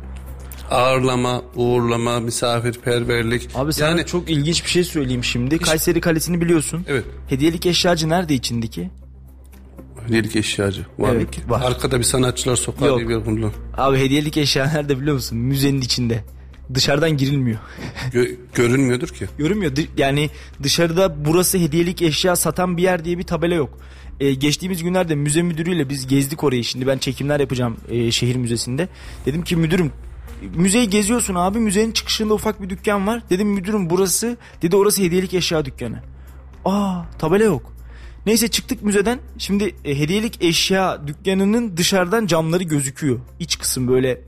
Ağırlama, 0.72 1.41
uğurlama, 1.56 2.20
misafirperverlik. 2.20 3.50
Abi 3.56 3.74
sana 3.74 3.89
yani 3.89 4.06
çok 4.06 4.30
ilginç 4.30 4.65
bir 4.65 4.70
şey 4.70 4.84
söyleyeyim 4.84 5.24
şimdi. 5.24 5.58
Kayseri 5.58 6.02
Kalesi'ni 6.02 6.41
biliyorsun. 6.41 6.86
Evet. 6.88 7.04
Hediyelik 7.30 7.65
eşyacı 7.65 8.10
nerede 8.10 8.34
içindeki? 8.34 8.89
Hediyelik 10.08 10.36
eşyacı 10.36 10.86
var 11.00 11.13
Evet, 11.13 11.26
mı 11.26 11.32
ki? 11.32 11.41
var. 11.50 11.62
Arkada 11.62 12.00
bir 12.00 12.04
sanatçılar 12.04 12.56
sokağı 12.56 12.88
Yok. 12.88 12.98
diye 12.98 13.10
bir 13.10 13.41
yer. 13.41 13.52
Abi 13.78 13.98
hediyelik 14.00 14.38
eşya 14.38 14.65
nerede 14.65 15.00
biliyor 15.00 15.15
musun? 15.15 15.38
Müzenin 15.38 15.82
içinde. 15.82 16.24
Dışarıdan 16.74 17.17
girilmiyor. 17.17 17.60
Gö- 18.13 18.36
görünmüyordur 18.56 19.08
ki. 19.08 19.26
Görünmüyor. 19.38 19.72
Yani 19.98 20.30
dışarıda 20.63 21.26
burası 21.26 21.58
hediyelik 21.58 22.02
eşya 22.02 22.36
satan 22.36 22.78
bir 22.78 22.82
yer 22.84 23.06
diye 23.06 23.17
bir 23.17 23.24
tabela 23.24 23.56
yok. 23.56 23.78
Ee, 24.20 24.34
geçtiğimiz 24.34 24.84
günlerde 24.84 25.15
müze 25.15 25.41
müdürüyle 25.41 25.89
biz 25.89 26.08
gezdik 26.08 26.43
orayı. 26.43 26.63
Şimdi 26.63 26.88
ben 26.88 26.98
çekimler 26.98 27.39
yapacağım 27.39 27.78
e, 27.89 28.12
şehir 28.12 28.36
müzesinde. 28.36 28.88
Dedim 29.26 29.43
ki 29.43 29.56
müdürüm 29.56 29.91
müzeyi 30.56 30.89
geziyorsun 30.89 31.36
abi 31.36 31.60
müzenin 31.60 31.91
çıkışında 31.91 32.34
ufak 32.34 32.62
bir 32.62 32.70
dükkan 32.70 33.08
var. 33.08 33.22
Dedim 33.30 33.48
müdürüm 33.48 33.89
burası 33.89 34.38
dedi 34.62 34.76
orası 34.76 35.02
hediyelik 35.02 35.34
eşya 35.34 35.65
dükkanı. 35.65 36.00
Aa 36.65 37.02
tabela 37.20 37.43
yok. 37.43 37.74
Neyse 38.28 38.48
çıktık 38.48 38.84
müzeden. 38.84 39.20
Şimdi 39.38 39.76
e, 39.86 40.00
hediyelik 40.00 40.44
eşya 40.44 41.08
dükkanının 41.08 41.78
dışarıdan 41.78 42.28
camları 42.28 42.63
gözüküyor. 42.63 43.20
İç 43.40 43.60
kısım 43.60 43.88
böyle 43.88 44.22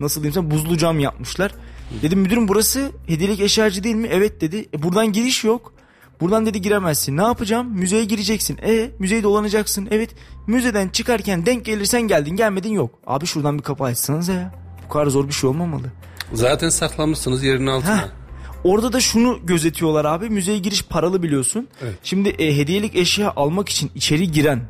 nasıl 0.00 0.22
diyeyim 0.22 0.34
sana 0.34 0.50
buzlu 0.50 0.78
cam 0.78 1.00
yapmışlar. 1.00 1.54
Dedim 2.02 2.18
müdürüm 2.18 2.48
burası 2.48 2.90
hediyelik 3.06 3.40
eşyacı 3.40 3.84
değil 3.84 3.94
mi? 3.94 4.08
Evet 4.10 4.40
dedi. 4.40 4.68
E, 4.74 4.82
buradan 4.82 5.12
giriş 5.12 5.44
yok. 5.44 5.72
Buradan 6.20 6.46
dedi 6.46 6.60
giremezsin. 6.60 7.16
Ne 7.16 7.22
yapacağım? 7.22 7.70
Müzeye 7.70 8.04
gireceksin. 8.04 8.58
E 8.66 8.90
müzeyi 8.98 9.22
dolanacaksın. 9.22 9.88
Evet. 9.90 10.10
Müzeden 10.46 10.88
çıkarken 10.88 11.46
denk 11.46 11.64
gelirsen 11.64 12.02
geldin 12.02 12.36
gelmedin 12.36 12.72
yok. 12.72 12.98
Abi 13.06 13.26
şuradan 13.26 13.58
bir 13.58 13.62
kapı 13.62 13.84
açsanıza 13.84 14.32
ya. 14.32 14.54
Bu 14.84 14.92
kadar 14.92 15.06
zor 15.06 15.28
bir 15.28 15.32
şey 15.32 15.50
olmamalı. 15.50 15.86
Zaten 16.32 16.68
saklamışsınız 16.68 17.42
yerin 17.42 17.66
altına. 17.66 18.02
Heh. 18.02 18.21
Orada 18.64 18.92
da 18.92 19.00
şunu 19.00 19.40
gözetiyorlar 19.44 20.04
abi. 20.04 20.30
Müzeye 20.30 20.58
giriş 20.58 20.82
paralı 20.82 21.22
biliyorsun. 21.22 21.68
Evet. 21.82 21.94
Şimdi 22.02 22.28
e, 22.28 22.56
hediyelik 22.56 22.96
eşya 22.96 23.32
almak 23.36 23.68
için 23.68 23.90
içeri 23.94 24.32
giren, 24.32 24.60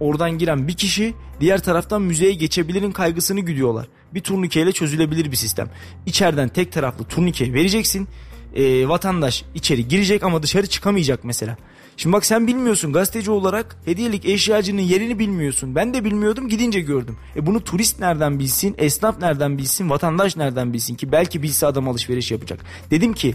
oradan 0.00 0.38
giren 0.38 0.68
bir 0.68 0.74
kişi 0.74 1.14
diğer 1.40 1.62
taraftan 1.62 2.02
müzeye 2.02 2.32
geçebilirin 2.32 2.92
kaygısını 2.92 3.40
güdüyorlar. 3.40 3.86
Bir 4.14 4.20
turnikeyle 4.20 4.72
çözülebilir 4.72 5.30
bir 5.30 5.36
sistem. 5.36 5.70
İçeriden 6.06 6.48
tek 6.48 6.72
taraflı 6.72 7.04
turnike 7.04 7.54
vereceksin. 7.54 8.08
E, 8.54 8.88
vatandaş 8.88 9.44
içeri 9.54 9.88
girecek 9.88 10.22
ama 10.22 10.42
dışarı 10.42 10.66
çıkamayacak 10.66 11.24
mesela. 11.24 11.56
Şimdi 11.96 12.12
bak 12.16 12.26
sen 12.26 12.46
bilmiyorsun 12.46 12.92
gazeteci 12.92 13.30
olarak 13.30 13.76
hediyelik 13.84 14.24
eşyacının 14.24 14.80
yerini 14.80 15.18
bilmiyorsun. 15.18 15.74
Ben 15.74 15.94
de 15.94 16.04
bilmiyordum 16.04 16.48
gidince 16.48 16.80
gördüm. 16.80 17.16
E 17.36 17.46
bunu 17.46 17.64
turist 17.64 18.00
nereden 18.00 18.38
bilsin, 18.38 18.74
esnaf 18.78 19.20
nereden 19.20 19.58
bilsin, 19.58 19.90
vatandaş 19.90 20.36
nereden 20.36 20.72
bilsin 20.72 20.94
ki 20.94 21.12
belki 21.12 21.42
bilse 21.42 21.66
adam 21.66 21.88
alışveriş 21.88 22.30
yapacak. 22.30 22.60
Dedim 22.90 23.12
ki 23.12 23.34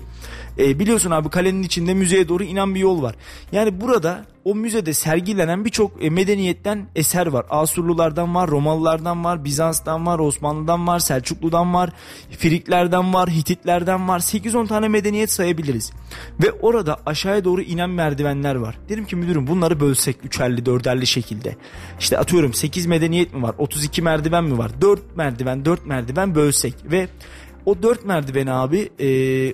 e, 0.60 0.80
biliyorsun 0.80 1.12
abi 1.12 1.30
kalenin 1.30 1.64
içinde 1.64 1.94
müzeye 1.94 2.30
doğru 2.30 2.44
inen 2.44 2.76
bir 2.76 2.80
yol 2.80 3.02
var. 3.02 3.16
Yani 3.52 3.82
burada 3.82 4.26
o 4.48 4.56
müzede 4.56 4.94
sergilenen 4.94 5.66
birçok 5.66 6.04
e, 6.04 6.10
medeniyetten 6.10 6.88
eser 6.96 7.28
var. 7.28 7.46
Asurlulardan 7.50 8.36
var, 8.36 8.50
Romalılardan 8.50 9.24
var, 9.24 9.46
Bizans'tan 9.46 10.06
var, 10.06 10.20
Osmanlı'dan 10.20 10.88
var, 10.88 11.00
Selçuklu'dan 11.00 11.74
var, 11.74 11.90
Friklerden 12.38 13.14
var, 13.14 13.30
Hititlerden 13.30 14.08
var. 14.08 14.20
8-10 14.20 14.68
tane 14.68 14.88
medeniyet 14.88 15.32
sayabiliriz. 15.32 15.92
Ve 16.44 16.52
orada 16.52 16.98
aşağıya 17.06 17.44
doğru 17.44 17.62
inen 17.62 17.90
merdivenler 17.90 18.56
var. 18.56 18.78
Dedim 18.90 19.06
ki 19.06 19.16
müdürüm 19.16 19.48
bunları 19.48 19.80
bölsek 19.80 20.18
üçerli 20.24 20.66
dörderli 20.66 21.08
şekilde. 21.08 21.56
İşte 22.00 22.18
atıyorum 22.18 22.54
8 22.54 22.86
medeniyet 22.86 23.34
mi 23.34 23.42
var, 23.42 23.56
32 23.58 24.02
merdiven 24.02 24.44
mi 24.44 24.58
var? 24.58 24.72
4 24.82 25.18
merdiven, 25.18 25.66
4 25.66 25.86
merdiven 25.86 26.36
bölsek 26.36 26.74
ve 26.92 27.08
o 27.68 27.84
dört 27.84 28.06
merdiveni 28.06 28.52
abi 28.52 28.90
e, 29.00 29.08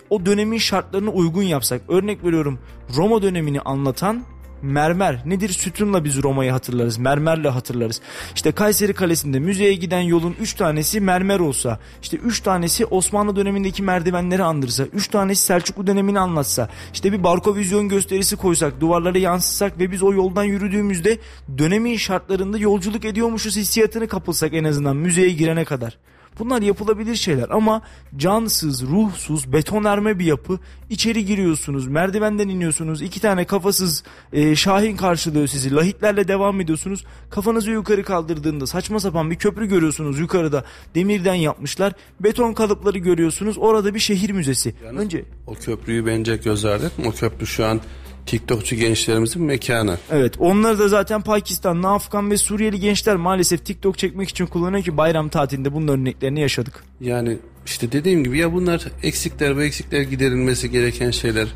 o 0.09 0.25
dönemin 0.25 0.57
şartlarına 0.57 1.09
uygun 1.09 1.43
yapsak. 1.43 1.81
Örnek 1.87 2.23
veriyorum 2.23 2.59
Roma 2.97 3.21
dönemini 3.21 3.61
anlatan 3.61 4.23
mermer 4.61 5.21
nedir 5.25 5.49
sütunla 5.49 6.03
biz 6.03 6.23
Roma'yı 6.23 6.51
hatırlarız 6.51 6.97
mermerle 6.97 7.49
hatırlarız 7.49 8.01
işte 8.35 8.51
Kayseri 8.51 8.93
Kalesi'nde 8.93 9.39
müzeye 9.39 9.73
giden 9.73 10.01
yolun 10.01 10.35
3 10.41 10.53
tanesi 10.53 11.01
mermer 11.01 11.39
olsa 11.39 11.79
işte 12.01 12.17
3 12.17 12.39
tanesi 12.39 12.85
Osmanlı 12.85 13.35
dönemindeki 13.35 13.83
merdivenleri 13.83 14.43
andırsa 14.43 14.83
3 14.83 15.07
tanesi 15.07 15.43
Selçuklu 15.45 15.87
dönemini 15.87 16.19
anlatsa 16.19 16.69
işte 16.93 17.11
bir 17.11 17.23
barko 17.23 17.55
vizyon 17.55 17.89
gösterisi 17.89 18.35
koysak 18.35 18.81
duvarlara 18.81 19.17
yansıtsak 19.17 19.79
ve 19.79 19.91
biz 19.91 20.03
o 20.03 20.13
yoldan 20.13 20.43
yürüdüğümüzde 20.43 21.17
dönemin 21.57 21.97
şartlarında 21.97 22.57
yolculuk 22.57 23.05
ediyormuşuz 23.05 23.55
hissiyatını 23.55 24.07
kapılsak 24.07 24.53
en 24.53 24.63
azından 24.63 24.95
müzeye 24.95 25.29
girene 25.29 25.65
kadar. 25.65 25.97
Bunlar 26.39 26.61
yapılabilir 26.61 27.15
şeyler 27.15 27.49
ama 27.49 27.81
cansız, 28.17 28.83
ruhsuz, 28.83 29.53
betonarme 29.53 30.19
bir 30.19 30.25
yapı. 30.25 30.59
İçeri 30.89 31.25
giriyorsunuz, 31.25 31.87
merdivenden 31.87 32.47
iniyorsunuz. 32.47 33.01
iki 33.01 33.19
tane 33.19 33.45
kafasız 33.45 34.03
e, 34.33 34.55
şahin 34.55 34.97
karşılıyor 34.97 35.47
sizi. 35.47 35.75
Lahitlerle 35.75 36.27
devam 36.27 36.61
ediyorsunuz. 36.61 37.05
Kafanızı 37.29 37.71
yukarı 37.71 38.03
kaldırdığında 38.03 38.67
saçma 38.67 38.99
sapan 38.99 39.31
bir 39.31 39.35
köprü 39.35 39.67
görüyorsunuz 39.67 40.19
yukarıda. 40.19 40.65
Demirden 40.95 41.33
yapmışlar. 41.33 41.93
Beton 42.19 42.53
kalıpları 42.53 42.97
görüyorsunuz. 42.97 43.57
Orada 43.57 43.93
bir 43.93 43.99
şehir 43.99 44.29
müzesi. 44.29 44.75
Önce 44.97 45.25
O 45.47 45.53
köprüyü 45.53 46.05
bence 46.05 46.37
göz 46.37 46.65
ardı. 46.65 46.91
O 47.05 47.11
köprü 47.11 47.47
şu 47.47 47.65
an 47.65 47.81
TikTokçu 48.25 48.75
gençlerimizin 48.75 49.41
mekanı. 49.41 49.97
Evet 50.11 50.33
onlar 50.39 50.79
da 50.79 50.87
zaten 50.87 51.21
Pakistanlı, 51.21 51.87
Afgan 51.87 52.31
ve 52.31 52.37
Suriyeli 52.37 52.79
gençler 52.79 53.15
maalesef 53.15 53.65
TikTok 53.65 53.97
çekmek 53.97 54.29
için 54.29 54.45
kullanıyor 54.45 54.83
ki 54.83 54.97
bayram 54.97 55.29
tatilinde 55.29 55.73
bunun 55.73 55.87
örneklerini 55.87 56.41
yaşadık. 56.41 56.83
Yani 57.01 57.37
işte 57.65 57.91
dediğim 57.91 58.23
gibi 58.23 58.37
ya 58.37 58.53
bunlar 58.53 58.83
eksikler 59.03 59.57
ve 59.57 59.65
eksikler 59.65 60.01
giderilmesi 60.01 60.71
gereken 60.71 61.11
şeyler. 61.11 61.47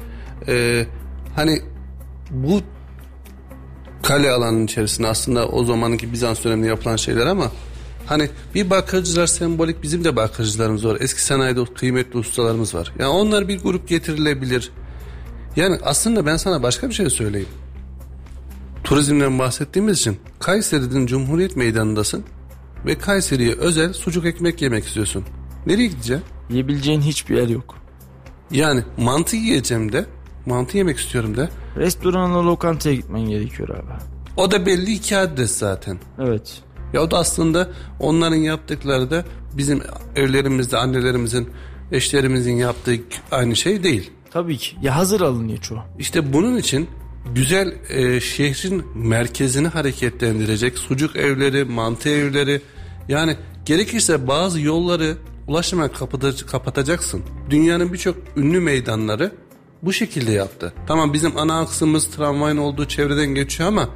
Ee, 0.47 0.85
hani 1.35 1.59
bu 2.31 2.61
kale 4.03 4.31
alanının 4.31 4.65
içerisinde 4.65 5.07
aslında 5.07 5.47
o 5.47 5.63
zamanki 5.65 6.13
Bizans 6.13 6.43
döneminde 6.43 6.67
yapılan 6.67 6.95
şeyler 6.95 7.25
ama 7.25 7.51
hani 8.05 8.29
bir 8.55 8.69
bakırcılar 8.69 9.27
sembolik 9.27 9.83
bizim 9.83 10.03
de 10.03 10.15
bakırcılarımız 10.15 10.85
var. 10.85 10.97
Eski 10.99 11.23
sanayide 11.23 11.65
kıymetli 11.65 12.19
ustalarımız 12.19 12.75
var. 12.75 12.93
Yani 12.99 13.09
onlar 13.09 13.47
bir 13.47 13.59
grup 13.59 13.87
getirilebilir. 13.87 14.71
Yani 15.57 15.79
aslında 15.83 16.25
ben 16.25 16.37
sana 16.37 16.63
başka 16.63 16.89
bir 16.89 16.93
şey 16.93 17.09
söyleyeyim. 17.09 17.49
Turizmden 18.83 19.39
bahsettiğimiz 19.39 19.99
için 19.99 20.17
Kayseri'nin 20.39 21.05
Cumhuriyet 21.05 21.55
Meydanı'ndasın 21.55 22.23
ve 22.85 22.97
Kayseri'ye 22.97 23.53
özel 23.53 23.93
sucuk 23.93 24.25
ekmek 24.25 24.61
yemek 24.61 24.85
istiyorsun. 24.85 25.23
Nereye 25.65 25.87
gideceksin? 25.87 26.25
Yiyebileceğin 26.49 27.01
hiçbir 27.01 27.37
yer 27.37 27.47
yok. 27.47 27.75
Yani 28.51 28.83
mantı 28.97 29.35
yiyeceğim 29.35 29.91
de, 29.91 30.05
mantı 30.45 30.77
yemek 30.77 30.97
istiyorum 30.97 31.37
de. 31.37 31.49
Restorana, 31.75 32.45
lokantaya 32.45 32.95
gitmen 32.95 33.21
gerekiyor 33.21 33.69
abi. 33.69 34.03
O 34.37 34.51
da 34.51 34.65
belli 34.65 34.91
iki 34.91 35.17
adres 35.17 35.57
zaten. 35.57 35.99
Evet. 36.19 36.61
Ya 36.93 37.01
o 37.01 37.11
da 37.11 37.17
aslında 37.17 37.69
onların 37.99 38.35
yaptıkları 38.35 39.11
da 39.11 39.25
bizim 39.53 39.81
evlerimizde 40.15 40.77
annelerimizin, 40.77 41.49
eşlerimizin 41.91 42.55
yaptığı 42.55 42.95
aynı 43.31 43.55
şey 43.55 43.83
değil. 43.83 44.11
Tabii 44.37 44.57
ki. 44.57 44.75
Ya 44.81 44.95
hazır 44.95 45.21
alınıyor 45.21 45.57
çoğu. 45.57 45.79
İşte 45.99 46.33
bunun 46.33 46.57
için 46.57 46.89
güzel 47.35 47.73
e, 47.89 48.19
şehrin 48.19 48.83
merkezini 48.95 49.67
hareketlendirecek 49.67 50.77
sucuk 50.77 51.15
evleri, 51.15 51.65
mantı 51.65 52.09
evleri 52.09 52.61
yani 53.09 53.35
gerekirse 53.65 54.27
bazı 54.27 54.61
yolları 54.61 55.17
ulaşıma 55.47 55.85
kapata- 55.85 56.45
kapatacaksın. 56.45 57.21
Dünyanın 57.49 57.93
birçok 57.93 58.15
ünlü 58.35 58.59
meydanları 58.59 59.31
bu 59.83 59.93
şekilde 59.93 60.31
yaptı. 60.31 60.73
Tamam 60.87 61.13
bizim 61.13 61.37
ana 61.37 61.59
aksımız 61.59 62.07
tramvayın 62.07 62.57
olduğu 62.57 62.85
çevreden 62.85 63.35
geçiyor 63.35 63.69
ama 63.69 63.89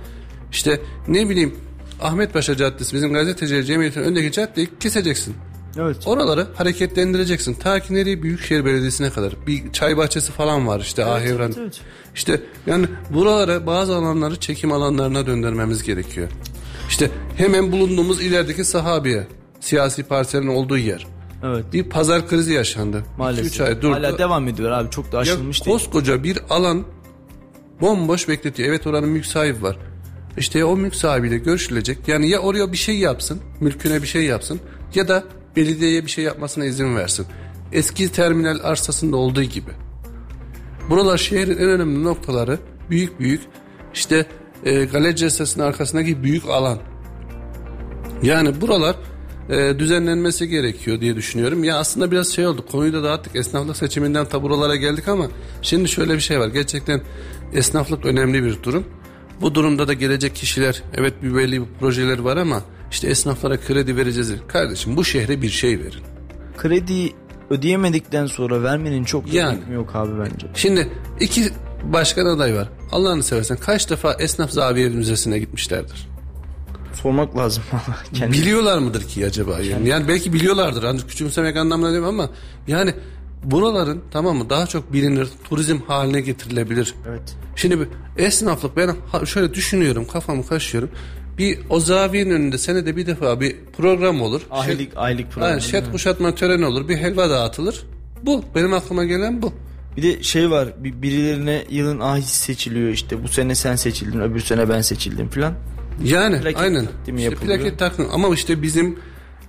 işte 0.52 0.82
ne 1.08 1.30
bileyim 1.30 1.56
Ahmet 2.02 2.34
Paşa 2.34 2.58
Caddesi 2.58 2.96
bizim 2.96 3.14
gazeteciler 3.14 3.64
cemiyetinin 3.64 4.04
önündeki 4.04 4.32
caddeyi 4.32 4.70
keseceksin. 4.80 5.36
Evet. 5.78 5.98
Oraları 6.06 6.48
hareketlendireceksin. 6.56 7.54
Ta 7.54 7.80
ki 7.80 7.94
nereye 7.94 8.24
Büyükşehir 8.24 8.66
Belediyesi'ne 8.66 9.10
kadar. 9.10 9.34
Bir 9.48 9.72
çay 9.72 9.98
bahçesi 9.98 10.32
falan 10.32 10.68
var 10.68 10.80
işte 10.80 11.06
Ahevran. 11.06 11.46
evet, 11.48 11.58
evet. 11.60 11.82
İşte 12.16 12.42
yani 12.68 12.86
buralara 13.10 13.68
bazı 13.68 13.96
alanları 13.96 14.36
çekim 14.40 14.72
alanlarına 14.72 15.26
döndürmemiz 15.28 15.84
gerekiyor. 15.84 16.28
İşte 16.90 17.12
hemen 17.38 17.72
bulunduğumuz 17.72 18.22
ilerideki 18.22 18.64
sahabiye 18.64 19.28
siyasi 19.60 20.04
partilerin 20.04 20.48
olduğu 20.48 20.78
yer. 20.78 21.08
Evet. 21.44 21.66
Bir 21.74 21.84
pazar 21.90 22.28
krizi 22.28 22.54
yaşandı. 22.54 23.04
Maalesef. 23.18 23.46
3 23.46 23.62
ay 23.62 23.82
durdu. 23.82 23.94
Hala 23.94 24.18
devam 24.18 24.48
ediyor 24.48 24.72
abi. 24.72 24.90
Çok 24.90 25.12
da 25.12 25.16
Ya 25.16 25.22
aşılmış 25.22 25.66
değil. 25.66 25.78
koskoca 25.78 26.24
bir 26.24 26.40
alan 26.50 26.84
bomboş 27.82 28.28
bekletiyor. 28.28 28.70
Evet 28.70 28.88
oranın 28.88 29.10
mülk 29.10 29.26
sahibi 29.26 29.62
var. 29.64 29.78
İşte 30.38 30.60
ya 30.60 30.68
o 30.68 30.78
mülk 30.78 30.96
sahibiyle 30.96 31.38
görüşülecek. 31.38 32.08
Yani 32.08 32.30
ya 32.30 32.40
oraya 32.40 32.72
bir 32.72 32.78
şey 32.78 32.98
yapsın, 32.98 33.40
mülküne 33.60 34.02
bir 34.02 34.08
şey 34.08 34.24
yapsın 34.24 34.60
ya 34.96 35.08
da 35.08 35.24
belediyeye 35.56 36.06
bir 36.06 36.12
şey 36.12 36.24
yapmasına 36.24 36.66
izin 36.66 36.96
versin. 36.96 37.26
Eski 37.72 38.12
terminal 38.12 38.60
arsasında 38.64 39.18
olduğu 39.18 39.44
gibi. 39.44 39.72
Buralar 40.90 41.18
şehrin 41.18 41.58
en 41.58 41.70
önemli 41.70 42.04
noktaları. 42.04 42.60
Büyük 42.90 43.20
büyük 43.20 43.42
işte 43.94 44.26
e, 44.66 44.86
Galece 44.86 45.26
Esası'nın 45.26 45.66
arkasındaki 45.66 46.24
büyük 46.24 46.50
alan. 46.50 46.80
Yani 48.24 48.62
buralar 48.62 48.96
e, 49.50 49.80
düzenlenmesi 49.80 50.48
gerekiyor 50.48 51.02
diye 51.02 51.16
düşünüyorum. 51.16 51.64
Ya 51.64 51.78
aslında 51.78 52.12
biraz 52.12 52.28
şey 52.28 52.48
oldu. 52.48 52.66
Konuyu 52.72 52.94
da 52.94 53.04
dağıttık. 53.04 53.36
Esnaflık 53.36 53.78
seçiminden 53.78 54.26
taburalara 54.26 54.76
geldik 54.76 55.08
ama 55.08 55.28
şimdi 55.62 55.90
şöyle 55.90 56.14
bir 56.14 56.20
şey 56.20 56.40
var. 56.40 56.48
Gerçekten 56.48 57.02
esnaflık 57.54 58.06
önemli 58.06 58.44
bir 58.44 58.64
durum. 58.64 58.86
Bu 59.42 59.56
durumda 59.56 59.88
da 59.88 59.94
gelecek 59.94 60.36
kişiler 60.36 60.84
evet 60.94 61.14
bir 61.24 61.36
belli 61.36 61.62
bir 61.62 61.68
projeler 61.80 62.20
var 62.20 62.38
ama 62.38 62.64
işte 62.92 63.08
esnaflara 63.08 63.60
kredi 63.60 63.98
vereceğiz. 63.98 64.34
Kardeşim 64.48 64.98
bu 64.98 65.04
şehre 65.04 65.42
bir 65.42 65.50
şey 65.50 65.80
verin. 65.80 66.02
Kredi 66.58 67.14
ödeyemedikten 67.50 68.26
sonra 68.26 68.64
vermenin 68.64 69.04
çok 69.04 69.34
Yani. 69.34 69.60
yok 69.74 69.96
abi 69.96 70.12
bence. 70.20 70.48
Şimdi 70.56 70.90
iki 71.20 71.50
başkan 71.84 72.26
aday 72.26 72.56
var. 72.56 72.70
Allah'ını 72.92 73.24
seversen 73.24 73.58
kaç 73.58 73.90
defa 73.90 74.14
Esnaf 74.14 74.52
Zaviye 74.52 74.90
Müzesi'ne 74.90 75.40
gitmişlerdir? 75.40 76.10
Sormak 76.94 77.38
lazım. 77.38 77.64
Kendi 78.14 78.38
Biliyorlar 78.38 78.78
mıdır 78.78 79.08
ki 79.08 79.26
acaba? 79.26 79.60
Yani, 79.60 79.90
yani 79.90 80.08
belki 80.08 80.34
biliyorlardır. 80.34 80.84
Ancak 80.84 81.10
küçümsemek 81.10 81.58
anlamında 81.58 81.92
değil 81.92 82.04
ama 82.04 82.30
yani 82.68 82.94
buraların 83.44 84.02
tamam 84.12 84.38
mı 84.38 84.50
daha 84.50 84.68
çok 84.68 84.94
bilinir, 84.94 85.30
turizm 85.50 85.80
haline 85.88 86.22
getirilebilir. 86.22 86.96
Evet. 87.10 87.36
Şimdi 87.56 87.88
esnaflık 88.18 88.78
ben 88.78 88.96
şöyle 89.26 89.54
düşünüyorum, 89.54 90.06
kafamı 90.14 90.48
kaşıyorum. 90.48 90.90
Bir 91.42 91.60
o 91.70 91.80
zaviyenin 91.80 92.32
önünde 92.32 92.58
senede 92.58 92.96
bir 92.96 93.06
defa 93.08 93.40
bir 93.40 93.56
program 93.78 94.22
olur. 94.22 94.42
Aylık 94.52 94.92
aylık 94.96 95.32
program. 95.32 95.52
Yani 95.52 95.62
şet 95.62 95.92
kuşatma 95.92 96.36
töreni 96.36 96.66
olur, 96.66 96.88
bir 96.88 96.98
helva 96.98 97.30
dağıtılır. 97.30 97.84
Bu 98.24 98.44
benim 98.56 98.74
aklıma 98.74 99.04
gelen 99.04 99.42
bu. 99.42 99.54
Bir 99.98 100.04
de 100.04 100.24
şey 100.24 100.52
var 100.52 100.70
bir, 100.78 101.02
birilerine 101.02 101.64
yılın 101.70 102.00
ahisi 102.00 102.36
seçiliyor 102.40 102.90
işte 102.90 103.24
bu 103.24 103.28
sene 103.28 103.56
sen 103.56 103.76
seçildin 103.76 104.20
öbür 104.20 104.40
sene 104.40 104.70
ben 104.70 104.82
seçildim 104.82 105.30
filan. 105.30 105.54
Yani 106.04 106.42
Plaket 106.42 106.62
aynen. 106.62 106.86
takdimi 106.86 107.22
İşte 107.22 107.34
yapılıyor. 107.34 107.58
plaket 107.60 107.80
takdim 107.80 108.08
ama 108.12 108.34
işte 108.34 108.62
bizim 108.62 109.00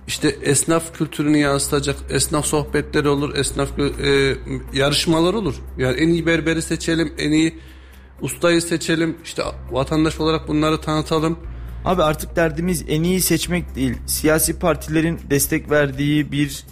işte 0.07 0.35
esnaf 0.41 0.97
kültürünü 0.97 1.37
yansıtacak 1.37 1.95
esnaf 2.09 2.45
sohbetleri 2.45 3.07
olur, 3.07 3.35
esnaf 3.35 3.79
e, 3.79 4.35
yarışmalar 4.73 5.33
olur. 5.33 5.55
Yani 5.77 5.97
en 5.97 6.07
iyi 6.07 6.25
berberi 6.25 6.61
seçelim, 6.61 7.13
en 7.17 7.31
iyi 7.31 7.59
ustayı 8.21 8.61
seçelim. 8.61 9.17
İşte 9.23 9.43
vatandaş 9.71 10.19
olarak 10.19 10.47
bunları 10.47 10.81
tanıtalım. 10.81 11.37
Abi 11.85 12.03
artık 12.03 12.35
derdimiz 12.35 12.85
en 12.87 13.03
iyi 13.03 13.21
seçmek 13.21 13.75
değil. 13.75 13.97
Siyasi 14.05 14.59
partilerin 14.59 15.19
destek 15.29 15.71
verdiği 15.71 16.31
bir 16.31 16.63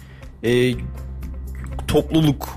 e, 0.42 0.74
topluluk 1.88 2.48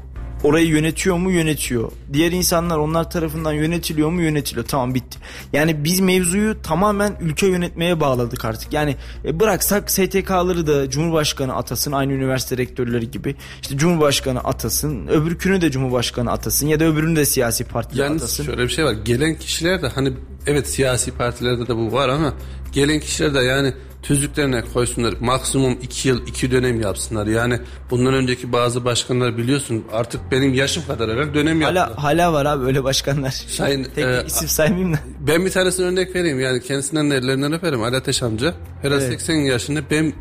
orayı 0.45 0.67
yönetiyor 0.67 1.17
mu 1.17 1.31
yönetiyor. 1.31 1.91
Diğer 2.13 2.31
insanlar 2.31 2.77
onlar 2.77 3.09
tarafından 3.11 3.53
yönetiliyor 3.53 4.09
mu 4.09 4.21
yönetiliyor. 4.21 4.65
Tamam 4.67 4.95
bitti. 4.95 5.17
Yani 5.53 5.83
biz 5.83 5.99
mevzuyu 5.99 6.61
tamamen 6.61 7.15
ülke 7.21 7.47
yönetmeye 7.47 7.99
bağladık 7.99 8.45
artık. 8.45 8.73
Yani 8.73 8.95
e, 9.25 9.39
bıraksak 9.39 9.91
STK'ları 9.91 10.67
da 10.67 10.89
Cumhurbaşkanı 10.89 11.55
atasın 11.55 11.91
aynı 11.91 12.13
üniversite 12.13 12.57
rektörleri 12.57 13.11
gibi. 13.11 13.35
İşte 13.61 13.77
Cumhurbaşkanı 13.77 14.39
atasın 14.39 15.07
öbürkünü 15.07 15.61
de 15.61 15.71
Cumhurbaşkanı 15.71 16.31
atasın 16.31 16.67
ya 16.67 16.79
da 16.79 16.85
öbürünü 16.85 17.15
de 17.15 17.25
siyasi 17.25 17.63
parti 17.63 17.99
Yalnız 17.99 18.21
atasın. 18.23 18.43
şöyle 18.43 18.63
bir 18.63 18.69
şey 18.69 18.85
var. 18.85 18.93
Gelen 19.05 19.35
kişiler 19.39 19.81
de 19.81 19.87
hani 19.87 20.13
evet 20.47 20.69
siyasi 20.69 21.11
partilerde 21.11 21.67
de 21.67 21.75
bu 21.75 21.91
var 21.91 22.09
ama 22.09 22.33
gelen 22.71 22.99
kişiler 22.99 23.33
de 23.33 23.39
yani 23.39 23.73
tüzüklerine 24.07 24.61
koysunlar. 24.73 25.13
Maksimum 25.19 25.77
iki 25.81 26.09
yıl 26.09 26.27
iki 26.27 26.51
dönem 26.51 26.81
yapsınlar. 26.81 27.27
Yani 27.27 27.59
bundan 27.91 28.13
önceki 28.13 28.51
bazı 28.53 28.85
başkanlar 28.85 29.37
biliyorsun 29.37 29.83
artık 29.93 30.21
benim 30.31 30.53
yaşım 30.53 30.83
kadar 30.87 31.11
herhalde 31.11 31.33
dönem 31.33 31.61
yaptılar. 31.61 31.89
Hala, 31.91 32.03
hala 32.03 32.33
var 32.33 32.45
abi 32.45 32.65
öyle 32.65 32.83
başkanlar. 32.83 33.31
Sayın, 33.31 33.83
Tek 33.95 34.05
e, 34.05 34.23
isim 34.27 34.47
saymayayım 34.47 34.93
da. 34.93 34.97
Ben 35.19 35.45
bir 35.45 35.51
tanesini 35.51 35.85
örnek 35.85 36.15
vereyim 36.15 36.39
yani 36.39 36.61
kendisinden 36.61 37.11
de 37.11 37.15
ellerinden 37.15 37.53
öperim 37.53 37.83
Ali 37.83 37.95
Ateş 37.95 38.23
amca. 38.23 38.53
Herhalde 38.81 39.05
Evet. 39.05 39.21
80 39.21 39.35
yaşında 39.35 39.79
ben 39.91 40.13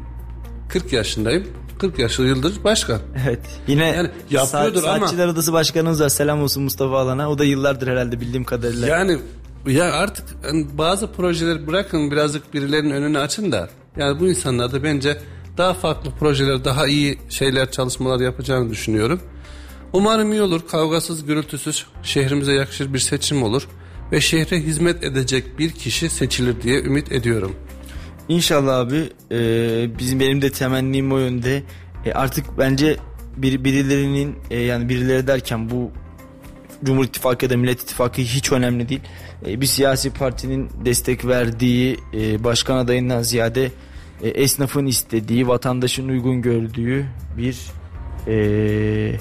40 0.69 0.93
yaşındayım. 0.93 1.49
40 1.79 1.99
yaşlı 1.99 2.27
yıldır 2.27 2.65
başkan. 2.65 2.99
Evet. 3.27 3.41
Yine 3.67 3.87
Yani 3.87 4.11
yapıyordur 4.31 4.83
Sa- 4.83 4.89
ama- 4.89 4.99
Saatçılar 5.07 5.29
Odası 5.29 5.53
Başkanımız 5.53 6.01
var. 6.01 6.09
Selam 6.09 6.43
olsun 6.43 6.63
Mustafa 6.63 6.99
Alan'a. 6.99 7.31
O 7.31 7.39
da 7.39 7.45
yıllardır 7.45 7.89
herhalde 7.89 8.21
bildiğim 8.21 8.45
kadarıyla. 8.45 8.87
Yani 8.89 9.19
ya 9.67 9.93
artık 9.93 10.25
hani 10.43 10.67
bazı 10.79 11.13
projeler 11.13 11.67
bırakın 11.67 12.11
birazcık 12.11 12.55
birilerinin 12.55 12.91
önünü 12.91 13.19
açın 13.19 13.53
da 13.53 13.69
yani 13.97 14.21
bu 14.21 14.29
insanlar 14.29 14.73
da 14.73 14.83
bence 14.83 15.19
daha 15.59 15.75
farklı 15.75 16.11
projeler, 16.11 16.65
daha 16.65 16.87
iyi 16.87 17.19
şeyler, 17.29 17.71
çalışmalar 17.71 18.21
yapacağını 18.21 18.71
düşünüyorum. 18.71 19.21
Umarım 19.93 20.33
iyi 20.33 20.43
olur. 20.43 20.61
Kavgasız, 20.69 21.27
gürültüsüz 21.27 21.87
şehrimize 22.03 22.53
yakışır 22.53 22.95
bir 22.95 22.99
seçim 22.99 23.43
olur 23.43 23.69
ve 24.13 24.21
şehre 24.21 24.61
hizmet 24.61 25.05
edecek 25.05 25.59
bir 25.59 25.71
kişi 25.71 26.11
seçilir 26.11 26.63
diye 26.63 26.83
ümit 26.83 27.13
ediyorum. 27.13 27.57
İnşallah 28.29 28.77
abi 28.77 29.09
e, 29.31 29.99
bizim 29.99 30.21
benim 30.21 30.43
de 30.43 30.51
temennim 30.51 31.13
o 31.13 31.19
yönde. 31.19 31.63
E, 32.05 32.13
artık 32.13 32.45
bence 32.59 32.97
bir, 33.37 33.65
birilerinin 33.65 34.37
e, 34.51 34.61
yani 34.61 34.89
birileri 34.89 35.27
derken 35.27 35.71
bu 35.71 35.91
Cumhur 36.85 37.05
İttifakı 37.05 37.45
ya 37.45 37.51
da 37.51 37.57
Millet 37.57 37.83
İttifakı 37.83 38.23
hiç 38.23 38.53
önemli 38.53 38.89
değil. 38.89 39.01
E, 39.47 39.61
bir 39.61 39.67
siyasi 39.67 40.11
partinin 40.11 40.71
destek 40.85 41.27
verdiği 41.27 41.99
e, 42.15 42.45
başkan 42.45 42.77
adayından 42.77 43.23
ziyade 43.23 43.71
e, 44.23 44.29
esnafın 44.29 44.87
istediği, 44.87 45.49
vatandaşın 45.49 46.09
uygun 46.09 46.43
gördüğü 46.43 47.07
bir 47.37 47.59
e, 48.27 49.17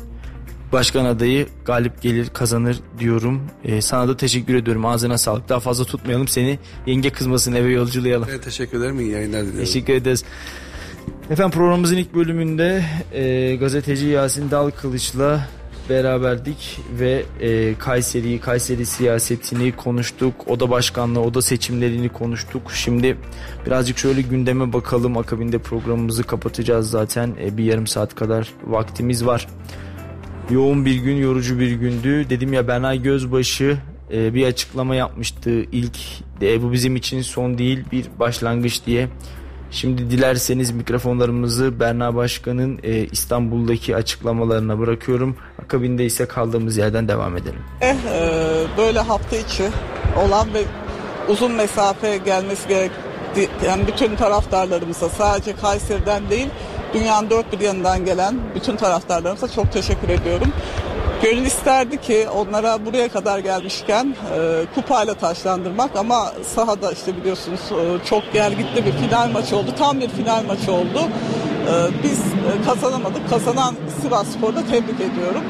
başkan 0.71 1.05
adayı 1.05 1.47
galip 1.65 2.01
gelir 2.01 2.29
kazanır 2.29 2.79
diyorum. 2.99 3.41
E, 3.63 3.81
sana 3.81 4.07
da 4.07 4.17
teşekkür 4.17 4.55
ediyorum. 4.55 4.85
Ağzına 4.85 5.17
sağlık. 5.17 5.49
Daha 5.49 5.59
fazla 5.59 5.85
tutmayalım 5.85 6.27
seni. 6.27 6.59
Yenge 6.87 7.09
kızmasın 7.09 7.53
eve 7.53 7.71
yolculayalım. 7.71 8.27
Ben 8.31 8.41
teşekkür 8.41 8.79
ederim. 8.79 8.99
İyi 8.99 9.11
yayınlar 9.11 9.41
diliyorum. 9.41 9.65
Teşekkür 9.65 9.93
ederiz. 9.93 10.23
Efendim 11.29 11.51
programımızın 11.51 11.97
ilk 11.97 12.15
bölümünde 12.15 12.85
e, 13.13 13.55
gazeteci 13.55 14.05
Yasin 14.05 14.51
Dalkılıç'la 14.51 15.47
beraberdik 15.89 16.79
ve 16.99 17.23
e, 17.39 17.75
Kayseri'yi, 17.75 18.39
Kayseri 18.39 18.85
siyasetini 18.85 19.75
konuştuk. 19.75 20.33
Oda 20.47 20.69
başkanlığı, 20.69 21.21
oda 21.21 21.41
seçimlerini 21.41 22.09
konuştuk. 22.09 22.71
Şimdi 22.73 23.17
birazcık 23.65 23.97
şöyle 23.97 24.21
gündeme 24.21 24.73
bakalım. 24.73 25.17
Akabinde 25.17 25.57
programımızı 25.57 26.23
kapatacağız 26.23 26.89
zaten. 26.89 27.35
E, 27.41 27.57
bir 27.57 27.63
yarım 27.63 27.87
saat 27.87 28.15
kadar 28.15 28.49
vaktimiz 28.63 29.25
var. 29.25 29.47
Yoğun 30.49 30.85
bir 30.85 30.95
gün, 30.95 31.15
yorucu 31.15 31.59
bir 31.59 31.71
gündü. 31.71 32.29
Dedim 32.29 32.53
ya 32.53 32.67
Bernay 32.67 33.01
Gözbaşı 33.01 33.77
e, 34.13 34.33
bir 34.33 34.45
açıklama 34.45 34.95
yapmıştı 34.95 35.49
ilk. 35.49 35.97
E, 36.41 36.63
bu 36.63 36.71
bizim 36.71 36.95
için 36.95 37.21
son 37.21 37.57
değil 37.57 37.83
bir 37.91 38.05
başlangıç 38.19 38.85
diye. 38.85 39.09
Şimdi 39.73 40.11
dilerseniz 40.11 40.71
mikrofonlarımızı 40.71 41.79
Berna 41.79 42.15
Başkan'ın 42.15 42.79
e, 42.83 43.05
İstanbul'daki 43.05 43.95
açıklamalarına 43.95 44.79
bırakıyorum. 44.79 45.37
Akabinde 45.63 46.05
ise 46.05 46.25
kaldığımız 46.25 46.77
yerden 46.77 47.07
devam 47.07 47.37
edelim. 47.37 47.59
Eh, 47.81 47.87
e, 47.89 47.97
böyle 48.77 48.99
hafta 48.99 49.35
içi 49.37 49.63
olan 50.25 50.53
ve 50.53 50.63
uzun 51.27 51.51
mesafe 51.51 52.17
gelmesi 52.17 52.67
gerekti. 52.67 53.49
Yani 53.65 53.87
bütün 53.87 54.15
taraftarlarımıza 54.15 55.09
sadece 55.09 55.55
Kayseri'den 55.55 56.29
değil 56.29 56.47
dünyanın 56.93 57.29
dört 57.29 57.53
bir 57.53 57.59
yanından 57.59 58.05
gelen 58.05 58.35
bütün 58.55 58.75
taraftarlarımıza 58.75 59.47
çok 59.47 59.71
teşekkür 59.71 60.09
ediyorum. 60.09 60.53
Gönül 61.23 61.45
isterdi 61.45 62.01
ki 62.01 62.27
onlara 62.29 62.85
buraya 62.85 63.09
kadar 63.09 63.39
gelmişken 63.39 64.15
e, 64.37 64.65
kupayla 64.75 65.13
taşlandırmak 65.13 65.95
ama 65.95 66.33
sahada 66.55 66.91
işte 66.91 67.17
biliyorsunuz 67.17 67.59
e, 67.71 68.05
çok 68.05 68.33
gergitli 68.33 68.85
bir 68.85 68.91
final 68.91 69.29
maçı 69.29 69.57
oldu. 69.57 69.75
Tam 69.77 70.01
bir 70.01 70.09
final 70.09 70.43
maçı 70.43 70.71
oldu. 70.71 70.99
E, 71.67 72.03
biz 72.03 72.19
e, 72.19 72.65
kazanamadık. 72.65 73.29
Kazanan 73.29 73.75
Sivas 74.01 74.27
Spor'da 74.27 74.65
tebrik 74.65 75.01
ediyorum. 75.01 75.43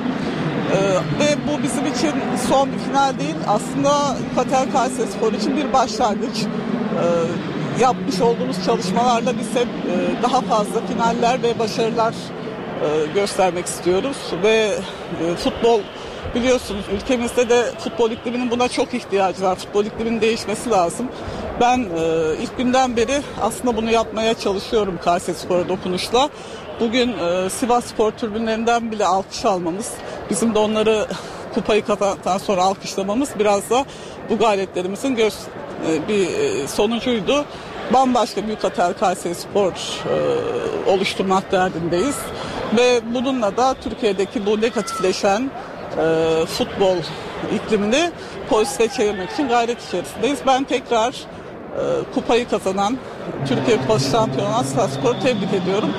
Ee, 0.74 0.76
ve 1.20 1.38
bu 1.48 1.64
bizim 1.64 1.86
için 1.86 2.12
son 2.50 2.70
bir 2.72 2.80
final 2.80 3.20
değil. 3.20 3.36
Aslında 3.48 4.18
Kater 4.36 4.72
Kayseri 4.72 5.08
Spor 5.08 5.34
için 5.34 5.58
bir 5.58 5.74
başlangıç. 5.74 6.38
Ee, 6.44 7.82
yapmış 7.82 8.22
olduğumuz 8.22 8.66
çalışmalarla 8.66 9.34
biz 9.40 9.50
hep 9.50 9.68
e, 9.68 10.24
daha 10.24 10.42
fazla 10.42 10.82
finaller 10.88 11.44
ve 11.44 11.60
başarılar 11.60 12.14
göstermek 13.16 13.66
istiyoruz. 13.66 14.18
Ve 14.44 14.72
e, 15.26 15.36
futbol 15.36 15.80
biliyorsunuz 16.36 16.86
ülkemizde 16.96 17.50
de 17.50 17.64
futbol 17.80 18.12
ikliminin 18.12 18.52
buna 18.52 18.68
çok 18.68 18.94
ihtiyacı 18.94 19.44
var. 19.44 19.56
Futbol 19.56 19.86
ikliminin 19.86 20.22
değişmesi 20.22 20.70
lazım. 20.70 21.08
Ben 21.62 21.80
e, 21.80 22.36
ilk 22.42 22.58
günden 22.58 22.98
beri 22.98 23.22
aslında 23.42 23.78
bunu 23.78 23.92
yapmaya 23.92 24.34
çalışıyorum 24.34 25.00
Kayseri 25.04 25.36
Spor'a 25.36 25.70
dokunuşla. 25.70 26.30
Bugün 26.80 27.18
e, 27.18 27.50
Sivas 27.50 27.86
Spor 27.86 28.12
tribünlerinden 28.12 28.92
bile 28.92 29.06
alkış 29.06 29.46
almamız, 29.46 29.92
bizim 30.30 30.56
de 30.56 30.60
onları 30.60 31.08
kupayı 31.54 31.86
kazandıktan 31.86 32.38
sonra 32.38 32.62
alkışlamamız 32.62 33.30
biraz 33.40 33.70
da 33.70 33.86
bu 34.30 34.38
gayretlerimizin 34.38 35.16
göz, 35.16 35.36
e, 35.90 36.08
bir 36.08 36.28
e, 36.28 36.68
sonucuydu. 36.68 37.46
Bambaşka 37.94 38.48
Büyük 38.48 38.64
Hatel 38.64 38.94
Kayseri 38.94 39.36
Spor 39.36 39.72
e, 39.72 40.90
oluşturmak 40.90 41.52
derdindeyiz. 41.52 42.16
Ve 42.78 43.02
bununla 43.14 43.58
da 43.58 43.74
Türkiye'deki 43.84 44.46
bu 44.46 44.62
negatifleşen 44.62 45.52
e, 45.98 46.46
futbol 46.46 46.98
iklimini 47.56 48.12
pozitife 48.50 48.88
çevirmek 48.88 49.32
için 49.32 49.48
gayret 49.48 49.88
içerisindeyiz. 49.88 50.40
Ben 50.48 50.64
tekrar 50.64 51.16
kupayı 52.16 52.50
kazanan 52.50 52.98
Türkiye 53.48 53.78
Kupası 53.78 54.12
şampiyonu 54.12 54.50
olan 54.50 54.64
Sivasspor'u 54.64 55.20
tebrik 55.20 55.54
ediyorum. 55.54 55.90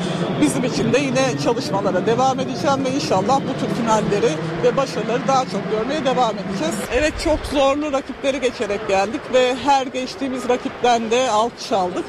Bizim 0.40 0.64
için 0.64 0.92
de 0.92 0.98
yine 0.98 1.38
çalışmalara 1.44 2.06
devam 2.06 2.40
edeceğim 2.40 2.84
ve 2.84 2.90
inşallah 2.90 3.40
bu 3.40 3.60
tür 3.60 3.74
finalleri 3.74 4.32
ve 4.62 4.76
başarıları 4.76 5.28
daha 5.28 5.44
çok 5.44 5.70
görmeye 5.70 6.04
devam 6.04 6.32
edeceğiz. 6.38 6.74
Evet 6.92 7.12
çok 7.24 7.38
zorlu 7.52 7.92
rakipleri 7.92 8.40
geçerek 8.40 8.88
geldik 8.88 9.20
ve 9.32 9.54
her 9.64 9.86
geçtiğimiz 9.86 10.48
rakipten 10.48 11.10
de 11.10 11.30
alkış 11.30 11.72
aldık. 11.72 12.04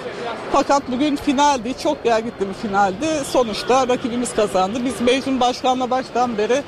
Fakat 0.51 0.84
bugün 0.91 1.16
finaldi, 1.16 1.78
çok 1.84 2.03
gergitli 2.03 2.47
bir 2.49 2.53
finaldi. 2.53 3.07
Sonuçta 3.26 3.88
rakibimiz 3.88 4.36
kazandı. 4.36 4.80
Biz 4.86 5.01
Mecnun 5.01 5.39
Başkan'la 5.39 5.89
baştan 5.89 6.38
beri 6.38 6.63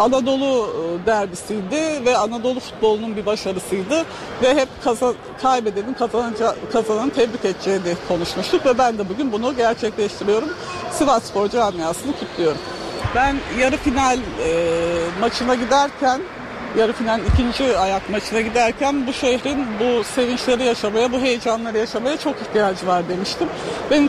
Anadolu 0.00 0.66
e, 0.66 1.06
derbisiydi 1.06 2.04
ve 2.04 2.16
Anadolu 2.16 2.60
futbolunun 2.60 3.16
bir 3.16 3.26
başarısıydı 3.26 4.04
ve 4.42 4.54
hep 4.54 4.68
kaza, 4.84 5.12
kaybedenin 5.42 5.94
kazananı 6.72 7.10
tebrik 7.10 7.44
edeceğini 7.44 7.94
konuşmuştuk 8.08 8.66
ve 8.66 8.78
ben 8.78 8.98
de 8.98 9.08
bugün 9.08 9.32
bunu 9.32 9.56
gerçekleştiriyorum. 9.56 10.48
Sivas 10.90 11.24
Spor 11.24 11.48
camiasını 11.48 12.12
kutluyorum. 12.12 12.60
Ben 13.14 13.36
yarı 13.58 13.76
final 13.76 14.18
e, 14.18 14.20
maçına 15.20 15.54
giderken 15.54 16.20
yarı 16.78 16.92
final 16.92 17.20
ikinci 17.34 17.78
ayak 17.78 18.10
maçına 18.10 18.40
giderken 18.40 19.06
bu 19.06 19.12
şehrin 19.12 19.66
bu 19.80 20.04
sevinçleri 20.04 20.64
yaşamaya, 20.64 21.12
bu 21.12 21.20
heyecanları 21.20 21.78
yaşamaya 21.78 22.16
çok 22.16 22.36
ihtiyacı 22.36 22.86
var 22.86 23.08
demiştim. 23.08 23.48
Ve 23.90 24.02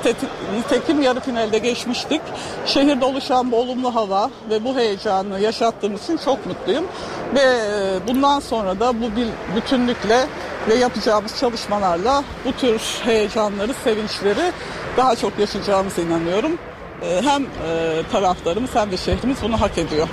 nitekim 0.58 1.02
yarı 1.02 1.20
finalde 1.20 1.58
geçmiştik. 1.58 2.22
Şehirde 2.66 3.06
oluşan 3.06 3.52
bu 3.52 3.56
olumlu 3.56 3.96
hava 3.96 4.30
ve 4.50 4.64
bu 4.64 4.78
heyecanı 4.78 5.40
yaşattığımız 5.40 6.04
için 6.04 6.18
çok 6.18 6.46
mutluyum. 6.46 6.86
Ve 7.36 7.42
e, 7.42 8.08
bundan 8.08 8.40
sonra 8.40 8.80
da 8.80 9.02
bu 9.02 9.16
bir 9.16 9.28
bütünlükle 9.56 10.28
ve 10.70 10.76
yapacağımız 10.76 11.40
çalışmalarla 11.40 12.24
bu 12.46 12.52
tür 12.52 12.82
heyecanları, 13.06 13.74
sevinçleri 13.84 14.52
daha 14.98 15.16
çok 15.16 15.40
yaşayacağımıza 15.40 16.02
inanıyorum. 16.02 16.58
E, 17.02 17.22
hem 17.22 17.44
e, 17.44 17.48
taraflarımız 18.12 18.76
hem 18.76 18.92
de 18.92 18.98
şehrimiz 18.98 19.38
bunu 19.44 19.62
hak 19.62 19.78
ediyor. 19.78 20.08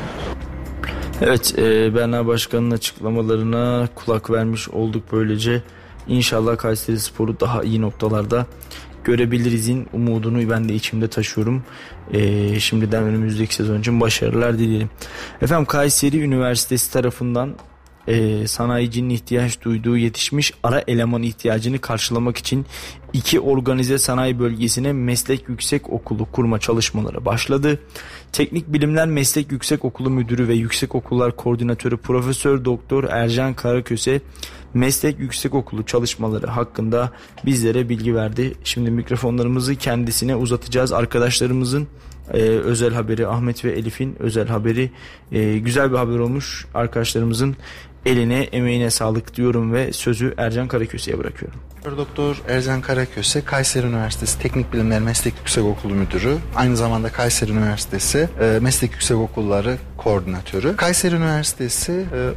Evet 1.23 1.55
e, 1.59 1.95
Berna 1.95 2.27
Başkan'ın 2.27 2.71
açıklamalarına 2.71 3.89
kulak 3.95 4.31
vermiş 4.31 4.69
olduk 4.69 5.03
böylece. 5.13 5.63
İnşallah 6.09 6.59
Kayseri 6.59 7.01
Spor'u 7.01 7.41
daha 7.41 7.63
iyi 7.63 7.81
noktalarda 7.81 8.47
görebilirizin 9.05 9.87
umudunu 9.93 10.51
ben 10.51 10.69
de 10.69 10.75
içimde 10.75 11.09
taşıyorum. 11.09 11.63
E, 12.13 12.61
şimdiden 12.61 13.03
önümüzdeki 13.03 13.55
sezon 13.55 13.81
için 13.81 14.01
başarılar 14.01 14.59
dilerim. 14.59 14.91
Efendim 15.43 15.67
Kayseri 15.67 16.21
Üniversitesi 16.21 16.93
tarafından 16.93 17.55
e, 18.09 18.47
sanayicinin 18.47 19.11
ihtiyaç 19.11 19.63
duyduğu 19.63 19.97
yetişmiş 19.97 20.53
ara 20.63 20.85
eleman 20.87 21.23
ihtiyacını 21.23 21.79
karşılamak 21.79 22.37
için 22.37 22.67
iki 23.13 23.41
organize 23.41 23.99
sanayi 23.99 24.39
bölgesine 24.39 24.93
meslek 24.93 25.49
yüksek 25.49 25.91
okulu 25.91 26.27
kurma 26.33 26.59
çalışmaları 26.59 27.25
başladı. 27.25 27.79
Teknik 28.33 28.73
Bilimler 28.73 29.09
Meslek 29.09 29.53
Yüksek 29.53 29.85
Okulu 29.85 30.11
Müdürü 30.11 30.49
ve 30.49 30.55
Yüksek 30.55 30.95
Okullar 30.95 31.37
Koordinatörü 31.37 31.97
Profesör 31.97 32.65
Doktor 32.65 33.05
Ercan 33.05 33.55
Karaköse 33.55 34.21
Meslek 34.75 35.19
Yüksek 35.19 35.55
Okulu 35.55 35.87
çalışmaları 35.87 36.47
hakkında 36.47 37.13
bizlere 37.47 37.89
bilgi 37.89 38.15
verdi. 38.15 38.55
Şimdi 38.65 38.91
mikrofonlarımızı 38.91 39.77
kendisine 39.77 40.37
uzatacağız. 40.37 40.93
Arkadaşlarımızın 40.93 41.89
e, 42.33 42.39
özel 42.43 42.95
haberi 42.95 43.27
Ahmet 43.27 43.65
ve 43.65 43.73
Elif'in 43.73 44.17
özel 44.19 44.49
haberi 44.49 44.91
e, 45.33 45.59
güzel 45.59 45.93
bir 45.93 45.97
haber 45.97 46.19
olmuş. 46.19 46.67
Arkadaşlarımızın 46.75 47.57
eline 48.09 48.43
emeğine 48.43 48.91
sağlık 48.91 49.37
diyorum 49.37 49.73
ve 49.73 49.93
sözü 49.93 50.35
Ercan 50.39 50.69
Karaköse'ye 50.69 51.19
bırakıyorum. 51.19 51.61
Doktor 51.97 52.43
Ercan 52.49 52.81
Karaköse 52.81 53.45
Kayseri 53.45 53.87
Üniversitesi 53.87 54.39
Teknik 54.39 54.73
Bilimler 54.73 55.01
Meslek 55.01 55.35
Yüksek 55.39 55.65
Okulu 55.65 55.95
Müdürü. 55.95 56.37
Aynı 56.57 56.77
zamanda 56.77 57.13
Kayseri 57.13 57.53
Üniversitesi 57.53 58.29
e, 58.41 58.59
Meslek 58.63 58.93
Yüksek 58.93 59.17
Okulları 59.17 59.77
Koordinatörü. 59.97 60.77
Kayseri 60.77 61.15
Üniversitesi 61.15 61.93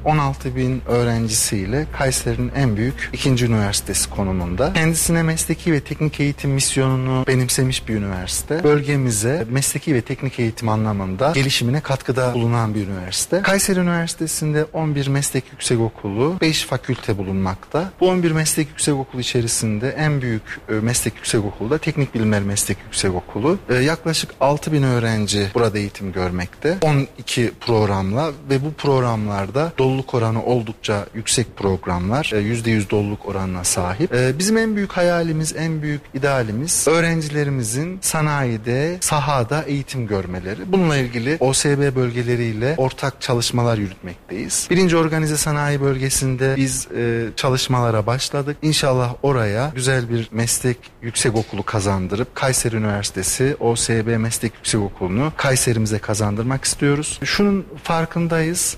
e, 0.05 0.09
16 0.09 0.55
bin 0.55 0.82
öğrencisiyle 0.88 1.88
Kayseri'nin 1.97 2.51
en 2.55 2.78
büyük 2.78 3.09
ikinci 3.13 3.45
üniversitesi 3.45 4.09
konumunda. 4.09 4.74
Kendisine 4.74 5.24
mesleki 5.24 5.74
ve 5.74 5.80
teknik 5.80 6.19
eğitim 6.19 6.51
misyonunu 6.51 7.26
benimsemiş 7.28 7.88
bir 7.88 7.95
üniversite. 7.95 8.63
Bölgemize 8.63 9.47
mesleki 9.49 9.95
ve 9.95 10.01
teknik 10.01 10.39
eğitim 10.39 10.69
anlamında 10.69 11.32
gelişimine 11.36 11.82
katkıda 11.82 12.34
bulunan 12.34 12.76
bir 12.76 12.88
üniversite. 12.88 13.41
Kayseri 13.41 13.80
Üniversitesi'nde 13.80 14.65
11 14.74 15.07
meslek 15.07 15.43
yüksek 15.62 15.80
okulu, 15.80 16.38
5 16.41 16.64
fakülte 16.64 17.18
bulunmakta. 17.18 17.91
Bu 17.99 18.09
11 18.09 18.32
meslek 18.32 18.68
yüksek 18.68 18.95
okulu 18.95 19.22
içerisinde 19.22 19.89
en 19.89 20.22
büyük 20.22 20.59
e, 20.70 20.74
meslek 20.74 21.16
yüksek 21.16 21.45
okulu 21.45 21.70
da 21.70 21.78
Teknik 21.78 22.16
Bilimler 22.16 22.41
Meslek 22.41 22.78
Yüksek 22.84 23.16
Okulu. 23.16 23.57
E, 23.70 23.76
yaklaşık 23.76 24.32
6 24.39 24.72
bin 24.72 24.84
öğrenci 24.84 25.47
burada 25.53 25.78
eğitim 25.78 26.12
görmekte. 26.12 26.78
12 26.82 27.51
programla 27.59 28.32
ve 28.49 28.66
bu 28.66 28.74
programlarda 28.74 29.74
doluluk 29.78 30.14
oranı 30.14 30.45
oldukça 30.45 31.05
yüksek 31.16 31.57
programlar. 31.57 32.24
%100 32.24 32.88
e, 32.88 32.89
doluluk 32.89 33.26
oranına 33.26 33.64
sahip. 33.64 34.12
Bizim 34.39 34.57
en 34.57 34.76
büyük 34.76 34.91
hayalimiz, 34.91 35.55
en 35.55 35.82
büyük 35.82 36.01
idealimiz 36.14 36.88
öğrencilerimizin 36.88 37.99
sanayide, 38.01 38.97
sahada 39.01 39.64
eğitim 39.64 40.07
görmeleri. 40.07 40.72
Bununla 40.72 40.97
ilgili 40.97 41.38
OSB 41.39 41.95
bölgeleriyle 41.95 42.76
ortak 42.78 43.22
çalışmalar 43.22 43.78
yürütmekteyiz. 43.78 44.68
Birinci 44.70 44.97
organize 44.97 45.38
sanayi 45.41 45.81
bölgesinde 45.81 46.53
biz 46.57 46.87
çalışmalara 47.35 48.05
başladık. 48.05 48.57
İnşallah 48.61 49.15
oraya 49.23 49.71
güzel 49.75 50.09
bir 50.09 50.29
meslek 50.31 50.77
yüksek 51.01 51.35
okulu 51.35 51.63
kazandırıp 51.63 52.35
Kayseri 52.35 52.75
Üniversitesi 52.75 53.55
OSB 53.59 54.17
Meslek 54.17 54.53
Yüksek 54.55 54.81
Okulu'nu 54.81 55.31
Kayserimize 55.37 55.99
kazandırmak 55.99 56.63
istiyoruz. 56.63 57.19
Şunun 57.23 57.65
farkındayız. 57.83 58.77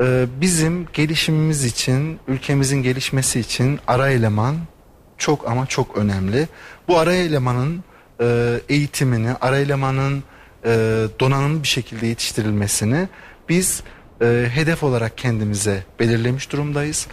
Ee, 0.00 0.26
bizim 0.40 0.86
gelişimimiz 0.92 1.64
için, 1.64 2.18
ülkemizin 2.28 2.82
gelişmesi 2.82 3.40
için 3.40 3.80
ara 3.86 4.08
eleman 4.10 4.56
çok 5.18 5.48
ama 5.48 5.66
çok 5.66 5.96
önemli. 5.96 6.48
Bu 6.88 6.98
ara 6.98 7.14
elemanın 7.14 7.84
e, 8.20 8.60
eğitimini, 8.68 9.30
ara 9.40 9.58
elemanın 9.58 10.24
e, 10.64 10.70
donanımlı 11.20 11.62
bir 11.62 11.68
şekilde 11.68 12.06
yetiştirilmesini 12.06 13.08
biz 13.48 13.82
e, 14.20 14.46
hedef 14.54 14.82
olarak 14.82 15.18
kendimize 15.18 15.84
belirlemiş 16.00 16.52
durumdayız. 16.52 17.06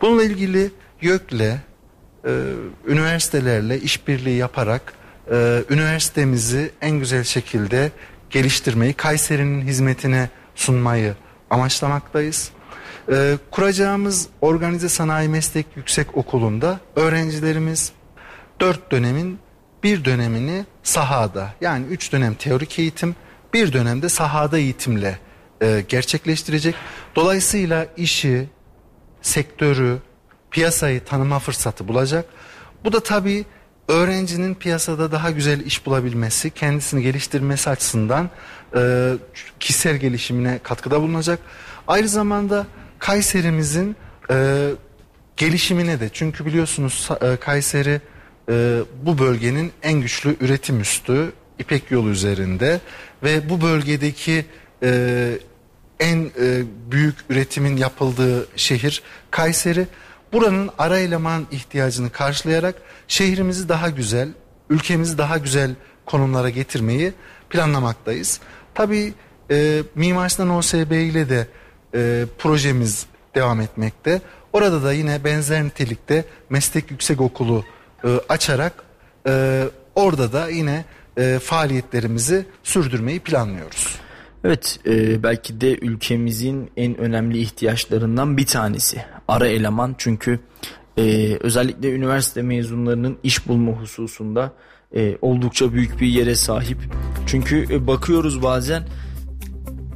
Bununla 0.00 0.22
ilgili 0.22 0.70
YÖK'le 1.00 1.40
e, 1.40 1.58
üniversitelerle 2.86 3.80
işbirliği 3.80 4.36
yaparak 4.36 4.92
e, 5.30 5.62
üniversitemizi 5.70 6.70
en 6.80 6.98
güzel 6.98 7.24
şekilde 7.24 7.92
geliştirmeyi, 8.30 8.92
Kayseri'nin 8.92 9.62
hizmetine 9.62 10.28
sunmayı 10.54 11.14
amaçlamaktayız. 11.50 12.50
E, 13.12 13.38
kuracağımız 13.50 14.28
Organize 14.40 14.88
Sanayi 14.88 15.28
Meslek 15.28 15.66
Yüksek 15.76 16.16
Okulu'nda 16.16 16.80
öğrencilerimiz 16.96 17.92
dört 18.60 18.92
dönemin 18.92 19.38
bir 19.82 20.04
dönemini 20.04 20.64
sahada 20.82 21.52
yani 21.60 21.86
üç 21.86 22.12
dönem 22.12 22.34
teorik 22.34 22.78
eğitim 22.78 23.16
bir 23.54 23.72
dönemde 23.72 24.08
sahada 24.08 24.58
eğitimle 24.58 25.18
e, 25.64 25.84
gerçekleştirecek. 25.88 26.74
Dolayısıyla 27.16 27.86
işi, 27.96 28.48
sektörü, 29.22 29.98
piyasayı 30.50 31.04
tanıma 31.04 31.38
fırsatı 31.38 31.88
bulacak. 31.88 32.24
Bu 32.84 32.92
da 32.92 33.00
tabii 33.00 33.44
öğrencinin 33.88 34.54
piyasada 34.54 35.12
daha 35.12 35.30
güzel 35.30 35.60
iş 35.60 35.86
bulabilmesi, 35.86 36.50
kendisini 36.50 37.02
geliştirmesi 37.02 37.70
açısından 37.70 38.30
e, 38.76 39.12
kişisel 39.60 39.96
gelişimine 39.96 40.58
katkıda 40.62 41.00
bulunacak. 41.00 41.38
Aynı 41.86 42.08
zamanda 42.08 42.66
Kayserimizin 42.98 43.96
e, 44.30 44.68
gelişimine 45.36 46.00
de 46.00 46.08
çünkü 46.12 46.46
biliyorsunuz 46.46 47.08
e, 47.20 47.36
Kayseri 47.36 48.00
e, 48.50 48.78
bu 49.02 49.18
bölgenin 49.18 49.72
en 49.82 50.00
güçlü 50.00 50.36
üretim 50.40 50.80
üstü 50.80 51.32
İpek 51.58 51.90
yolu 51.90 52.08
üzerinde 52.08 52.80
ve 53.22 53.48
bu 53.50 53.60
bölgedeki 53.60 54.44
e, 54.82 55.30
en 56.04 56.30
e, 56.40 56.62
büyük 56.90 57.14
üretimin 57.30 57.76
yapıldığı 57.76 58.46
şehir 58.56 59.02
Kayseri 59.30 59.86
buranın 60.32 60.70
ara 60.78 60.98
eleman 60.98 61.46
ihtiyacını 61.50 62.10
karşılayarak 62.10 62.74
şehrimizi 63.08 63.68
daha 63.68 63.88
güzel, 63.88 64.28
ülkemizi 64.70 65.18
daha 65.18 65.38
güzel 65.38 65.70
konumlara 66.06 66.50
getirmeyi 66.50 67.12
planlamaktayız. 67.50 68.40
Tabii 68.74 69.14
e, 69.50 69.82
Mimar 69.94 70.28
Sinan 70.28 70.50
OSB 70.50 70.92
ile 70.92 71.28
de 71.28 71.46
e, 71.94 72.24
projemiz 72.38 73.06
devam 73.34 73.60
etmekte. 73.60 74.20
Orada 74.52 74.82
da 74.82 74.92
yine 74.92 75.24
benzer 75.24 75.64
nitelikte 75.64 76.24
meslek 76.50 76.90
yüksek 76.90 77.20
okulu 77.20 77.64
e, 78.04 78.08
açarak 78.28 78.72
e, 79.28 79.64
orada 79.94 80.32
da 80.32 80.48
yine 80.48 80.84
e, 81.18 81.38
faaliyetlerimizi 81.38 82.46
sürdürmeyi 82.62 83.20
planlıyoruz. 83.20 84.03
Evet 84.44 84.80
e, 84.86 85.22
belki 85.22 85.60
de 85.60 85.78
ülkemizin 85.78 86.70
en 86.76 86.98
önemli 86.98 87.38
ihtiyaçlarından 87.38 88.36
bir 88.36 88.46
tanesi 88.46 89.04
ara 89.28 89.46
eleman 89.46 89.94
çünkü 89.98 90.40
e, 90.98 91.36
özellikle 91.40 91.90
üniversite 91.90 92.42
mezunlarının 92.42 93.18
iş 93.22 93.48
bulma 93.48 93.72
hususunda 93.72 94.52
e, 94.96 95.18
oldukça 95.22 95.72
büyük 95.72 96.00
bir 96.00 96.06
yere 96.06 96.34
sahip. 96.34 96.78
Çünkü 97.26 97.66
e, 97.70 97.86
bakıyoruz 97.86 98.42
bazen 98.42 98.82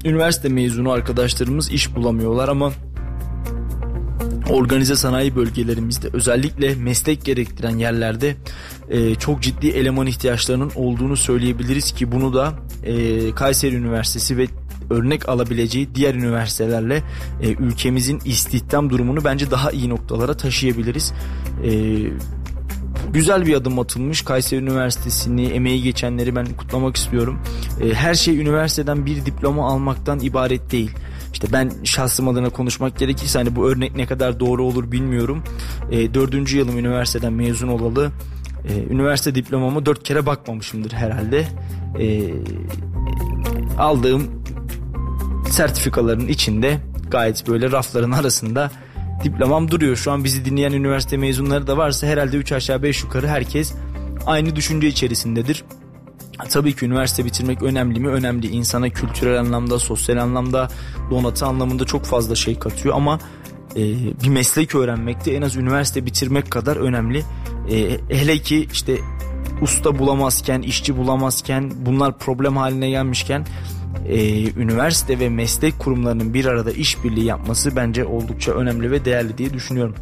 üniversite 0.05 0.49
mezunu 0.49 0.90
arkadaşlarımız 0.90 1.70
iş 1.70 1.96
bulamıyorlar 1.96 2.49
ama 2.49 2.72
organize 4.49 4.96
sanayi 4.96 5.36
bölgelerimizde 5.36 6.09
özellikle 6.12 6.74
meslek 6.74 7.24
gerektiren 7.24 7.76
yerlerde 7.78 8.36
e, 8.90 9.14
çok 9.14 9.42
ciddi 9.42 9.68
eleman 9.68 10.07
ihtiyaçlarının 10.07 10.70
olduğunu 10.74 11.16
söyleyebiliriz 11.16 11.92
ki 11.92 12.12
bunu 12.12 12.34
da 12.34 12.55
e, 12.84 13.34
Kayseri 13.34 13.74
Üniversitesi 13.74 14.36
ve 14.36 14.46
örnek 14.90 15.28
alabileceği 15.28 15.94
diğer 15.94 16.14
üniversitelerle 16.14 17.03
e, 17.42 17.53
ülkemizin 17.53 18.20
istihdam 18.24 18.90
durumunu 18.90 19.24
bence 19.24 19.51
daha 19.51 19.70
iyi 19.70 19.88
noktalara 19.88 20.36
taşıyabiliriz. 20.36 21.12
E, 21.64 21.70
güzel 23.12 23.46
bir 23.46 23.55
adım 23.55 23.78
atılmış. 23.78 24.22
Kayseri 24.22 24.61
Üniversitesi'ni, 24.61 25.46
emeği 25.46 25.82
geçenleri 25.82 26.36
ben 26.36 26.46
kutlamak 26.46 26.96
istiyorum. 26.96 27.38
E, 27.80 27.94
her 27.94 28.14
şey 28.14 28.40
üniversiteden 28.40 29.07
bir 29.07 29.26
diploma 29.26 29.68
almaktan 29.68 30.20
ibaret 30.20 30.72
değil 30.72 30.90
işte 31.43 31.53
ben 31.53 31.72
şahsım 31.84 32.28
adına 32.28 32.51
konuşmak 32.51 32.99
gerekirse 32.99 33.39
hani 33.39 33.57
bu 33.57 33.70
örnek 33.70 33.97
ne 33.97 34.07
kadar 34.07 34.41
doğru 34.41 34.64
olur 34.64 34.93
bilmiyorum. 34.93 35.43
E, 35.91 36.14
dördüncü 36.14 36.59
yılım 36.59 36.78
üniversiteden 36.78 37.32
mezun 37.32 37.68
olalı. 37.68 38.11
E, 38.68 38.93
üniversite 38.93 39.34
diplomamı 39.34 39.86
dört 39.86 40.03
kere 40.03 40.26
bakmamışımdır 40.26 40.93
herhalde. 40.93 41.49
E, 42.01 42.34
aldığım 43.78 44.43
sertifikaların 45.51 46.28
içinde 46.28 46.78
gayet 47.11 47.49
böyle 47.49 47.72
rafların 47.72 48.12
arasında 48.12 48.70
diplomam 49.24 49.70
duruyor. 49.70 49.97
Şu 49.97 50.12
an 50.12 50.24
bizi 50.24 50.45
dinleyen 50.45 50.72
üniversite 50.72 51.16
mezunları 51.16 51.66
da 51.66 51.76
varsa 51.76 52.07
herhalde 52.07 52.36
3 52.36 52.53
aşağı 52.53 52.82
5 52.82 53.03
yukarı 53.03 53.28
herkes 53.28 53.74
aynı 54.26 54.57
düşünce 54.57 54.89
içerisindedir. 54.89 55.64
Tabii 56.51 56.76
ki 56.76 56.86
üniversite 56.86 57.24
bitirmek 57.24 57.62
önemli 57.62 58.01
mi? 58.01 58.09
Önemli. 58.09 58.47
İnsana 58.47 58.91
kültürel 58.91 59.41
anlamda, 59.41 59.78
sosyal 59.78 60.16
anlamda, 60.16 60.68
donatı 61.11 61.47
anlamında 61.47 61.84
çok 61.84 62.05
fazla 62.05 62.34
şey 62.34 62.59
katıyor 62.59 62.95
ama 62.95 63.18
e, 63.76 63.80
bir 64.22 64.28
meslek 64.28 64.74
öğrenmek 64.74 65.24
de 65.24 65.36
en 65.36 65.43
az 65.43 65.57
üniversite 65.57 66.07
bitirmek 66.07 66.51
kadar 66.51 66.76
önemli. 66.76 67.24
E, 67.70 67.99
hele 68.09 68.39
ki 68.39 68.68
işte 68.72 68.99
usta 69.62 69.99
bulamazken, 69.99 70.62
işçi 70.62 70.97
bulamazken, 70.97 71.72
bunlar 71.86 72.18
problem 72.18 72.57
haline 72.57 72.91
gelmişken 72.91 73.47
e, 74.09 74.43
üniversite 74.51 75.18
ve 75.18 75.28
meslek 75.28 75.78
kurumlarının 75.78 76.34
bir 76.34 76.45
arada 76.45 76.70
işbirliği 76.70 77.24
yapması 77.24 77.76
bence 77.76 78.05
oldukça 78.05 78.53
önemli 78.53 78.91
ve 78.91 79.05
değerli 79.05 79.39
diye 79.39 79.55
düşünüyorum. 79.55 79.95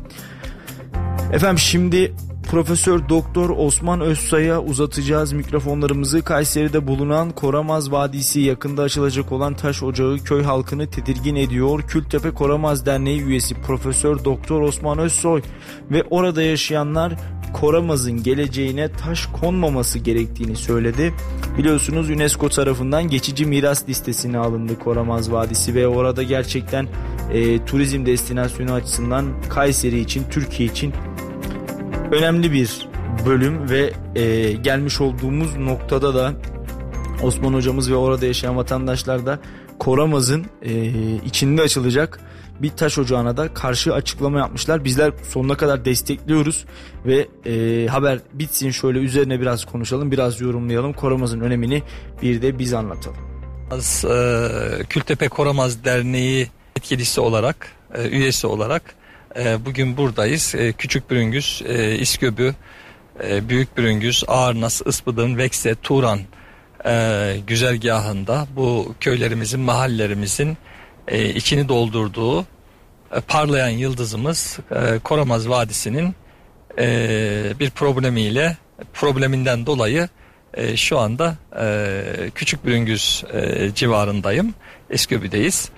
Efendim 1.33 1.59
şimdi 1.59 2.15
Profesör 2.51 3.09
Doktor 3.09 3.51
Osman 3.51 4.01
Özsay'a 4.01 4.63
uzatacağız 4.63 5.33
mikrofonlarımızı. 5.33 6.23
Kayseri'de 6.23 6.87
bulunan 6.87 7.31
Koramaz 7.31 7.93
Vadisi 7.93 8.41
yakında 8.41 8.83
açılacak 8.83 9.33
olan 9.33 9.55
taş 9.55 9.83
ocağı 9.83 10.19
köy 10.19 10.43
halkını 10.43 10.91
tedirgin 10.91 11.37
ediyor. 11.37 11.83
Kültepe 11.83 12.31
Koramaz 12.31 12.87
Derneği 12.87 13.23
üyesi 13.23 13.55
Profesör 13.55 14.25
Doktor 14.25 14.61
Osman 14.61 14.99
Özsoy 14.99 15.43
ve 15.91 16.05
orada 16.11 16.43
yaşayanlar 16.43 17.15
Koramaz'ın 17.53 18.23
geleceğine 18.23 18.93
taş 18.93 19.27
konmaması 19.27 19.99
gerektiğini 19.99 20.57
söyledi. 20.57 21.15
Biliyorsunuz 21.59 22.11
UNESCO 22.11 22.49
tarafından 22.49 23.09
geçici 23.09 23.47
miras 23.47 23.89
listesine 23.89 24.39
alındı 24.39 24.79
Koramaz 24.79 25.33
Vadisi 25.33 25.75
ve 25.75 25.89
orada 25.89 26.23
gerçekten 26.23 26.89
e, 27.33 27.65
turizm 27.65 28.07
destinasyonu 28.07 28.73
açısından 28.73 29.27
Kayseri 29.49 30.01
için, 30.01 30.25
Türkiye 30.31 30.69
için 30.69 30.93
önemli 32.13 32.53
bir 32.53 32.89
bölüm 33.27 33.71
ve 33.71 33.93
e, 34.15 34.53
gelmiş 34.53 35.01
olduğumuz 35.01 35.57
noktada 35.57 36.15
da 36.15 36.33
Osman 37.23 37.55
hocamız 37.55 37.91
ve 37.91 37.95
orada 37.95 38.27
yaşayan 38.27 38.57
vatandaşlar 38.57 39.27
da 39.27 39.39
Koramaz'ın 39.79 40.47
e, 40.63 40.73
içinde 41.25 41.63
açılacak 41.63 42.21
bir 42.63 42.71
taş 42.71 42.99
ocağına 42.99 43.37
da 43.37 43.55
karşı 43.55 43.95
açıklama 43.95 44.39
yapmışlar. 44.39 44.85
Bizler 44.85 45.13
sonuna 45.33 45.57
kadar 45.57 45.85
destekliyoruz 45.85 46.65
ve 47.07 47.29
e, 47.47 47.87
haber 47.87 48.19
bitsin 48.33 48.71
şöyle 48.71 48.99
üzerine 48.99 49.41
biraz 49.41 49.65
konuşalım, 49.65 50.11
biraz 50.11 50.41
yorumlayalım. 50.41 50.93
Koramaz'ın 50.93 51.41
önemini 51.41 51.83
bir 52.23 52.43
de 52.43 52.59
biz 52.59 52.75
anlatalım. 52.75 53.19
Az, 53.71 54.05
e, 54.05 54.85
Kültepe 54.89 55.29
Koramaz 55.29 55.85
Derneği 55.85 56.49
etkilisi 56.77 57.21
olarak, 57.21 57.69
e, 57.95 58.09
üyesi 58.09 58.47
olarak 58.47 58.83
e, 59.39 59.65
bugün 59.65 59.97
buradayız. 59.97 60.55
E, 60.55 60.73
Küçük 60.73 61.11
Bürüngüz, 61.11 61.63
e, 61.69 61.95
İsköbü, 61.95 62.55
e, 63.25 63.49
Büyük 63.49 63.77
Bürüngüz, 63.77 64.25
Ağırnas, 64.29 64.83
Ispıdın, 64.87 65.37
Vekse, 65.37 65.75
Turan 65.75 66.21
e, 66.87 67.37
güzergahında 67.47 68.47
bu 68.57 68.95
köylerimizin, 69.01 69.61
mahallelerimizin 69.61 70.57
e, 71.09 71.29
içini 71.29 71.69
doldurduğu 71.69 72.41
e, 72.41 73.21
parlayan 73.29 73.69
yıldızımız 73.69 74.59
e, 74.71 74.99
Koramaz 74.99 75.49
Vadisi'nin 75.49 76.15
bir 77.61 77.71
problemiyle 77.71 78.57
probleminden 78.93 79.67
dolayı 79.67 80.09
şu 80.77 80.99
anda 80.99 81.37
Küçük 82.35 82.65
Bürüngüz 82.65 83.25
e, 83.33 83.71
civarındayım. 83.75 84.55
Esköbü'deyiz. 84.91 85.71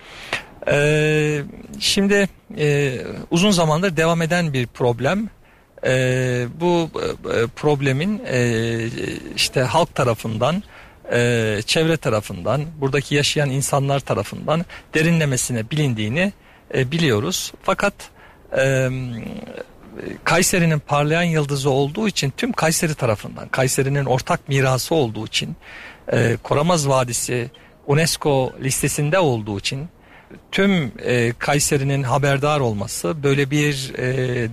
E, 0.70 1.42
şimdi 1.78 2.28
e, 2.58 2.98
uzun 3.30 3.50
zamandır 3.50 3.96
devam 3.96 4.22
eden 4.22 4.52
bir 4.52 4.66
problem. 4.66 5.28
E, 5.84 6.46
bu 6.60 6.90
e, 7.34 7.46
problemin 7.56 8.22
e, 8.26 8.78
işte 9.36 9.60
halk 9.60 9.94
tarafından 9.94 10.62
e, 11.12 11.60
çevre 11.66 11.96
tarafından, 11.96 12.64
buradaki 12.80 13.14
yaşayan 13.14 13.50
insanlar 13.50 14.00
tarafından 14.00 14.64
derinlemesine 14.94 15.70
bilindiğini 15.70 16.32
e, 16.74 16.90
biliyoruz. 16.90 17.52
Fakat 17.62 17.94
e, 18.58 18.88
Kayseri'nin 20.24 20.78
parlayan 20.78 21.22
yıldızı 21.22 21.70
olduğu 21.70 22.08
için 22.08 22.32
tüm 22.36 22.52
Kayseri 22.52 22.94
tarafından, 22.94 23.48
Kayseri'nin 23.48 24.04
ortak 24.04 24.48
mirası 24.48 24.94
olduğu 24.94 25.26
için, 25.26 25.56
e, 26.12 26.36
Koramaz 26.42 26.88
Vadisi 26.88 27.50
UNESCO 27.86 28.52
listesinde 28.62 29.18
olduğu 29.18 29.58
için 29.58 29.88
tüm 30.52 30.92
e, 31.04 31.32
Kayseri'nin 31.38 32.02
haberdar 32.02 32.60
olması 32.60 33.22
böyle 33.22 33.50
bir 33.50 33.94
e, 33.98 34.06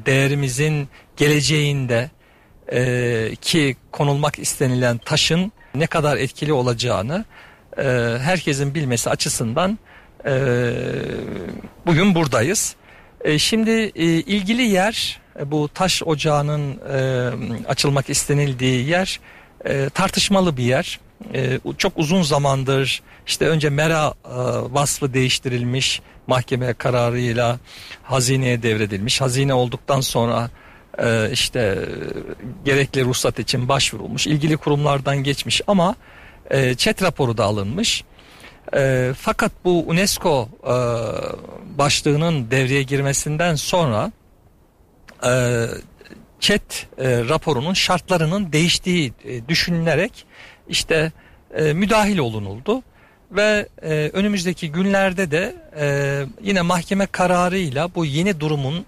değerimizin 0.05 0.89
geleceğinde 1.17 2.09
e, 2.71 3.31
ki 3.41 3.75
konulmak 3.91 4.39
istenilen 4.39 4.97
taşın 4.97 5.51
ne 5.75 5.87
kadar 5.87 6.17
etkili 6.17 6.53
olacağını 6.53 7.25
e, 7.77 7.83
herkesin 8.21 8.75
bilmesi 8.75 9.09
açısından 9.09 9.79
e, 10.25 10.71
bugün 11.85 12.15
buradayız. 12.15 12.75
E, 13.21 13.39
şimdi 13.39 13.71
e, 13.71 14.05
ilgili 14.05 14.61
yer 14.61 15.21
bu 15.45 15.69
taş 15.73 16.03
ocağının 16.03 16.79
e, 16.93 17.29
açılmak 17.67 18.09
istenildiği 18.09 18.87
yer 18.87 19.19
e, 19.65 19.89
tartışmalı 19.89 20.57
bir 20.57 20.63
yer. 20.63 20.99
E, 21.33 21.59
çok 21.77 21.97
uzun 21.97 22.21
zamandır 22.21 23.01
işte 23.27 23.47
önce 23.47 23.69
mera 23.69 24.13
e, 24.25 24.33
vasfı 24.73 25.13
değiştirilmiş 25.13 26.01
mahkeme 26.27 26.73
kararıyla 26.73 27.59
hazineye 28.03 28.63
devredilmiş. 28.63 29.21
Hazine 29.21 29.53
olduktan 29.53 30.01
sonra 30.01 30.49
e, 30.99 31.31
işte 31.31 31.79
gerekli 32.65 33.05
ruhsat 33.05 33.39
için 33.39 33.69
başvurulmuş. 33.69 34.27
ilgili 34.27 34.57
kurumlardan 34.57 35.17
geçmiş 35.17 35.61
ama 35.67 35.95
e, 36.51 36.75
çet 36.75 37.03
raporu 37.03 37.37
da 37.37 37.43
alınmış. 37.43 38.03
E, 38.75 39.11
fakat 39.19 39.51
bu 39.65 39.83
UNESCO 39.87 40.49
e, 40.63 40.75
başlığının 41.77 42.51
devreye 42.51 42.83
girmesinden 42.83 43.55
sonra 43.55 44.11
e, 45.25 45.65
çet 46.39 46.87
e, 46.97 47.29
raporunun 47.29 47.73
şartlarının 47.73 48.53
değiştiği 48.53 49.13
e, 49.23 49.47
düşünülerek 49.47 50.25
işte 50.69 51.11
e, 51.57 51.73
müdahil 51.73 52.17
olunuldu 52.17 52.83
ve 53.31 53.67
e, 53.81 54.09
önümüzdeki 54.13 54.71
günlerde 54.71 55.31
de 55.31 55.55
e, 55.79 56.25
yine 56.41 56.61
mahkeme 56.61 57.05
kararıyla 57.05 57.95
bu 57.95 58.05
yeni 58.05 58.39
durumun 58.39 58.85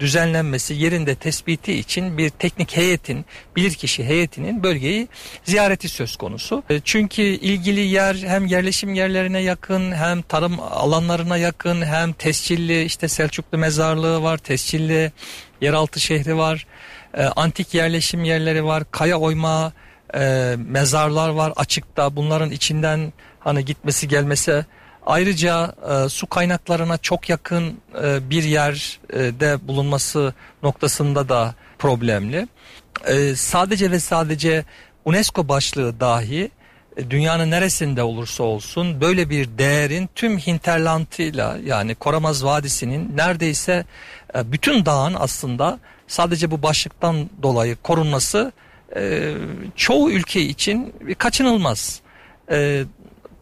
düzenlenmesi 0.00 0.74
yerinde 0.74 1.14
tespiti 1.14 1.74
için 1.74 2.18
bir 2.18 2.30
teknik 2.30 2.76
heyetin 2.76 3.24
bilirkişi 3.56 4.04
heyetinin 4.04 4.62
bölgeyi 4.62 5.08
ziyareti 5.44 5.88
söz 5.88 6.16
konusu. 6.16 6.62
E, 6.70 6.80
çünkü 6.84 7.22
ilgili 7.22 7.80
yer 7.80 8.14
hem 8.14 8.46
yerleşim 8.46 8.94
yerlerine 8.94 9.40
yakın 9.40 9.92
hem 9.92 10.22
tarım 10.22 10.60
alanlarına 10.60 11.36
yakın 11.36 11.82
hem 11.82 12.12
tescilli 12.12 12.84
işte 12.84 13.08
Selçuklu 13.08 13.58
mezarlığı 13.58 14.22
var 14.22 14.38
tescilli 14.38 15.12
yeraltı 15.60 16.00
şehri 16.00 16.36
var 16.36 16.66
e, 17.14 17.24
antik 17.24 17.74
yerleşim 17.74 18.24
yerleri 18.24 18.64
var 18.64 18.84
kaya 18.90 19.18
oyma 19.18 19.72
e, 20.14 20.56
mezarlar 20.68 21.28
var 21.28 21.52
açıkta 21.56 22.16
bunların 22.16 22.50
içinden 22.50 23.12
hani 23.40 23.64
gitmesi 23.64 24.08
gelmesi 24.08 24.64
Ayrıca 25.08 25.74
e, 25.90 26.08
su 26.08 26.26
kaynaklarına 26.26 26.98
çok 26.98 27.28
yakın 27.28 27.80
e, 28.02 28.30
bir 28.30 28.42
yerde 28.42 29.68
bulunması 29.68 30.34
noktasında 30.62 31.28
da 31.28 31.54
problemli. 31.78 32.48
E, 33.06 33.36
sadece 33.36 33.90
ve 33.90 34.00
sadece 34.00 34.64
UNESCO 35.04 35.48
başlığı 35.48 36.00
dahi 36.00 36.50
e, 36.96 37.10
dünyanın 37.10 37.50
neresinde 37.50 38.02
olursa 38.02 38.42
olsun 38.42 39.00
böyle 39.00 39.30
bir 39.30 39.58
değerin 39.58 40.08
tüm 40.14 40.38
hinterlantıyla 40.38 41.58
yani 41.64 41.94
Koramaz 41.94 42.44
Vadisi'nin 42.44 43.16
neredeyse 43.16 43.84
e, 44.34 44.52
bütün 44.52 44.86
dağın 44.86 45.14
aslında 45.18 45.78
sadece 46.06 46.50
bu 46.50 46.62
başlıktan 46.62 47.30
dolayı 47.42 47.76
korunması 47.76 48.52
e, 48.96 49.34
çoğu 49.76 50.10
ülke 50.10 50.40
için 50.40 50.94
kaçınılmaz. 51.18 52.00
E, 52.50 52.84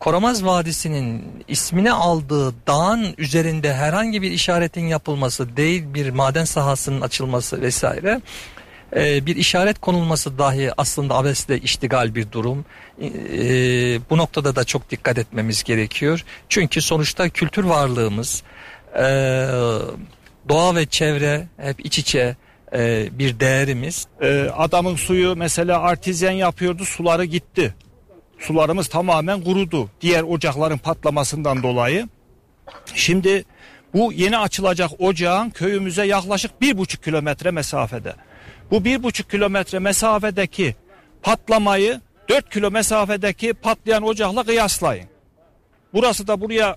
Koramaz 0.01 0.45
Vadisi'nin 0.45 1.25
ismini 1.49 1.93
aldığı 1.93 2.55
dağın 2.67 3.15
üzerinde 3.19 3.75
herhangi 3.75 4.23
bir 4.23 4.31
işaretin 4.31 4.87
yapılması 4.87 5.57
değil 5.57 5.85
bir 5.95 6.11
maden 6.11 6.45
sahasının 6.45 7.01
açılması 7.01 7.61
vesaire 7.61 8.21
e, 8.97 9.27
bir 9.27 9.37
işaret 9.37 9.79
konulması 9.79 10.39
dahi 10.39 10.71
aslında 10.77 11.15
abesle 11.15 11.59
iştigal 11.59 12.15
bir 12.15 12.33
durum. 12.33 12.65
Bu 14.11 14.19
noktada 14.19 14.57
da 14.57 14.65
çok 14.65 14.91
dikkat 14.91 15.19
etmemiz 15.19 15.63
gerekiyor. 15.63 16.25
Çünkü 16.49 16.83
sonuçta 16.83 17.29
kültür 17.29 17.65
varlığımız, 17.65 18.43
doğa 20.49 20.75
ve 20.75 20.87
çevre 20.87 21.47
hep 21.57 21.87
iç 21.87 21.99
içe 21.99 22.37
e, 22.77 23.09
bir 23.19 23.41
değerimiz. 23.41 24.07
Ee, 24.21 24.51
adamın 24.57 24.97
suyu 24.97 25.37
mesela 25.37 25.81
artizyen 25.81 26.33
yapıyordu 26.33 26.85
suları 26.85 27.25
gitti. 27.25 27.75
Sularımız 28.39 28.89
tamamen 28.89 29.45
kurudu. 29.45 29.91
Diğer 30.01 30.23
ocakların 30.23 30.79
patlamasından 30.79 31.63
dolayı. 31.63 32.09
Şimdi 32.95 33.45
bu 33.95 34.13
yeni 34.13 34.39
açılacak 34.39 34.91
ocağın 34.99 35.51
köyümüze 35.51 36.07
yaklaşık 36.07 36.61
bir 36.61 36.79
buçuk 36.79 37.03
kilometre 37.03 37.51
mesafede. 37.51 38.15
Bu 38.71 38.85
bir 38.85 39.03
buçuk 39.03 39.31
kilometre 39.31 39.79
mesafedeki 39.79 40.77
patlamayı 41.23 42.01
dört 42.29 42.51
kilo 42.51 42.71
mesafedeki 42.71 43.55
patlayan 43.55 44.03
ocakla 44.03 44.45
kıyaslayın. 44.45 45.09
Burası 45.95 46.27
da 46.27 46.41
buraya 46.41 46.77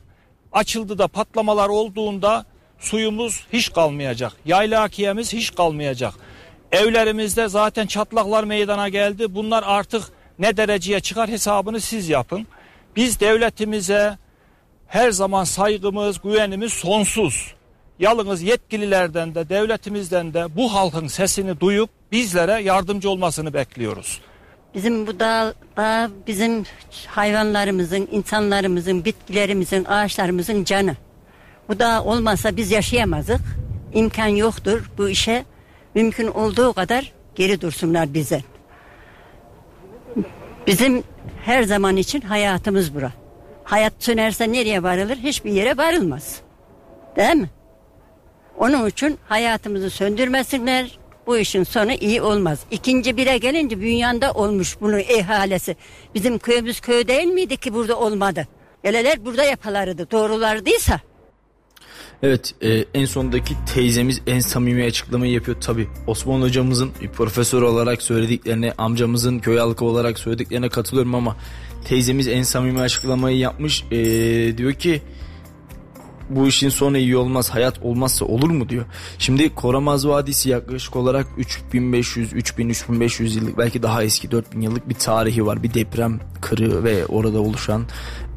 açıldı 0.52 0.97
da 0.97 1.08
patlamalar 1.08 1.70
olduğunda 1.70 2.45
suyumuz 2.80 3.46
hiç 3.54 3.74
kalmayacak. 3.74 4.34
Yayla 4.46 4.82
akiyemiz 4.82 5.34
hiç 5.34 5.56
kalmayacak. 5.56 6.14
Evlerimizde 6.72 7.48
zaten 7.48 7.88
çatlaklar 7.88 8.44
meydana 8.44 8.90
geldi. 8.90 9.36
Bunlar 9.36 9.64
artık 9.68 10.04
ne 10.40 10.58
dereceye 10.58 11.00
çıkar 11.00 11.30
hesabını 11.30 11.80
siz 11.82 12.10
yapın. 12.10 12.48
Biz 12.96 13.20
devletimize 13.20 14.18
her 14.88 15.12
zaman 15.12 15.44
saygımız, 15.44 16.22
güvenimiz 16.22 16.74
sonsuz. 16.74 17.54
Yalnız 18.00 18.42
yetkililerden 18.42 19.36
de 19.36 19.50
devletimizden 19.50 20.34
de 20.34 20.56
bu 20.56 20.74
halkın 20.74 21.08
sesini 21.08 21.60
duyup 21.60 21.90
bizlere 22.12 22.62
yardımcı 22.62 23.10
olmasını 23.10 23.54
bekliyoruz. 23.54 24.22
Bizim 24.76 25.08
bu 25.08 25.20
dağ, 25.20 25.54
dağ 25.78 26.10
bizim 26.28 26.64
hayvanlarımızın, 27.08 28.08
insanlarımızın, 28.12 29.06
bitkilerimizin, 29.06 29.86
ağaçlarımızın 29.86 30.64
canı. 30.64 30.96
Bu 31.70 31.80
dağ 31.80 32.04
olmazsa 32.04 32.58
biz 32.58 32.72
yaşayamazdık. 32.72 33.42
İmkan 33.94 34.28
yoktur 34.28 34.92
bu 34.98 35.10
işe. 35.10 35.46
Mümkün 35.96 36.28
olduğu 36.28 36.74
kadar 36.74 37.14
geri 37.36 37.62
dursunlar 37.62 38.14
bize. 38.14 38.44
Bizim 40.68 41.04
her 41.46 41.64
zaman 41.64 41.98
için 41.98 42.22
hayatımız 42.22 42.96
bura. 42.96 43.12
Hayat 43.64 43.94
sönerse 44.00 44.52
nereye 44.52 44.84
varılır? 44.84 45.18
Hiçbir 45.18 45.52
yere 45.52 45.78
varılmaz. 45.78 46.42
Değil 47.16 47.36
mi? 47.36 47.50
Onun 48.58 48.88
için 48.88 49.20
hayatımızı 49.28 49.90
söndürmesinler. 49.90 51.00
Bu 51.28 51.38
işin 51.38 51.64
sonu 51.64 51.92
iyi 51.92 52.22
olmaz. 52.22 52.60
İkinci 52.72 53.18
bire 53.18 53.38
gelince 53.38 53.82
dünyada 53.82 54.32
olmuş 54.32 54.78
bunun 54.82 55.00
ihalesi. 55.00 55.76
Bizim 56.16 56.38
köyümüz 56.38 56.80
köy 56.80 57.08
değil 57.08 57.28
miydi 57.28 57.58
ki 57.58 57.74
burada 57.74 58.00
olmadı? 58.00 58.48
Eleler 58.84 59.26
burada 59.26 59.44
yapalardı. 59.44 60.12
Doğrulardıysa. 60.12 61.00
Evet 62.24 62.56
e, 62.62 62.86
en 62.94 63.06
sondaki 63.06 63.56
teyzemiz 63.74 64.22
en 64.28 64.40
samimi 64.40 64.84
açıklamayı 64.84 65.32
yapıyor 65.32 65.62
tabi. 65.62 65.88
Osman 66.08 66.42
hocamızın 66.42 66.92
profesör 67.14 67.62
olarak 67.62 68.02
söylediklerine 68.02 68.74
amcamızın 68.78 69.40
köy 69.40 69.58
halkı 69.58 69.86
olarak 69.86 70.20
söylediklerine 70.20 70.70
katılıyorum 70.70 71.16
ama 71.16 71.36
teyzemiz 71.86 72.28
en 72.28 72.44
samimi 72.44 72.80
açıklamayı 72.80 73.38
yapmış. 73.38 73.84
E, 73.92 73.98
diyor 74.58 74.74
ki 74.74 75.02
bu 76.30 76.48
işin 76.48 76.70
sonu 76.70 76.98
iyi 76.98 77.18
olmaz 77.18 77.50
hayat 77.50 77.80
olmazsa 77.82 78.26
olur 78.26 78.50
mu 78.50 78.70
diyor. 78.70 78.86
Şimdi 79.20 79.56
Koramaz 79.56 80.08
Vadisi 80.08 80.50
yaklaşık 80.50 80.96
olarak 80.96 81.28
3500 81.38 82.34
3000 82.34 82.70
3500 82.70 83.36
yıllık 83.36 83.58
belki 83.58 83.84
daha 83.84 84.04
eski 84.04 84.32
4000 84.32 84.62
yıllık 84.62 84.90
bir 84.90 84.96
tarihi 84.96 85.46
var. 85.46 85.64
Bir 85.64 85.74
deprem 85.74 86.20
kırığı 86.42 86.84
ve 86.84 87.06
orada 87.06 87.40
oluşan 87.40 87.86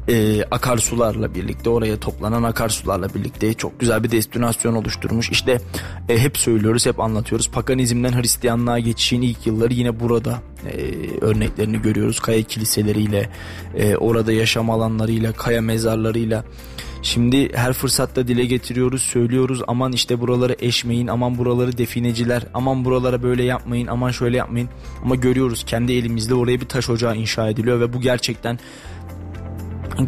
e, 0.07 0.43
akarsularla 0.51 1.35
birlikte 1.35 1.69
oraya 1.69 1.99
toplanan 1.99 2.43
akarsularla 2.43 3.13
birlikte 3.13 3.53
çok 3.53 3.79
güzel 3.79 4.03
bir 4.03 4.11
destinasyon 4.11 4.73
oluşturmuş. 4.73 5.29
İşte 5.29 5.61
e, 6.09 6.19
hep 6.19 6.37
söylüyoruz 6.37 6.85
hep 6.85 6.99
anlatıyoruz 6.99 7.51
paganizmden 7.51 8.21
Hristiyanlığa 8.21 8.79
geçişin 8.79 9.21
ilk 9.21 9.47
yılları 9.47 9.73
yine 9.73 9.99
burada 9.99 10.41
e, 10.65 10.75
örneklerini 11.21 11.81
görüyoruz. 11.81 12.19
Kaya 12.19 12.43
kiliseleriyle 12.43 13.29
e, 13.77 13.95
orada 13.95 14.31
yaşam 14.31 14.69
alanlarıyla 14.69 15.33
kaya 15.33 15.61
mezarlarıyla 15.61 16.43
Şimdi 17.03 17.53
her 17.53 17.73
fırsatta 17.73 18.27
dile 18.27 18.45
getiriyoruz, 18.45 19.01
söylüyoruz. 19.01 19.61
Aman 19.67 19.91
işte 19.91 20.21
buraları 20.21 20.55
eşmeyin, 20.59 21.07
aman 21.07 21.37
buraları 21.37 21.77
defineciler, 21.77 22.43
aman 22.53 22.85
buralara 22.85 23.23
böyle 23.23 23.43
yapmayın, 23.43 23.87
aman 23.87 24.11
şöyle 24.11 24.37
yapmayın. 24.37 24.69
Ama 25.03 25.15
görüyoruz 25.15 25.63
kendi 25.65 25.93
elimizde 25.93 26.35
oraya 26.35 26.61
bir 26.61 26.65
taş 26.65 26.89
ocağı 26.89 27.15
inşa 27.17 27.49
ediliyor 27.49 27.79
ve 27.79 27.93
bu 27.93 28.01
gerçekten 28.01 28.59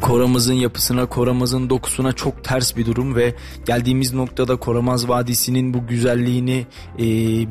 Koramaz'ın 0.02 0.54
yapısına, 0.54 1.06
Koramaz'ın 1.06 1.70
dokusuna 1.70 2.14
çok 2.14 2.44
ters 2.44 2.78
bir 2.78 2.86
durum 2.86 3.16
ve 3.16 3.36
geldiğimiz 3.66 4.14
noktada 4.14 4.56
Koramaz 4.56 5.10
Vadisi'nin 5.10 5.74
bu 5.74 5.88
güzelliğini 5.88 6.66
e, 7.00 7.04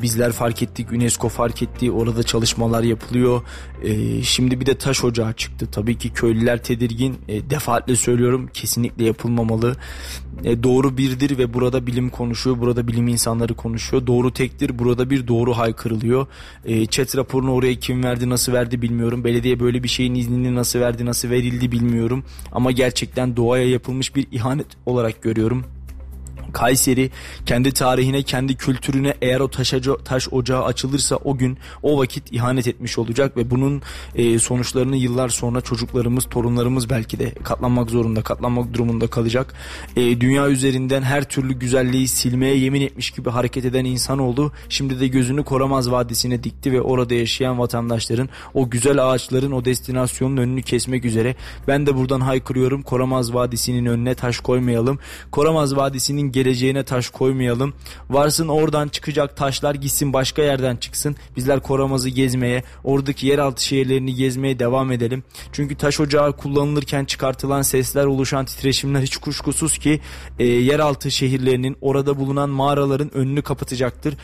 bizler 0.03 0.32
fark 0.32 0.62
ettik, 0.62 0.93
UNESCO 0.93 1.28
fark 1.28 1.62
etti, 1.62 1.91
orada 1.91 2.22
çalışmalar 2.22 2.82
yapılıyor. 2.82 3.43
E, 3.82 4.22
şimdi 4.22 4.61
bir 4.61 4.66
de 4.66 4.78
taş 4.78 5.05
ocağı 5.05 5.32
çıktı. 5.32 5.68
Tabii 5.72 5.99
ki 5.99 6.12
köylüler 6.12 6.62
tedirgin, 6.62 7.16
e, 7.28 7.51
defaatle 7.51 7.97
söylüyorum 7.97 8.51
kesinlikle 8.55 9.05
yapılmamalı. 9.05 9.76
E, 10.45 10.62
doğru 10.62 10.97
birdir 10.97 11.39
ve 11.39 11.55
burada 11.55 11.87
bilim 11.87 12.11
konuşuyor, 12.11 12.61
burada 12.61 12.87
bilim 12.87 13.09
insanları 13.09 13.55
konuşuyor. 13.55 14.07
Doğru 14.07 14.32
tektir, 14.32 14.78
burada 14.78 15.11
bir 15.11 15.28
doğru 15.28 15.57
haykırılıyor. 15.57 16.26
E, 16.64 16.87
chat 16.87 17.16
raporunu 17.16 17.53
oraya 17.53 17.74
kim 17.74 18.05
verdi, 18.05 18.30
nasıl 18.30 18.53
verdi 18.53 18.82
bilmiyorum. 18.82 19.24
Belediye 19.24 19.61
böyle 19.61 19.82
bir 19.82 19.89
şeyin 19.89 20.14
iznini 20.14 20.55
nasıl 20.55 20.80
verdi, 20.80 21.07
nasıl 21.07 21.30
verildi 21.30 21.72
bilmiyorum. 21.72 22.24
Ama 22.53 22.70
gerçekten 22.70 23.37
doğaya 23.37 23.68
yapılmış 23.68 24.16
bir 24.16 24.26
ihanet 24.32 24.66
olarak 24.87 25.22
görüyorum. 25.22 25.64
Kayseri 26.55 27.11
kendi 27.46 27.72
tarihine, 27.72 28.22
kendi 28.22 28.55
kültürüne 28.55 29.14
eğer 29.22 29.40
o 29.40 29.48
taş, 29.48 29.74
taş 30.05 30.28
ocağı 30.32 30.64
açılırsa 30.64 31.16
o 31.16 31.36
gün 31.36 31.59
o 31.82 31.98
vakit 31.98 32.32
ihanet 32.32 32.66
etmiş 32.66 32.98
olacak 32.98 33.36
ve 33.36 33.50
bunun 33.50 33.82
e, 34.14 34.38
sonuçlarını 34.38 34.96
yıllar 34.96 35.28
sonra 35.28 35.61
çocuklarımız, 35.61 36.24
torunlarımız 36.24 36.90
belki 36.90 37.18
de 37.18 37.30
katlanmak 37.30 37.90
zorunda, 37.90 38.22
katlanmak 38.22 38.74
durumunda 38.74 39.07
kalacak. 39.07 39.55
E, 39.96 40.20
dünya 40.20 40.48
üzerinden 40.48 41.02
her 41.02 41.24
türlü 41.24 41.52
güzelliği 41.52 42.09
silmeye 42.09 42.57
yemin 42.57 42.80
etmiş 42.80 43.11
gibi 43.11 43.30
hareket 43.30 43.64
eden 43.64 43.84
insan 43.84 44.18
oldu. 44.18 44.52
Şimdi 44.68 45.00
de 45.00 45.09
gözünü 45.09 45.44
Koramaz 45.44 45.90
Vadisi'ne 45.90 46.44
dikti 46.44 46.72
ve 46.72 46.80
orada 46.80 47.14
yaşayan 47.14 47.59
vatandaşların 47.59 48.28
o 48.55 48.70
güzel 48.70 49.11
ağaçların 49.11 49.52
o 49.52 49.64
destinasyonun 49.64 50.36
önünü 50.36 50.62
kesmek 50.62 51.05
üzere. 51.05 51.36
Ben 51.68 51.86
de 51.86 51.96
buradan 51.96 52.20
haykırıyorum. 52.20 52.82
Koramaz 52.82 53.34
Vadisi'nin 53.34 53.86
önüne 53.86 54.14
taş 54.14 54.38
koymayalım. 54.38 54.98
Koramaz 55.30 55.76
Vadisi'nin 55.76 56.32
geleceğine 56.45 56.82
taş 56.82 57.11
koymayalım. 57.11 57.74
Varsın 58.11 58.49
oradan 58.49 58.88
çıkacak 58.88 59.36
taşlar 59.36 59.74
gitsin 59.74 60.12
başka 60.12 60.42
yerden 60.42 60.76
çıksın. 60.76 61.16
Bizler 61.36 61.61
Koramaz'ı 61.61 62.09
gezmeye, 62.09 62.62
oradaki 62.84 63.26
yeraltı 63.26 63.64
şehirlerini 63.64 64.14
gezmeye 64.14 64.59
devam 64.59 64.92
edelim. 64.92 65.24
Çünkü 65.53 65.74
taş 65.74 66.01
ocağı 66.01 66.36
kullanılırken 66.36 67.05
çıkartılan 67.05 67.62
sesler, 67.62 68.05
oluşan 68.05 68.45
titreşimler 68.45 69.03
hiç 69.03 69.16
kuşkusuz 69.16 69.78
ki 69.78 70.01
e, 70.38 70.45
yeraltı 70.45 71.11
şehirlerinin 71.11 71.76
orada 71.80 72.18
bulunan 72.18 72.51
mağaraların 72.51 73.14
önünü 73.14 73.42
kapatacaktır 73.42 74.14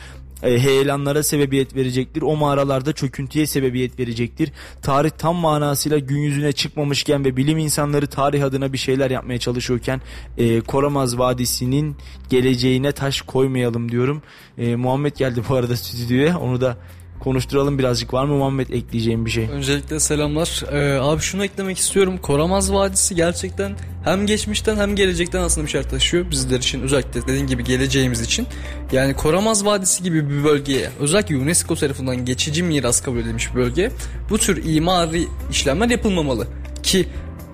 e, 0.43 0.59
heyelanlara 0.59 1.23
sebebiyet 1.23 1.75
verecektir. 1.75 2.21
O 2.21 2.35
mağaralarda 2.35 2.93
çöküntüye 2.93 3.45
sebebiyet 3.45 3.99
verecektir. 3.99 4.51
Tarih 4.81 5.09
tam 5.09 5.35
manasıyla 5.35 5.97
gün 5.97 6.19
yüzüne 6.19 6.51
çıkmamışken 6.51 7.25
ve 7.25 7.37
bilim 7.37 7.57
insanları 7.57 8.07
tarih 8.07 8.43
adına 8.43 8.73
bir 8.73 8.77
şeyler 8.77 9.11
yapmaya 9.11 9.37
çalışıyorken 9.37 10.01
e, 10.37 10.61
Koramaz 10.61 11.17
Vadisi'nin 11.17 11.95
geleceğine 12.29 12.91
taş 12.91 13.21
koymayalım 13.21 13.91
diyorum. 13.91 14.21
E, 14.57 14.75
Muhammed 14.75 15.15
geldi 15.15 15.41
bu 15.49 15.55
arada 15.55 15.75
stüdyoya. 15.75 16.39
Onu 16.39 16.61
da 16.61 16.77
konuşturalım 17.23 17.79
birazcık. 17.79 18.13
Var 18.13 18.25
mı 18.25 18.35
Muhammed 18.35 18.69
ekleyeceğim 18.69 19.25
bir 19.25 19.31
şey? 19.31 19.49
Öncelikle 19.51 19.99
selamlar. 19.99 20.63
Ee, 20.71 20.99
abi 20.99 21.21
şunu 21.21 21.43
eklemek 21.43 21.77
istiyorum. 21.77 22.17
Koramaz 22.21 22.73
Vadisi 22.73 23.15
gerçekten 23.15 23.71
hem 24.03 24.25
geçmişten 24.25 24.75
hem 24.75 24.95
gelecekten 24.95 25.41
aslında 25.41 25.67
bir 25.67 25.71
şey 25.71 25.83
taşıyor. 25.83 26.31
Bizler 26.31 26.57
için 26.57 26.81
özellikle 26.81 27.21
dediğin 27.21 27.47
gibi 27.47 27.63
geleceğimiz 27.63 28.21
için. 28.21 28.47
Yani 28.91 29.13
Koramaz 29.13 29.65
Vadisi 29.65 30.03
gibi 30.03 30.29
bir 30.29 30.43
bölgeye 30.43 30.89
özellikle 30.99 31.37
UNESCO 31.37 31.75
tarafından 31.75 32.25
geçici 32.25 32.63
miras 32.63 33.01
kabul 33.01 33.17
edilmiş 33.17 33.51
bir 33.51 33.55
bölge 33.55 33.91
bu 34.29 34.37
tür 34.37 34.65
imari 34.65 35.27
işlemler 35.51 35.89
yapılmamalı. 35.89 36.47
Ki 36.83 37.07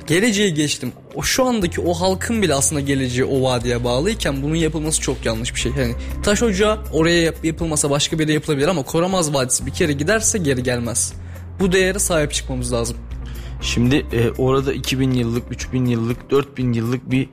geleceği 0.08 0.54
geçtim. 0.54 0.92
O 1.16 1.24
şu 1.24 1.46
andaki 1.46 1.82
o 1.82 1.94
halkın 1.94 2.42
bile 2.42 2.54
aslında 2.54 2.82
geleceği 2.82 3.26
o 3.26 3.44
vadiye 3.44 3.84
bağlıyken 3.84 4.44
bunun 4.44 4.56
yapılması 4.56 5.02
çok 5.02 5.26
yanlış 5.26 5.56
bir 5.56 5.60
şey. 5.60 5.72
Yani 5.80 5.96
taş 6.24 6.44
ocağı 6.44 6.80
oraya 6.94 7.22
yap, 7.22 7.36
yapılmasa 7.44 7.90
başka 7.90 8.20
bir 8.20 8.24
yere 8.24 8.34
yapılabilir 8.34 8.68
ama 8.68 8.84
Koramaz 8.84 9.34
Vadisi 9.34 9.66
bir 9.66 9.72
kere 9.72 9.94
giderse 9.94 10.38
geri 10.38 10.64
gelmez. 10.64 11.14
Bu 11.60 11.72
değere 11.72 12.00
sahip 12.00 12.34
çıkmamız 12.34 12.74
lazım. 12.74 12.98
Şimdi 13.62 13.96
e, 13.96 14.30
orada 14.38 14.74
2000 14.74 15.12
yıllık, 15.12 15.44
3000 15.52 15.86
yıllık, 15.86 16.32
4000 16.32 16.74
yıllık 16.74 17.12
bir 17.12 17.30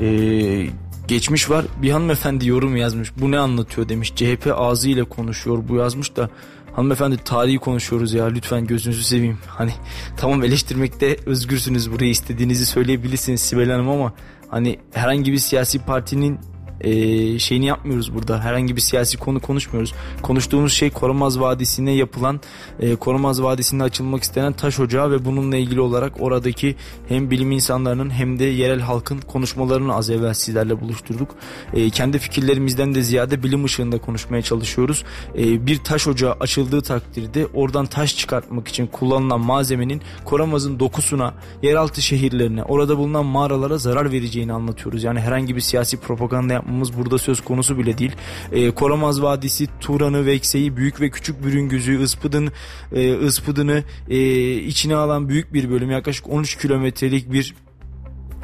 e, 0.00 0.70
geçmiş 1.08 1.50
var. 1.50 1.64
Bir 1.82 1.90
hanımefendi 1.90 2.48
yorum 2.48 2.76
yazmış. 2.76 3.12
Bu 3.16 3.30
ne 3.30 3.38
anlatıyor 3.38 3.88
demiş. 3.88 4.12
CHP 4.16 4.52
ağzıyla 4.56 5.04
konuşuyor 5.04 5.68
bu 5.68 5.76
yazmış 5.76 6.16
da 6.16 6.30
hanımefendi 6.76 7.16
tarihi 7.16 7.58
konuşuyoruz 7.58 8.14
ya 8.14 8.26
lütfen 8.26 8.66
gözünüzü 8.66 9.02
seveyim. 9.02 9.38
Hani 9.46 9.72
tamam 10.16 10.44
eleştirmekte 10.44 11.16
özgürsünüz 11.26 11.92
buraya 11.92 12.10
istediğinizi 12.10 12.66
söyleyebilirsiniz 12.66 13.40
Sibel 13.40 13.70
Hanım 13.70 13.88
ama 13.88 14.12
hani 14.48 14.78
herhangi 14.92 15.32
bir 15.32 15.38
siyasi 15.38 15.78
partinin 15.78 16.38
e, 16.84 17.38
şeyini 17.38 17.66
yapmıyoruz 17.66 18.14
burada. 18.14 18.40
Herhangi 18.40 18.76
bir 18.76 18.80
siyasi 18.80 19.18
konu 19.18 19.40
konuşmuyoruz. 19.40 19.94
Konuştuğumuz 20.22 20.72
şey 20.72 20.90
Koromaz 20.90 21.40
Vadisi'ne 21.40 21.92
yapılan 21.92 22.40
e, 22.80 22.96
Koromaz 22.96 23.42
Vadisi'nde 23.42 23.82
açılmak 23.82 24.22
istenen 24.22 24.52
taş 24.52 24.80
ocağı 24.80 25.10
ve 25.10 25.24
bununla 25.24 25.56
ilgili 25.56 25.80
olarak 25.80 26.12
oradaki 26.20 26.76
hem 27.08 27.30
bilim 27.30 27.52
insanlarının 27.52 28.10
hem 28.10 28.38
de 28.38 28.44
yerel 28.44 28.80
halkın 28.80 29.18
konuşmalarını 29.18 29.94
az 29.94 30.10
evvel 30.10 30.34
sizlerle 30.34 30.80
buluşturduk. 30.80 31.34
E, 31.72 31.90
kendi 31.90 32.18
fikirlerimizden 32.18 32.94
de 32.94 33.02
ziyade 33.02 33.42
bilim 33.42 33.64
ışığında 33.64 33.98
konuşmaya 33.98 34.42
çalışıyoruz. 34.42 35.04
E, 35.38 35.66
bir 35.66 35.78
taş 35.78 36.08
ocağı 36.08 36.32
açıldığı 36.40 36.80
takdirde 36.80 37.46
oradan 37.46 37.86
taş 37.86 38.16
çıkartmak 38.16 38.68
için 38.68 38.86
kullanılan 38.86 39.40
malzemenin 39.40 40.02
Koramaz'ın 40.24 40.80
dokusuna, 40.80 41.34
yeraltı 41.62 42.02
şehirlerine, 42.02 42.62
orada 42.62 42.98
bulunan 42.98 43.26
mağaralara 43.26 43.78
zarar 43.78 44.12
vereceğini 44.12 44.52
anlatıyoruz. 44.52 45.04
Yani 45.04 45.20
herhangi 45.20 45.56
bir 45.56 45.60
siyasi 45.60 45.96
propaganda 45.96 46.62
yapmamız 46.74 46.98
burada 46.98 47.18
söz 47.18 47.40
konusu 47.40 47.78
bile 47.78 47.98
değil. 47.98 48.12
E, 48.52 48.70
Koramaz 48.70 49.22
Vadisi, 49.22 49.68
Turan'ı, 49.80 50.26
Vekse'yi, 50.26 50.76
büyük 50.76 51.00
ve 51.00 51.10
küçük 51.10 51.44
Bürüngüz'ü, 51.44 52.02
Ispıdın, 52.02 52.52
e, 52.92 53.26
Ispıdın'ı 53.26 53.82
e, 54.08 54.54
içine 54.54 54.96
alan 54.96 55.28
büyük 55.28 55.52
bir 55.54 55.70
bölüm 55.70 55.90
yaklaşık 55.90 56.28
13 56.28 56.58
kilometrelik 56.58 57.32
bir 57.32 57.54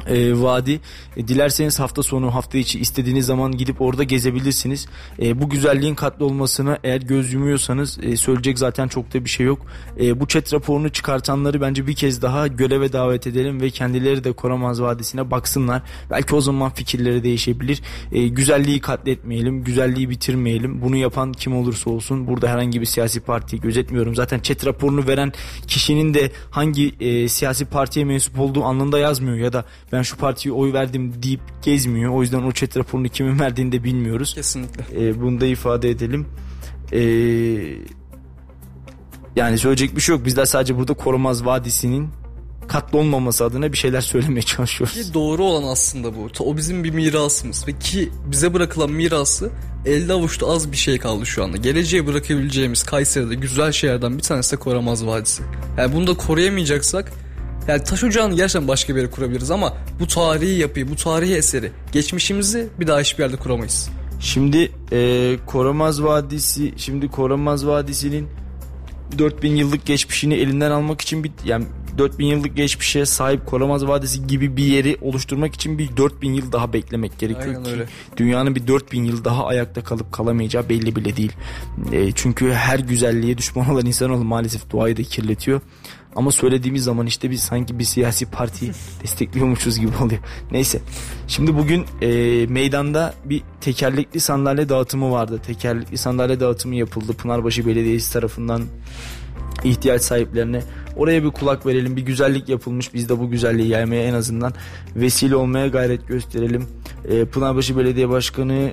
e, 0.07 0.41
vadi. 0.41 0.79
E, 1.17 1.27
dilerseniz 1.27 1.79
hafta 1.79 2.03
sonu 2.03 2.35
hafta 2.35 2.57
içi 2.57 2.79
istediğiniz 2.79 3.25
zaman 3.25 3.51
gidip 3.57 3.81
orada 3.81 4.03
gezebilirsiniz. 4.03 4.87
E, 5.21 5.41
bu 5.41 5.49
güzelliğin 5.49 5.95
katlı 5.95 6.25
olmasına 6.25 6.77
eğer 6.83 7.01
göz 7.01 7.33
yumuyorsanız 7.33 7.99
e, 8.03 8.17
söyleyecek 8.17 8.59
zaten 8.59 8.87
çok 8.87 9.13
da 9.13 9.25
bir 9.25 9.29
şey 9.29 9.45
yok. 9.45 9.65
E, 9.99 10.19
bu 10.19 10.27
chat 10.27 10.53
raporunu 10.53 10.89
çıkartanları 10.89 11.61
bence 11.61 11.87
bir 11.87 11.95
kez 11.95 12.21
daha 12.21 12.47
göreve 12.47 12.93
davet 12.93 13.27
edelim 13.27 13.61
ve 13.61 13.69
kendileri 13.69 14.23
de 14.23 14.31
Koramaz 14.31 14.81
Vadisi'ne 14.81 15.31
baksınlar. 15.31 15.81
Belki 16.09 16.35
o 16.35 16.41
zaman 16.41 16.71
fikirleri 16.71 17.23
değişebilir. 17.23 17.81
E, 18.11 18.27
güzelliği 18.27 18.81
katletmeyelim, 18.81 19.63
güzelliği 19.63 20.09
bitirmeyelim. 20.09 20.81
Bunu 20.81 20.95
yapan 20.95 21.33
kim 21.33 21.55
olursa 21.55 21.89
olsun 21.89 22.27
burada 22.27 22.49
herhangi 22.49 22.81
bir 22.81 22.85
siyasi 22.85 23.19
partiyi 23.19 23.61
gözetmiyorum. 23.61 24.15
Zaten 24.15 24.39
chat 24.39 24.65
raporunu 24.65 25.07
veren 25.07 25.33
kişinin 25.67 26.13
de 26.13 26.31
hangi 26.51 26.95
e, 26.99 27.27
siyasi 27.27 27.65
partiye 27.65 28.05
mensup 28.05 28.39
olduğu 28.39 28.63
anlamında 28.63 28.99
yazmıyor 28.99 29.37
ya 29.37 29.53
da 29.53 29.65
ben 29.91 30.01
şu 30.01 30.17
partiye 30.17 30.53
oy 30.53 30.73
verdim 30.73 31.13
deyip 31.23 31.41
gezmiyor. 31.61 32.11
O 32.11 32.21
yüzden 32.21 32.43
o 32.43 32.51
chat 32.51 32.77
raporunu 32.77 33.09
kimin 33.09 33.39
verdiğini 33.39 33.71
de 33.71 33.83
bilmiyoruz. 33.83 34.33
Kesinlikle. 34.33 35.07
E, 35.07 35.21
bunu 35.21 35.41
da 35.41 35.45
ifade 35.45 35.89
edelim. 35.89 36.27
E, 36.91 37.01
yani 39.35 39.57
söyleyecek 39.57 39.95
bir 39.95 40.01
şey 40.01 40.15
yok. 40.15 40.25
Bizler 40.25 40.45
sadece 40.45 40.77
burada 40.77 40.93
Korumaz 40.93 41.45
Vadisi'nin 41.45 42.09
katlı 42.67 42.99
olmaması 42.99 43.45
adına 43.45 43.71
bir 43.71 43.77
şeyler 43.77 44.01
söylemeye 44.01 44.41
çalışıyoruz. 44.41 44.95
Ki 44.95 45.13
doğru 45.13 45.43
olan 45.43 45.71
aslında 45.71 46.15
bu. 46.15 46.29
O 46.39 46.57
bizim 46.57 46.83
bir 46.83 46.89
mirasımız 46.89 47.67
ve 47.67 47.79
ki 47.79 48.11
bize 48.25 48.53
bırakılan 48.53 48.91
mirası 48.91 49.51
elde 49.85 50.13
avuçta 50.13 50.47
az 50.47 50.71
bir 50.71 50.77
şey 50.77 50.97
kaldı 50.99 51.25
şu 51.25 51.43
anda. 51.43 51.57
Geleceğe 51.57 52.07
bırakabileceğimiz 52.07 52.83
Kayseri'de 52.83 53.35
güzel 53.35 53.71
şeylerden 53.71 54.17
bir 54.17 54.23
tanesi 54.23 54.51
de 54.51 54.59
Koramaz 54.59 55.05
Vadisi. 55.05 55.43
Yani 55.77 55.95
bunu 55.95 56.07
da 56.07 56.13
koruyamayacaksak 56.13 57.11
yani 57.67 57.83
taş 57.83 58.03
ocağını 58.03 58.35
gerçekten 58.35 58.67
başka 58.67 58.95
bir 58.95 59.01
yere 59.01 59.11
kurabiliriz 59.11 59.51
ama 59.51 59.73
bu 59.99 60.07
tarihi 60.07 60.59
yapıyı, 60.59 60.89
bu 60.89 60.95
tarihi 60.95 61.35
eseri, 61.35 61.71
geçmişimizi 61.91 62.67
bir 62.79 62.87
daha 62.87 62.99
hiçbir 62.99 63.23
yerde 63.23 63.35
kuramayız. 63.35 63.89
Şimdi 64.19 64.71
e, 64.91 65.37
Koramaz 65.45 66.03
Vadisi, 66.03 66.73
şimdi 66.77 67.07
Koramaz 67.07 67.67
Vadisi'nin 67.67 68.27
4000 69.17 69.55
yıllık 69.55 69.85
geçmişini 69.85 70.33
elinden 70.33 70.71
almak 70.71 71.01
için 71.01 71.23
bir 71.23 71.31
yani 71.45 71.65
4000 71.97 72.25
yıllık 72.25 72.57
geçmişe 72.57 73.05
sahip 73.05 73.45
Koramaz 73.45 73.87
Vadisi 73.87 74.27
gibi 74.27 74.57
bir 74.57 74.63
yeri 74.63 74.97
oluşturmak 75.01 75.55
için 75.55 75.77
bir 75.77 75.97
4000 75.97 76.33
yıl 76.33 76.51
daha 76.51 76.73
beklemek 76.73 77.19
gerekiyor 77.19 77.47
Aynen 77.47 77.63
ki 77.63 77.71
öyle. 77.71 77.85
dünyanın 78.17 78.55
bir 78.55 78.67
4000 78.67 79.03
yıl 79.03 79.23
daha 79.23 79.45
ayakta 79.45 79.83
kalıp 79.83 80.11
kalamayacağı 80.11 80.69
belli 80.69 80.95
bile 80.95 81.17
değil. 81.17 81.31
E, 81.91 82.11
çünkü 82.11 82.51
her 82.51 82.79
güzelliğe 82.79 83.37
düşman 83.37 83.69
olan 83.69 83.85
insanoğlu 83.85 84.23
maalesef 84.23 84.71
doğayı 84.71 84.97
da 84.97 85.03
kirletiyor. 85.03 85.61
Ama 86.15 86.31
söylediğimiz 86.31 86.83
zaman 86.83 87.07
işte 87.07 87.31
biz 87.31 87.41
sanki 87.41 87.79
bir 87.79 87.83
siyasi 87.83 88.25
partiyi 88.25 88.71
destekliyormuşuz 89.03 89.79
gibi 89.79 89.97
oluyor. 90.03 90.21
Neyse. 90.51 90.79
Şimdi 91.27 91.57
bugün 91.57 91.85
e, 92.01 92.07
meydanda 92.47 93.13
bir 93.25 93.41
tekerlekli 93.61 94.19
sandalye 94.19 94.69
dağıtımı 94.69 95.11
vardı. 95.11 95.41
Tekerlekli 95.47 95.97
sandalye 95.97 96.39
dağıtımı 96.39 96.75
yapıldı. 96.75 97.13
Pınarbaşı 97.13 97.65
Belediyesi 97.65 98.13
tarafından 98.13 98.61
ihtiyaç 99.63 100.01
sahiplerine 100.01 100.61
oraya 100.95 101.23
bir 101.23 101.29
kulak 101.29 101.65
verelim 101.65 101.95
bir 101.95 102.01
güzellik 102.01 102.49
yapılmış 102.49 102.93
biz 102.93 103.09
de 103.09 103.19
bu 103.19 103.29
güzelliği 103.29 103.67
yaymaya 103.67 104.03
en 104.03 104.13
azından 104.13 104.53
vesile 104.95 105.35
olmaya 105.35 105.67
gayret 105.67 106.07
gösterelim 106.07 106.67
e, 107.09 107.25
Pınarbaşı 107.25 107.77
Belediye 107.77 108.09
Başkanı 108.09 108.71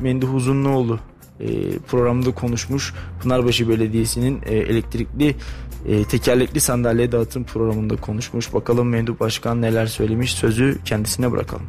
Menduh 0.00 0.34
Uzunluoğlu 0.34 0.98
e, 1.40 1.78
programda 1.78 2.34
konuşmuş 2.34 2.94
Pınarbaşı 3.22 3.68
Belediyesi'nin 3.68 4.40
e, 4.46 4.56
elektrikli 4.56 5.34
e, 5.86 6.04
tekerlekli 6.04 6.60
sandalye 6.60 7.12
dağıtım 7.12 7.44
programında 7.44 7.96
konuşmuş 7.96 8.54
bakalım 8.54 8.88
Menduh 8.88 9.20
Başkan 9.20 9.62
neler 9.62 9.86
söylemiş 9.86 10.32
sözü 10.32 10.78
kendisine 10.84 11.32
bırakalım. 11.32 11.66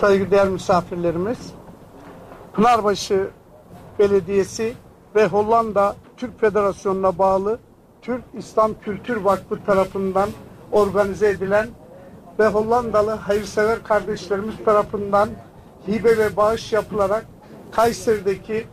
saygıdeğer 0.00 0.48
misafirlerimiz, 0.48 1.38
Pınarbaşı 2.52 3.30
Belediyesi 3.98 4.74
ve 5.14 5.26
Hollanda 5.26 5.96
Türk 6.16 6.40
Federasyonu'na 6.40 7.18
bağlı 7.18 7.58
Türk 8.06 8.22
İslam 8.38 8.80
Kültür 8.80 9.16
Vakfı 9.16 9.64
tarafından 9.64 10.28
organize 10.72 11.28
edilen 11.28 11.68
ve 12.38 12.46
Hollandalı 12.46 13.10
hayırsever 13.10 13.82
kardeşlerimiz 13.82 14.54
tarafından 14.64 15.28
hibe 15.88 16.18
ve 16.18 16.36
bağış 16.36 16.72
yapılarak 16.72 17.26
Kayseri'deki 17.72 18.66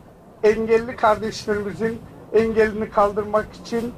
engelli 0.43 0.95
kardeşlerimizin 0.95 2.01
engelini 2.33 2.89
kaldırmak 2.89 3.45
için 3.65 3.93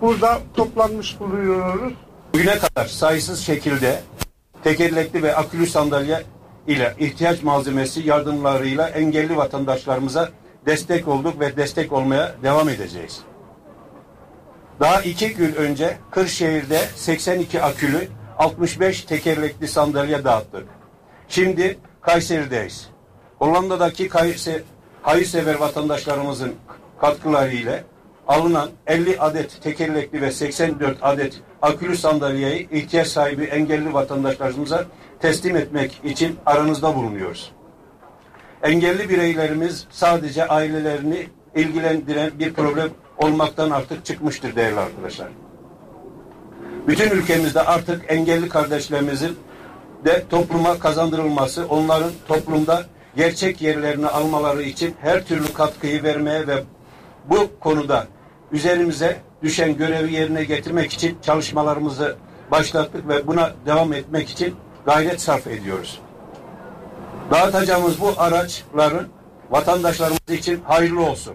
burada 0.00 0.38
toplanmış 0.54 1.20
bulunuyoruz. 1.20 1.92
Bugüne 2.34 2.58
kadar 2.58 2.86
sayısız 2.86 3.40
şekilde 3.40 4.00
tekerlekli 4.64 5.22
ve 5.22 5.36
akülü 5.36 5.66
sandalye 5.66 6.22
ile 6.66 6.94
ihtiyaç 6.98 7.42
malzemesi 7.42 8.00
yardımlarıyla 8.00 8.88
engelli 8.88 9.36
vatandaşlarımıza 9.36 10.28
destek 10.66 11.08
olduk 11.08 11.40
ve 11.40 11.56
destek 11.56 11.92
olmaya 11.92 12.34
devam 12.42 12.68
edeceğiz. 12.68 13.24
Daha 14.80 15.00
iki 15.00 15.34
gün 15.34 15.54
önce 15.54 15.96
Kırşehir'de 16.10 16.78
82 16.96 17.62
akülü 17.62 18.08
65 18.38 19.04
tekerlekli 19.04 19.68
sandalye 19.68 20.24
dağıttık. 20.24 20.66
Şimdi 21.28 21.78
Kayseri'deyiz. 22.00 22.88
Hollanda'daki 23.38 24.08
Kayser, 24.08 24.60
hayırsever 25.02 25.54
vatandaşlarımızın 25.54 26.54
katkıları 27.00 27.52
ile 27.52 27.84
alınan 28.28 28.70
50 28.86 29.20
adet 29.20 29.62
tekerlekli 29.62 30.22
ve 30.22 30.30
84 30.30 30.98
adet 31.02 31.40
akülü 31.62 31.96
sandalyeyi 31.96 32.70
ihtiyaç 32.70 33.08
sahibi 33.08 33.44
engelli 33.44 33.94
vatandaşlarımıza 33.94 34.84
teslim 35.20 35.56
etmek 35.56 36.00
için 36.04 36.38
aranızda 36.46 36.94
bulunuyoruz. 36.94 37.52
Engelli 38.62 39.08
bireylerimiz 39.08 39.86
sadece 39.90 40.48
ailelerini 40.48 41.26
ilgilendiren 41.54 42.30
bir 42.38 42.54
problem 42.54 42.88
olmaktan 43.18 43.70
artık 43.70 44.04
çıkmıştır 44.04 44.56
değerli 44.56 44.80
arkadaşlar. 44.80 45.28
Bütün 46.86 47.10
ülkemizde 47.10 47.60
artık 47.60 48.04
engelli 48.08 48.48
kardeşlerimizin 48.48 49.38
de 50.04 50.24
topluma 50.30 50.78
kazandırılması, 50.78 51.66
onların 51.68 52.12
toplumda 52.28 52.82
gerçek 53.16 53.62
yerlerini 53.62 54.06
almaları 54.06 54.62
için 54.62 54.94
her 55.00 55.24
türlü 55.24 55.52
katkıyı 55.52 56.02
vermeye 56.02 56.46
ve 56.46 56.62
bu 57.30 57.50
konuda 57.60 58.06
üzerimize 58.52 59.20
düşen 59.42 59.76
görevi 59.76 60.12
yerine 60.12 60.44
getirmek 60.44 60.92
için 60.92 61.18
çalışmalarımızı 61.22 62.16
başlattık 62.50 63.08
ve 63.08 63.26
buna 63.26 63.52
devam 63.66 63.92
etmek 63.92 64.30
için 64.30 64.54
gayret 64.86 65.20
sarf 65.20 65.46
ediyoruz. 65.46 66.00
Dağıtacağımız 67.30 68.00
bu 68.00 68.14
araçların 68.16 69.06
vatandaşlarımız 69.50 70.20
için 70.30 70.60
hayırlı 70.64 71.02
olsun. 71.02 71.34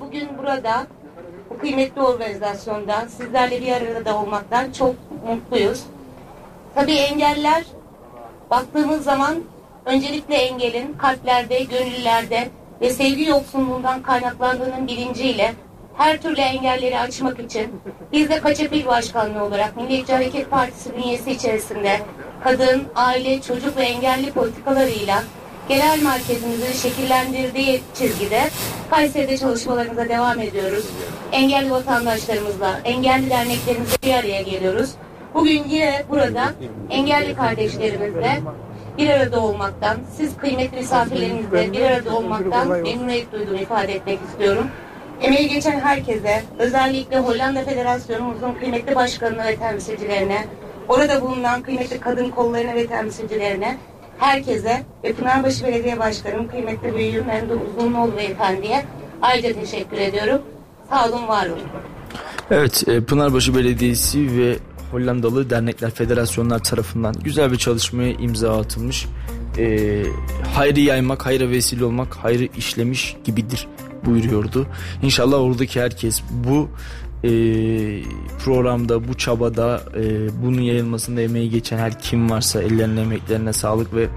Bugün 0.00 0.38
burada 0.38 0.86
bu 1.56 1.60
kıymetli 1.60 2.02
organizasyonda 2.02 3.08
sizlerle 3.08 3.62
bir 3.62 3.72
arada 3.72 4.18
olmaktan 4.18 4.72
çok 4.72 4.94
mutluyuz. 5.26 5.82
Tabii 6.74 6.94
engeller 6.94 7.64
baktığımız 8.50 9.04
zaman 9.04 9.36
öncelikle 9.84 10.34
engelin 10.34 10.92
kalplerde, 10.92 11.58
gönüllerde 11.58 12.48
ve 12.80 12.90
sevgi 12.90 13.24
yoksunluğundan 13.24 14.02
kaynaklandığının 14.02 14.86
bilinciyle 14.86 15.54
her 15.96 16.22
türlü 16.22 16.40
engelleri 16.40 16.98
açmak 16.98 17.40
için 17.40 17.80
biz 18.12 18.28
de 18.28 18.40
Kaçapil 18.40 18.86
Başkanlığı 18.86 19.44
olarak 19.44 19.76
Milliyetçi 19.76 20.12
Hareket 20.12 20.50
Partisi 20.50 20.96
bünyesi 20.96 21.30
içerisinde 21.30 22.00
kadın, 22.44 22.84
aile, 22.94 23.40
çocuk 23.42 23.76
ve 23.76 23.82
engelli 23.82 24.32
politikalarıyla 24.32 25.22
genel 25.68 26.02
merkezimizin 26.02 26.72
şekillendirdiği 26.72 27.80
çizgide 27.94 28.40
Kayseri'de 28.90 29.36
çalışmalarımıza 29.36 30.08
devam 30.08 30.40
ediyoruz. 30.40 30.84
Engelli 31.32 31.70
vatandaşlarımızla, 31.70 32.80
engelli 32.84 33.30
derneklerimizle 33.30 33.96
bir 34.02 34.14
araya 34.14 34.42
geliyoruz. 34.42 34.90
Bugün 35.34 35.64
yine 35.68 36.04
burada 36.10 36.52
engelli 36.90 37.34
kardeşlerimizle 37.34 38.40
bir 38.98 39.10
arada 39.10 39.40
olmaktan, 39.40 39.96
siz 40.16 40.36
kıymetli 40.36 40.76
misafirlerimizle 40.76 41.72
bir 41.72 41.80
arada 41.80 42.16
olmaktan 42.16 42.68
memnuniyet 42.68 43.32
duyduğumu 43.32 43.58
ifade 43.58 43.94
etmek 43.94 44.18
istiyorum. 44.30 44.66
Emeği 45.22 45.48
geçen 45.48 45.80
herkese, 45.80 46.42
özellikle 46.58 47.18
Hollanda 47.18 47.64
Federasyonumuzun 47.64 48.54
kıymetli 48.54 48.94
başkanına 48.94 49.44
ve 49.44 49.56
temsilcilerine, 49.56 50.44
orada 50.88 51.22
bulunan 51.22 51.62
kıymetli 51.62 52.00
kadın 52.00 52.30
kollarına 52.30 52.74
ve 52.74 52.86
temsilcilerine, 52.86 53.76
herkese 54.18 54.82
ve 55.04 55.12
Pınarbaşı 55.12 55.64
Belediye 55.64 55.98
Başkanım 55.98 56.48
kıymetli 56.48 56.94
büyüğüm 56.96 57.26
Memduh 57.26 57.58
Uzunluoğlu 57.70 58.16
Beyefendi'ye 58.16 58.84
ayrıca 59.22 59.52
teşekkür 59.52 59.96
ediyorum. 59.96 60.42
Sağ 60.90 61.08
olun, 61.08 61.28
var 61.28 61.46
olun. 61.46 61.58
Evet, 62.50 62.88
e, 62.88 63.00
Pınarbaşı 63.00 63.54
Belediyesi 63.54 64.38
ve 64.38 64.58
Hollandalı 64.90 65.50
Dernekler 65.50 65.90
Federasyonlar 65.90 66.58
tarafından 66.58 67.14
güzel 67.24 67.52
bir 67.52 67.56
çalışmaya 67.56 68.12
imza 68.12 68.60
atılmış. 68.60 69.06
E, 69.58 70.02
hayrı 70.54 70.80
yaymak, 70.80 71.26
hayra 71.26 71.50
vesile 71.50 71.84
olmak, 71.84 72.14
hayrı 72.14 72.48
işlemiş 72.56 73.16
gibidir 73.24 73.68
buyuruyordu. 74.04 74.66
İnşallah 75.02 75.40
oradaki 75.40 75.80
herkes 75.80 76.22
bu 76.30 76.68
e, 77.24 77.30
programda, 78.44 79.08
bu 79.08 79.14
çabada, 79.14 79.82
e, 79.96 80.28
bunun 80.42 80.60
yayılmasında 80.60 81.20
emeği 81.20 81.50
geçen 81.50 81.78
her 81.78 81.98
kim 81.98 82.30
varsa 82.30 82.62
ellerine 82.62 83.00
emeklerine 83.00 83.52
sağlık 83.52 83.94
ve 83.94 84.08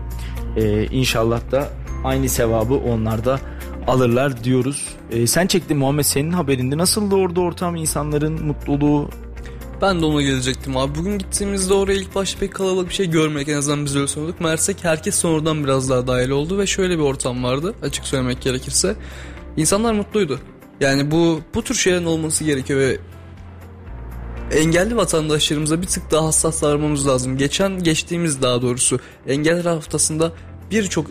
e, 0.57 0.85
inşallah 0.85 1.51
da 1.51 1.69
aynı 2.03 2.29
sevabı 2.29 2.73
onlarda 2.73 3.39
alırlar 3.87 4.43
diyoruz. 4.43 4.87
E, 5.11 5.27
sen 5.27 5.47
çektin 5.47 5.77
Muhammed 5.77 6.03
senin 6.03 6.31
haberinde 6.31 6.77
nasıldı 6.77 7.15
orada 7.15 7.41
ortam 7.41 7.75
insanların 7.75 8.45
mutluluğu 8.45 9.09
Ben 9.81 10.01
de 10.01 10.05
ona 10.05 10.21
gelecektim 10.21 10.77
abi. 10.77 10.99
Bugün 10.99 11.17
gittiğimizde 11.17 11.73
oraya 11.73 11.93
ilk 11.93 12.15
başta 12.15 12.39
pek 12.39 12.53
kalabalık 12.53 12.89
bir 12.89 12.93
şey 12.93 13.09
görmedik. 13.09 13.49
En 13.49 13.57
azından 13.57 13.85
biz 13.85 13.95
öyle 13.95 14.07
sanıyorduk. 14.07 14.41
Mersek 14.41 14.83
herkes 14.83 15.15
sonradan 15.15 15.63
biraz 15.63 15.89
daha 15.89 16.07
dahil 16.07 16.29
oldu 16.29 16.57
ve 16.57 16.67
şöyle 16.67 16.97
bir 16.97 17.03
ortam 17.03 17.43
vardı. 17.43 17.75
Açık 17.81 18.05
söylemek 18.05 18.41
gerekirse. 18.41 18.95
İnsanlar 19.57 19.93
mutluydu. 19.93 20.39
Yani 20.79 21.11
bu 21.11 21.41
bu 21.53 21.63
tür 21.63 21.75
şeylerin 21.75 22.05
olması 22.05 22.43
gerekiyor 22.43 22.79
ve 22.79 22.97
engelli 24.51 24.97
vatandaşlarımıza 24.97 25.81
bir 25.81 25.87
tık 25.87 26.11
daha 26.11 26.25
hassas 26.25 26.61
davranmamız 26.61 27.07
lazım. 27.07 27.37
Geçen 27.37 27.83
geçtiğimiz 27.83 28.41
daha 28.41 28.61
doğrusu 28.61 28.99
engeller 29.27 29.65
haftasında 29.65 30.31
birçok 30.71 31.07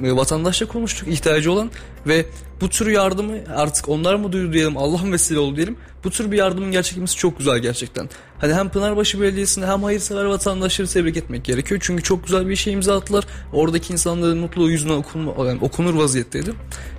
vatandaşla 0.00 0.66
konuştuk 0.66 1.08
ihtiyacı 1.08 1.52
olan 1.52 1.70
ve 2.06 2.26
bu 2.60 2.68
tür 2.68 2.86
yardımı 2.86 3.34
artık 3.56 3.88
onlar 3.88 4.14
mı 4.14 4.32
duydu 4.32 4.52
diyelim 4.52 4.76
Allah'ın 4.76 5.12
vesile 5.12 5.38
oldu 5.38 5.56
diyelim. 5.56 5.76
Bu 6.04 6.10
tür 6.10 6.30
bir 6.30 6.36
yardımın 6.38 6.72
gerçekleşmesi 6.72 7.16
çok 7.16 7.38
güzel 7.38 7.58
gerçekten. 7.58 8.08
Hani 8.38 8.54
hem 8.54 8.68
Pınarbaşı 8.68 9.20
Belediyesi'ne 9.20 9.66
hem 9.66 9.82
hayırsever 9.82 10.24
vatandaşları 10.24 10.88
tebrik 10.88 11.16
etmek 11.16 11.44
gerekiyor. 11.44 11.80
Çünkü 11.84 12.02
çok 12.02 12.24
güzel 12.24 12.48
bir 12.48 12.56
şey 12.56 12.72
imza 12.72 12.96
attılar. 12.96 13.24
Oradaki 13.52 13.92
insanların 13.92 14.38
mutluluğu 14.38 14.70
yüzüne 14.70 14.92
okunma, 14.92 15.46
yani 15.46 15.58
okunur 15.60 15.94
vaziyetteydi. 15.94 16.50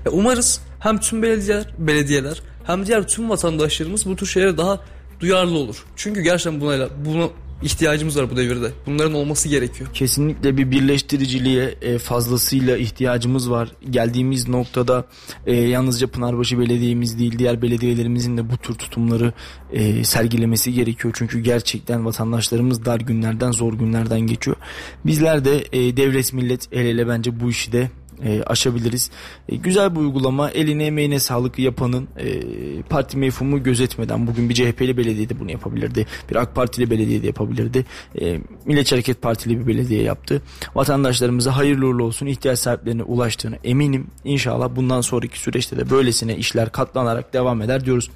E 0.05 0.09
umarız 0.09 0.61
hem 0.85 0.99
tüm 0.99 1.21
belediyeler, 1.21 1.65
belediyeler 1.77 2.41
hem 2.63 2.85
diğer 2.85 3.07
tüm 3.07 3.29
vatandaşlarımız 3.29 4.05
bu 4.05 4.15
tür 4.15 4.25
şeylere 4.25 4.57
daha 4.57 4.79
duyarlı 5.19 5.57
olur. 5.57 5.85
Çünkü 5.95 6.21
gerçekten 6.21 6.61
buna, 6.61 6.89
buna 7.05 7.29
ihtiyacımız 7.63 8.17
var 8.17 8.31
bu 8.31 8.37
devirde. 8.37 8.71
Bunların 8.85 9.13
olması 9.13 9.49
gerekiyor. 9.49 9.89
Kesinlikle 9.93 10.57
bir 10.57 10.71
birleştiriciliğe 10.71 11.75
e, 11.81 11.97
fazlasıyla 11.97 12.77
ihtiyacımız 12.77 13.51
var. 13.51 13.71
Geldiğimiz 13.89 14.47
noktada 14.47 15.05
e, 15.45 15.55
yalnızca 15.55 16.07
Pınarbaşı 16.07 16.59
Belediye'miz 16.59 17.19
değil 17.19 17.39
diğer 17.39 17.61
belediyelerimizin 17.61 18.37
de 18.37 18.49
bu 18.49 18.57
tür 18.57 18.75
tutumları 18.75 19.33
e, 19.71 20.03
sergilemesi 20.03 20.73
gerekiyor. 20.73 21.13
Çünkü 21.17 21.39
gerçekten 21.39 22.05
vatandaşlarımız 22.05 22.85
dar 22.85 22.99
günlerden 22.99 23.51
zor 23.51 23.73
günlerden 23.73 24.19
geçiyor. 24.19 24.57
Bizler 25.05 25.45
de 25.45 25.71
devlet 25.97 26.33
millet 26.33 26.67
el 26.71 26.85
ele 26.85 27.07
bence 27.07 27.39
bu 27.39 27.49
işi 27.49 27.71
de 27.71 27.89
e, 28.23 28.43
aşabiliriz. 28.43 29.11
E, 29.49 29.55
güzel 29.55 29.95
bir 29.95 29.99
uygulama. 29.99 30.49
Eline 30.49 30.85
emeğine 30.85 31.19
sağlık 31.19 31.59
yapanın 31.59 32.07
e, 32.17 32.41
parti 32.81 33.17
mefhumu 33.17 33.63
gözetmeden 33.63 34.27
bugün 34.27 34.49
bir 34.49 34.53
CHP'li 34.53 34.97
belediye 34.97 35.29
de 35.29 35.39
bunu 35.39 35.51
yapabilirdi. 35.51 36.07
Bir 36.31 36.35
AK 36.35 36.55
Partili 36.55 36.89
belediye 36.89 37.23
de 37.23 37.27
yapabilirdi. 37.27 37.85
E, 38.21 38.39
Milliyetçi 38.65 38.95
Hareket 38.95 39.21
Partili 39.21 39.59
bir 39.59 39.67
belediye 39.67 40.03
yaptı. 40.03 40.41
Vatandaşlarımıza 40.75 41.57
hayırlı 41.57 41.87
uğurlu 41.87 42.03
olsun. 42.03 42.25
ihtiyaç 42.25 42.59
sahiplerine 42.59 43.03
ulaştığını 43.03 43.57
eminim. 43.63 44.07
İnşallah 44.23 44.75
bundan 44.75 45.01
sonraki 45.01 45.39
süreçte 45.39 45.77
de 45.77 45.89
böylesine 45.89 46.37
işler 46.37 46.71
katlanarak 46.71 47.33
devam 47.33 47.61
eder 47.61 47.85
diyoruz. 47.85 48.09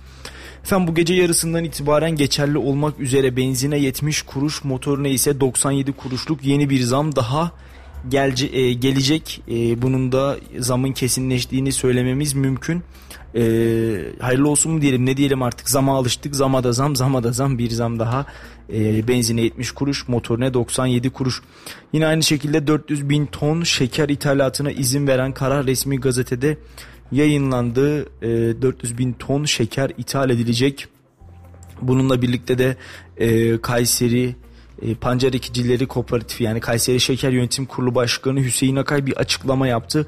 Efendim 0.64 0.88
bu 0.88 0.96
gece 0.96 1.14
yarısından 1.14 1.64
itibaren 1.64 2.12
geçerli 2.12 2.58
olmak 2.58 3.00
üzere 3.00 3.38
benzine 3.38 3.80
70 3.80 4.22
kuruş, 4.22 4.64
motoruna 4.64 5.08
ise 5.08 5.40
97 5.40 5.92
kuruşluk 5.92 6.44
yeni 6.44 6.70
bir 6.70 6.82
zam 6.82 7.16
daha 7.16 7.52
gelce, 8.10 8.48
e, 8.48 8.74
gelecek. 8.74 9.42
E, 9.52 9.82
bunun 9.82 10.12
da 10.12 10.38
zamın 10.60 10.92
kesinleştiğini 10.92 11.72
söylememiz 11.72 12.34
mümkün. 12.34 12.84
E, 13.36 13.42
hayırlı 14.20 14.50
olsun 14.50 14.72
mu 14.72 14.82
diyelim 14.82 15.06
ne 15.06 15.18
diyelim 15.18 15.42
artık 15.42 15.70
zama 15.70 15.98
alıştık 15.98 16.36
zama 16.36 16.64
da 16.64 16.72
zam 16.72 16.96
zama 16.96 17.24
da 17.24 17.32
zam 17.32 17.58
bir 17.58 17.70
zam 17.70 18.00
daha 18.00 18.26
e, 18.74 19.08
benzine 19.08 19.42
70 19.42 19.72
kuruş 19.72 20.08
motorine 20.08 20.54
97 20.54 21.10
kuruş 21.10 21.42
yine 21.94 22.08
aynı 22.08 22.24
şekilde 22.24 22.68
400 22.68 23.10
bin 23.10 23.26
ton 23.26 23.64
şeker 23.64 24.10
ithalatına 24.10 24.72
izin 24.72 25.08
veren 25.08 25.34
karar 25.34 25.66
resmi 25.66 26.00
gazetede 26.00 26.58
yayınlandı 27.12 28.02
e, 28.22 28.62
400 28.62 28.98
bin 28.98 29.14
ton 29.14 29.46
şeker 29.46 29.92
ithal 29.98 30.30
edilecek 30.30 30.88
bununla 31.82 32.22
birlikte 32.22 32.58
de 32.58 32.78
e, 33.18 33.58
Kayseri 33.62 34.36
e, 34.82 34.96
Pancar 34.96 35.34
Ekicileri 35.34 35.88
Kooperatifi 35.88 36.44
yani 36.44 36.60
Kayseri 36.60 37.00
Şeker 37.00 37.32
Yönetim 37.32 37.66
Kurulu 37.66 37.96
Başkanı 37.96 38.40
Hüseyin 38.40 38.76
Akay 38.76 39.06
bir 39.06 39.18
açıklama 39.18 39.68
yaptı. 39.68 40.08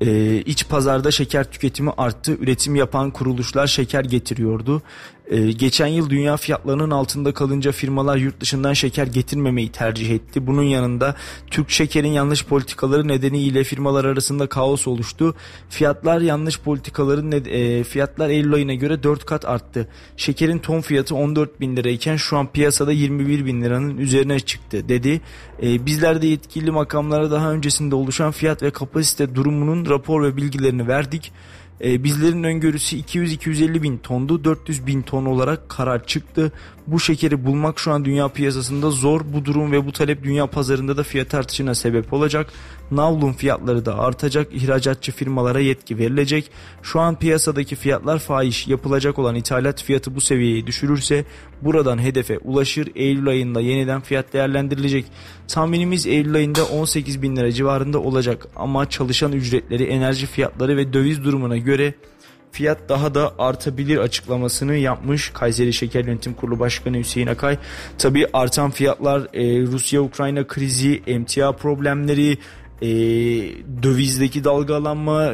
Ee, 0.00 0.36
iç 0.36 0.68
pazarda 0.68 1.10
şeker 1.10 1.50
tüketimi 1.50 1.90
arttı. 1.96 2.32
Üretim 2.40 2.74
yapan 2.74 3.10
kuruluşlar 3.10 3.66
şeker 3.66 4.04
getiriyordu. 4.04 4.82
Ee, 5.28 5.52
geçen 5.52 5.86
yıl 5.86 6.10
dünya 6.10 6.36
fiyatlarının 6.36 6.90
altında 6.90 7.34
kalınca 7.34 7.72
firmalar 7.72 8.16
yurt 8.16 8.40
dışından 8.40 8.72
şeker 8.72 9.06
getirmemeyi 9.06 9.72
tercih 9.72 10.10
etti. 10.10 10.46
Bunun 10.46 10.62
yanında 10.62 11.14
Türk 11.50 11.70
şekerin 11.70 12.08
yanlış 12.08 12.44
politikaları 12.44 13.08
nedeniyle 13.08 13.64
firmalar 13.64 14.04
arasında 14.04 14.46
kaos 14.46 14.86
oluştu. 14.86 15.34
Fiyatlar 15.68 16.20
yanlış 16.20 16.60
politikaların 16.60 17.32
e, 17.32 17.84
fiyatlar 17.84 18.28
Eylül 18.28 18.54
ayına 18.54 18.74
göre 18.74 19.02
4 19.02 19.24
kat 19.24 19.44
arttı. 19.44 19.88
Şekerin 20.16 20.58
ton 20.58 20.80
fiyatı 20.80 21.14
14 21.14 21.60
bin 21.60 21.76
lirayken 21.76 22.16
şu 22.16 22.36
an 22.36 22.52
piyasada 22.52 22.92
21 22.92 23.46
bin 23.46 23.62
liranın 23.62 23.98
üzerine 23.98 24.40
çıktı 24.40 24.88
dedi. 24.88 25.20
E, 25.62 25.86
bizler 25.86 26.22
de 26.22 26.26
yetkili 26.26 26.70
makamlara 26.70 27.30
daha 27.30 27.52
öncesinde 27.52 27.94
oluşan 27.94 28.30
fiyat 28.30 28.62
ve 28.62 28.70
kapasite 28.70 29.34
durumunun 29.34 29.86
rapor 29.86 30.22
ve 30.22 30.36
bilgilerini 30.36 30.88
verdik. 30.88 31.32
E, 31.80 32.04
bizlerin 32.04 32.44
öngörüsü 32.44 32.96
200-250 32.96 33.82
bin 33.82 33.98
tondu 33.98 34.44
400 34.44 34.86
bin 34.86 35.02
ton 35.02 35.24
olarak 35.24 35.68
karar 35.68 36.06
çıktı. 36.06 36.52
Bu 36.86 37.00
şekeri 37.00 37.44
bulmak 37.44 37.78
şu 37.78 37.92
an 37.92 38.04
dünya 38.04 38.28
piyasasında 38.28 38.90
zor. 38.90 39.20
Bu 39.24 39.44
durum 39.44 39.72
ve 39.72 39.86
bu 39.86 39.92
talep 39.92 40.22
dünya 40.22 40.46
pazarında 40.46 40.96
da 40.96 41.02
fiyat 41.02 41.34
artışına 41.34 41.74
sebep 41.74 42.12
olacak. 42.12 42.52
Navlun 42.90 43.32
fiyatları 43.32 43.86
da 43.86 43.98
artacak. 43.98 44.48
İhracatçı 44.52 45.12
firmalara 45.12 45.60
yetki 45.60 45.98
verilecek. 45.98 46.50
Şu 46.82 47.00
an 47.00 47.18
piyasadaki 47.18 47.76
fiyatlar 47.76 48.18
fahiş. 48.18 48.68
Yapılacak 48.68 49.18
olan 49.18 49.34
ithalat 49.34 49.82
fiyatı 49.82 50.14
bu 50.14 50.20
seviyeyi 50.20 50.66
düşürürse 50.66 51.24
buradan 51.62 51.98
hedefe 51.98 52.38
ulaşır. 52.38 52.88
Eylül 52.94 53.28
ayında 53.28 53.60
yeniden 53.60 54.00
fiyat 54.00 54.32
değerlendirilecek. 54.32 55.04
Tahminimiz 55.48 56.06
Eylül 56.06 56.34
ayında 56.34 56.64
18 56.64 57.22
bin 57.22 57.36
lira 57.36 57.52
civarında 57.52 57.98
olacak. 57.98 58.46
Ama 58.56 58.90
çalışan 58.90 59.32
ücretleri, 59.32 59.84
enerji 59.84 60.26
fiyatları 60.26 60.76
ve 60.76 60.92
döviz 60.92 61.24
durumuna 61.24 61.56
göre 61.56 61.94
fiyat 62.54 62.88
daha 62.88 63.14
da 63.14 63.32
artabilir 63.38 63.98
açıklamasını 63.98 64.74
yapmış 64.74 65.30
Kayseri 65.30 65.72
Şeker 65.72 66.04
Yönetim 66.04 66.34
Kurulu 66.34 66.58
Başkanı 66.58 66.98
Hüseyin 66.98 67.26
Akay. 67.26 67.58
Tabi 67.98 68.26
artan 68.32 68.70
fiyatlar 68.70 69.20
e, 69.20 69.62
Rusya-Ukrayna 69.66 70.46
krizi, 70.46 71.02
emtia 71.06 71.52
problemleri, 71.52 72.38
e, 72.84 72.88
dövizdeki 73.82 74.44
dalgalanma 74.44 75.32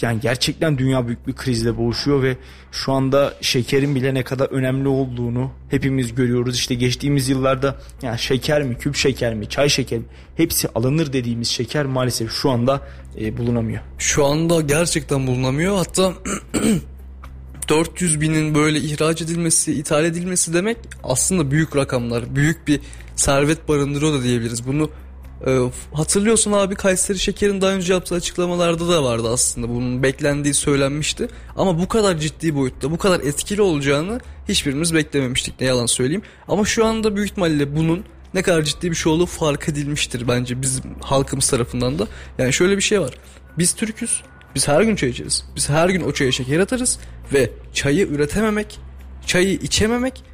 yani 0.00 0.20
gerçekten 0.20 0.78
dünya 0.78 1.06
büyük 1.06 1.26
bir 1.26 1.32
krizle 1.32 1.76
boğuşuyor 1.76 2.22
ve 2.22 2.36
şu 2.72 2.92
anda 2.92 3.34
şekerin 3.40 3.94
bile 3.94 4.14
ne 4.14 4.22
kadar 4.22 4.46
önemli 4.46 4.88
olduğunu 4.88 5.50
hepimiz 5.68 6.14
görüyoruz. 6.14 6.56
İşte 6.56 6.74
geçtiğimiz 6.74 7.28
yıllarda 7.28 7.76
yani 8.02 8.18
şeker 8.18 8.62
mi, 8.62 8.78
küp 8.78 8.96
şeker 8.96 9.34
mi, 9.34 9.48
çay 9.48 9.68
şeker 9.68 9.98
mi 9.98 10.04
hepsi 10.36 10.68
alınır 10.74 11.12
dediğimiz 11.12 11.48
şeker 11.48 11.86
maalesef 11.86 12.32
şu 12.32 12.50
anda 12.50 12.80
e, 13.20 13.36
bulunamıyor. 13.36 13.80
Şu 13.98 14.24
anda 14.24 14.60
gerçekten 14.60 15.26
bulunamıyor. 15.26 15.76
Hatta 15.76 16.12
400 17.68 18.20
binin 18.20 18.54
böyle 18.54 18.78
ihraç 18.78 19.22
edilmesi, 19.22 19.72
ithal 19.72 20.04
edilmesi 20.04 20.54
demek 20.54 20.76
aslında 21.04 21.50
büyük 21.50 21.76
rakamlar. 21.76 22.36
Büyük 22.36 22.68
bir 22.68 22.80
servet 23.16 23.68
barındırıyor 23.68 24.12
da 24.12 24.22
diyebiliriz. 24.22 24.66
Bunu 24.66 24.90
e, 25.46 25.70
hatırlıyorsun 25.92 26.52
abi 26.52 26.74
Kayseri 26.74 27.18
Şeker'in 27.18 27.60
daha 27.60 27.72
önce 27.72 27.92
yaptığı 27.92 28.14
açıklamalarda 28.14 28.88
da 28.88 29.04
vardı 29.04 29.28
aslında. 29.32 29.68
Bunun 29.68 30.02
beklendiği 30.02 30.54
söylenmişti. 30.54 31.28
Ama 31.56 31.78
bu 31.78 31.88
kadar 31.88 32.18
ciddi 32.18 32.54
boyutta, 32.54 32.90
bu 32.90 32.98
kadar 32.98 33.20
etkili 33.20 33.62
olacağını 33.62 34.20
hiçbirimiz 34.48 34.94
beklememiştik 34.94 35.60
ne 35.60 35.66
yalan 35.66 35.86
söyleyeyim. 35.86 36.22
Ama 36.48 36.64
şu 36.64 36.86
anda 36.86 37.16
büyük 37.16 37.30
ihtimalle 37.30 37.76
bunun 37.76 38.04
ne 38.34 38.42
kadar 38.42 38.62
ciddi 38.62 38.90
bir 38.90 38.96
şey 38.96 39.12
olduğu 39.12 39.26
fark 39.26 39.68
edilmiştir 39.68 40.28
bence 40.28 40.62
bizim 40.62 40.82
halkımız 41.00 41.50
tarafından 41.50 41.98
da. 41.98 42.06
Yani 42.38 42.52
şöyle 42.52 42.76
bir 42.76 42.82
şey 42.82 43.00
var. 43.00 43.14
Biz 43.58 43.74
Türk'üz. 43.74 44.22
Biz 44.54 44.68
her 44.68 44.82
gün 44.82 44.96
çay 44.96 45.08
içeriz. 45.08 45.44
Biz 45.56 45.68
her 45.68 45.88
gün 45.88 46.00
o 46.00 46.12
çaya 46.12 46.32
şeker 46.32 46.58
atarız 46.58 46.98
ve 47.32 47.50
çayı 47.72 48.06
üretememek, 48.06 48.78
çayı 49.26 49.54
içememek, 49.54 50.24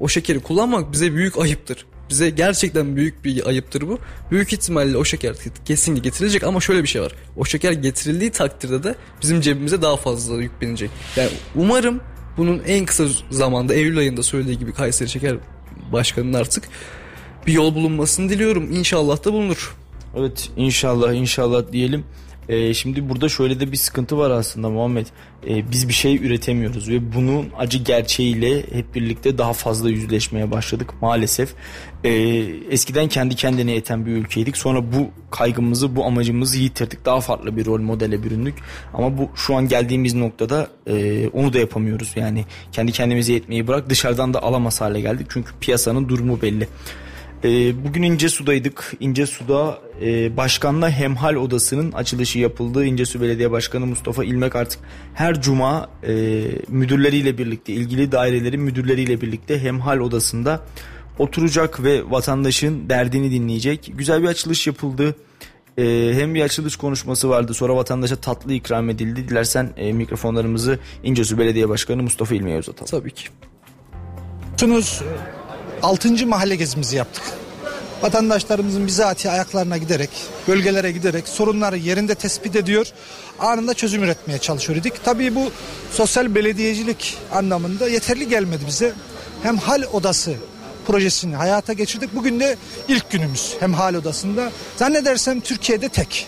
o 0.00 0.08
şekeri 0.08 0.40
kullanmak 0.40 0.92
bize 0.92 1.14
büyük 1.14 1.38
ayıptır. 1.38 1.86
Bize 2.10 2.30
gerçekten 2.30 2.96
büyük 2.96 3.24
bir 3.24 3.46
ayıptır 3.46 3.88
bu. 3.88 3.98
Büyük 4.30 4.52
ihtimalle 4.52 4.96
o 4.96 5.04
şeker 5.04 5.36
kesin 5.64 5.94
getirilecek 5.94 6.44
ama 6.44 6.60
şöyle 6.60 6.82
bir 6.82 6.88
şey 6.88 7.02
var. 7.02 7.12
O 7.36 7.44
şeker 7.44 7.72
getirildiği 7.72 8.30
takdirde 8.30 8.82
de 8.82 8.94
bizim 9.22 9.40
cebimize 9.40 9.82
daha 9.82 9.96
fazla 9.96 10.42
yük 10.42 10.60
binecek. 10.60 10.90
Yani 11.16 11.30
umarım 11.54 12.00
bunun 12.36 12.62
en 12.66 12.86
kısa 12.86 13.04
zamanda 13.30 13.74
Eylül 13.74 13.98
ayında 13.98 14.22
söylediği 14.22 14.58
gibi 14.58 14.72
Kayseri 14.72 15.08
Şeker 15.08 15.36
Başkanı'nın 15.92 16.32
artık 16.32 16.64
bir 17.46 17.52
yol 17.52 17.74
bulunmasını 17.74 18.28
diliyorum. 18.28 18.72
İnşallah 18.72 19.24
da 19.24 19.32
bulunur. 19.32 19.76
Evet 20.16 20.50
inşallah 20.56 21.12
inşallah 21.12 21.72
diyelim. 21.72 22.04
Ee, 22.50 22.74
şimdi 22.74 23.08
burada 23.08 23.28
şöyle 23.28 23.60
de 23.60 23.72
bir 23.72 23.76
sıkıntı 23.76 24.18
var 24.18 24.30
aslında 24.30 24.70
Muhammed. 24.70 25.06
Ee, 25.48 25.70
biz 25.70 25.88
bir 25.88 25.92
şey 25.92 26.16
üretemiyoruz 26.16 26.88
ve 26.88 27.14
bunun 27.14 27.48
acı 27.58 27.78
gerçeğiyle 27.78 28.58
hep 28.72 28.94
birlikte 28.94 29.38
daha 29.38 29.52
fazla 29.52 29.90
yüzleşmeye 29.90 30.50
başladık 30.50 30.90
maalesef. 31.00 31.54
Ee, 32.04 32.10
eskiden 32.70 33.08
kendi 33.08 33.34
kendine 33.36 33.72
yeten 33.72 34.06
bir 34.06 34.12
ülkeydik. 34.12 34.56
Sonra 34.56 34.92
bu 34.92 35.10
kaygımızı, 35.30 35.96
bu 35.96 36.04
amacımızı 36.04 36.58
yitirdik. 36.58 37.04
Daha 37.04 37.20
farklı 37.20 37.56
bir 37.56 37.66
rol 37.66 37.80
modele 37.80 38.22
büründük. 38.22 38.54
Ama 38.94 39.18
bu 39.18 39.30
şu 39.34 39.56
an 39.56 39.68
geldiğimiz 39.68 40.14
noktada 40.14 40.68
e, 40.86 41.28
onu 41.28 41.52
da 41.52 41.58
yapamıyoruz. 41.58 42.12
Yani 42.16 42.44
kendi 42.72 42.92
kendimize 42.92 43.32
yetmeyi 43.32 43.66
bırak 43.66 43.90
dışarıdan 43.90 44.34
da 44.34 44.42
alamaz 44.42 44.80
hale 44.80 45.00
geldik. 45.00 45.26
Çünkü 45.30 45.50
piyasanın 45.60 46.08
durumu 46.08 46.42
belli. 46.42 46.68
E, 47.44 47.84
bugün 47.84 48.02
İncesu'daydık. 48.02 48.92
İncesu'da 49.00 49.78
e, 50.02 50.36
Başkanla 50.36 50.90
Hemhal 50.90 51.34
Odası'nın 51.34 51.92
açılışı 51.92 52.38
yapıldı. 52.38 52.84
İncesu 52.84 53.20
Belediye 53.20 53.50
Başkanı 53.50 53.86
Mustafa 53.86 54.24
İlmek 54.24 54.56
artık 54.56 54.80
her 55.14 55.40
cuma 55.42 55.90
e, 56.02 56.12
müdürleriyle 56.68 57.38
birlikte, 57.38 57.72
ilgili 57.72 58.12
dairelerin 58.12 58.60
müdürleriyle 58.60 59.20
birlikte 59.20 59.62
Hemhal 59.62 59.98
Odası'nda 59.98 60.60
oturacak 61.18 61.82
ve 61.82 62.10
vatandaşın 62.10 62.88
derdini 62.88 63.30
dinleyecek. 63.30 63.92
Güzel 63.94 64.22
bir 64.22 64.28
açılış 64.28 64.66
yapıldı. 64.66 65.16
E, 65.78 66.10
hem 66.14 66.34
bir 66.34 66.42
açılış 66.42 66.76
konuşması 66.76 67.28
vardı. 67.28 67.54
Sonra 67.54 67.76
vatandaşa 67.76 68.16
tatlı 68.16 68.52
ikram 68.52 68.90
edildi. 68.90 69.28
Dilersen 69.28 69.70
e, 69.76 69.92
mikrofonlarımızı 69.92 70.78
İncesu 71.02 71.38
Belediye 71.38 71.68
Başkanı 71.68 72.02
Mustafa 72.02 72.34
İlmek'e 72.34 72.58
uzatalım. 72.58 72.90
Tabii 72.90 73.10
ki. 73.10 73.28
Tunus 74.56 75.02
6. 75.82 76.26
mahalle 76.26 76.56
gezimizi 76.56 76.96
yaptık. 76.96 77.22
Vatandaşlarımızın 78.02 78.86
bizatihi 78.86 79.32
ayaklarına 79.32 79.76
giderek, 79.76 80.10
bölgelere 80.48 80.92
giderek 80.92 81.28
sorunları 81.28 81.76
yerinde 81.76 82.14
tespit 82.14 82.56
ediyor, 82.56 82.86
anında 83.38 83.74
çözüm 83.74 84.02
üretmeye 84.02 84.38
çalışıyor 84.38 84.78
idik. 84.78 85.04
Tabii 85.04 85.34
bu 85.34 85.50
sosyal 85.92 86.34
belediyecilik 86.34 87.18
anlamında 87.32 87.88
yeterli 87.88 88.28
gelmedi 88.28 88.64
bize. 88.66 88.92
Hem 89.42 89.58
hal 89.58 89.82
odası 89.92 90.34
projesini 90.86 91.36
hayata 91.36 91.72
geçirdik. 91.72 92.14
Bugün 92.14 92.40
de 92.40 92.56
ilk 92.88 93.10
günümüz 93.10 93.54
hem 93.60 93.74
hal 93.74 93.94
odasında. 93.94 94.50
Zannedersem 94.76 95.40
Türkiye'de 95.40 95.88
tek. 95.88 96.26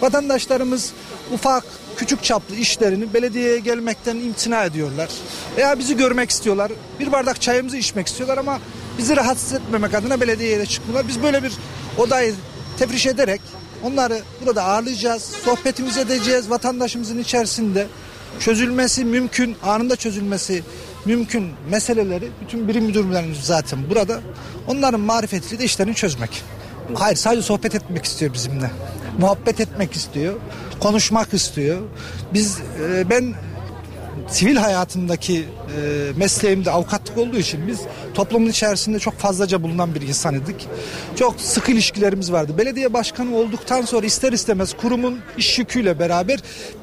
Vatandaşlarımız 0.00 0.92
ufak 1.32 1.64
küçük 2.02 2.22
çaplı 2.22 2.56
işlerini 2.56 3.14
belediyeye 3.14 3.58
gelmekten 3.58 4.16
imtina 4.16 4.64
ediyorlar. 4.64 5.08
Veya 5.56 5.78
bizi 5.78 5.96
görmek 5.96 6.30
istiyorlar. 6.30 6.72
Bir 7.00 7.12
bardak 7.12 7.40
çayımızı 7.40 7.76
içmek 7.76 8.06
istiyorlar 8.06 8.38
ama 8.38 8.58
bizi 8.98 9.16
rahatsız 9.16 9.52
etmemek 9.52 9.94
adına 9.94 10.20
belediyeye 10.20 10.58
de 10.58 10.66
çıkmıyorlar. 10.66 11.08
Biz 11.08 11.22
böyle 11.22 11.42
bir 11.42 11.52
odayı 11.98 12.34
tefriş 12.78 13.06
ederek 13.06 13.40
onları 13.82 14.20
burada 14.40 14.64
ağırlayacağız. 14.64 15.22
Sohbetimizi 15.22 16.00
edeceğiz 16.00 16.50
vatandaşımızın 16.50 17.18
içerisinde. 17.18 17.86
Çözülmesi 18.40 19.04
mümkün, 19.04 19.56
anında 19.62 19.96
çözülmesi 19.96 20.62
mümkün 21.04 21.50
meseleleri 21.70 22.28
bütün 22.44 22.68
birim 22.68 22.84
müdürlerimiz 22.84 23.38
zaten 23.38 23.78
burada. 23.90 24.20
Onların 24.66 25.00
marifetiyle 25.00 25.58
de 25.58 25.64
işlerini 25.64 25.94
çözmek. 25.94 26.42
Hayır 26.94 27.16
sadece 27.16 27.42
sohbet 27.42 27.74
etmek 27.74 28.04
istiyor 28.04 28.32
bizimle. 28.32 28.70
Muhabbet 29.18 29.60
etmek 29.60 29.92
istiyor. 29.92 30.34
Konuşmak 30.80 31.34
istiyor. 31.34 31.78
Biz 32.34 32.58
e, 32.80 33.10
ben 33.10 33.34
sivil 34.28 34.56
hayatımdaki 34.56 35.38
e, 35.38 36.12
mesleğimde 36.16 36.70
avukatlık 36.70 37.18
olduğu 37.18 37.36
için 37.36 37.66
biz 37.66 37.80
toplumun 38.14 38.48
içerisinde 38.48 38.98
çok 38.98 39.18
fazlaca 39.18 39.62
bulunan 39.62 39.94
bir 39.94 40.00
insan 40.02 40.34
idik. 40.34 40.68
Çok 41.16 41.40
sıkı 41.40 41.72
ilişkilerimiz 41.72 42.32
vardı. 42.32 42.58
Belediye 42.58 42.92
başkanı 42.92 43.36
olduktan 43.36 43.82
sonra 43.82 44.06
ister 44.06 44.32
istemez 44.32 44.76
kurumun 44.76 45.18
iş 45.36 45.58
yüküyle 45.58 45.98
beraber 45.98 46.40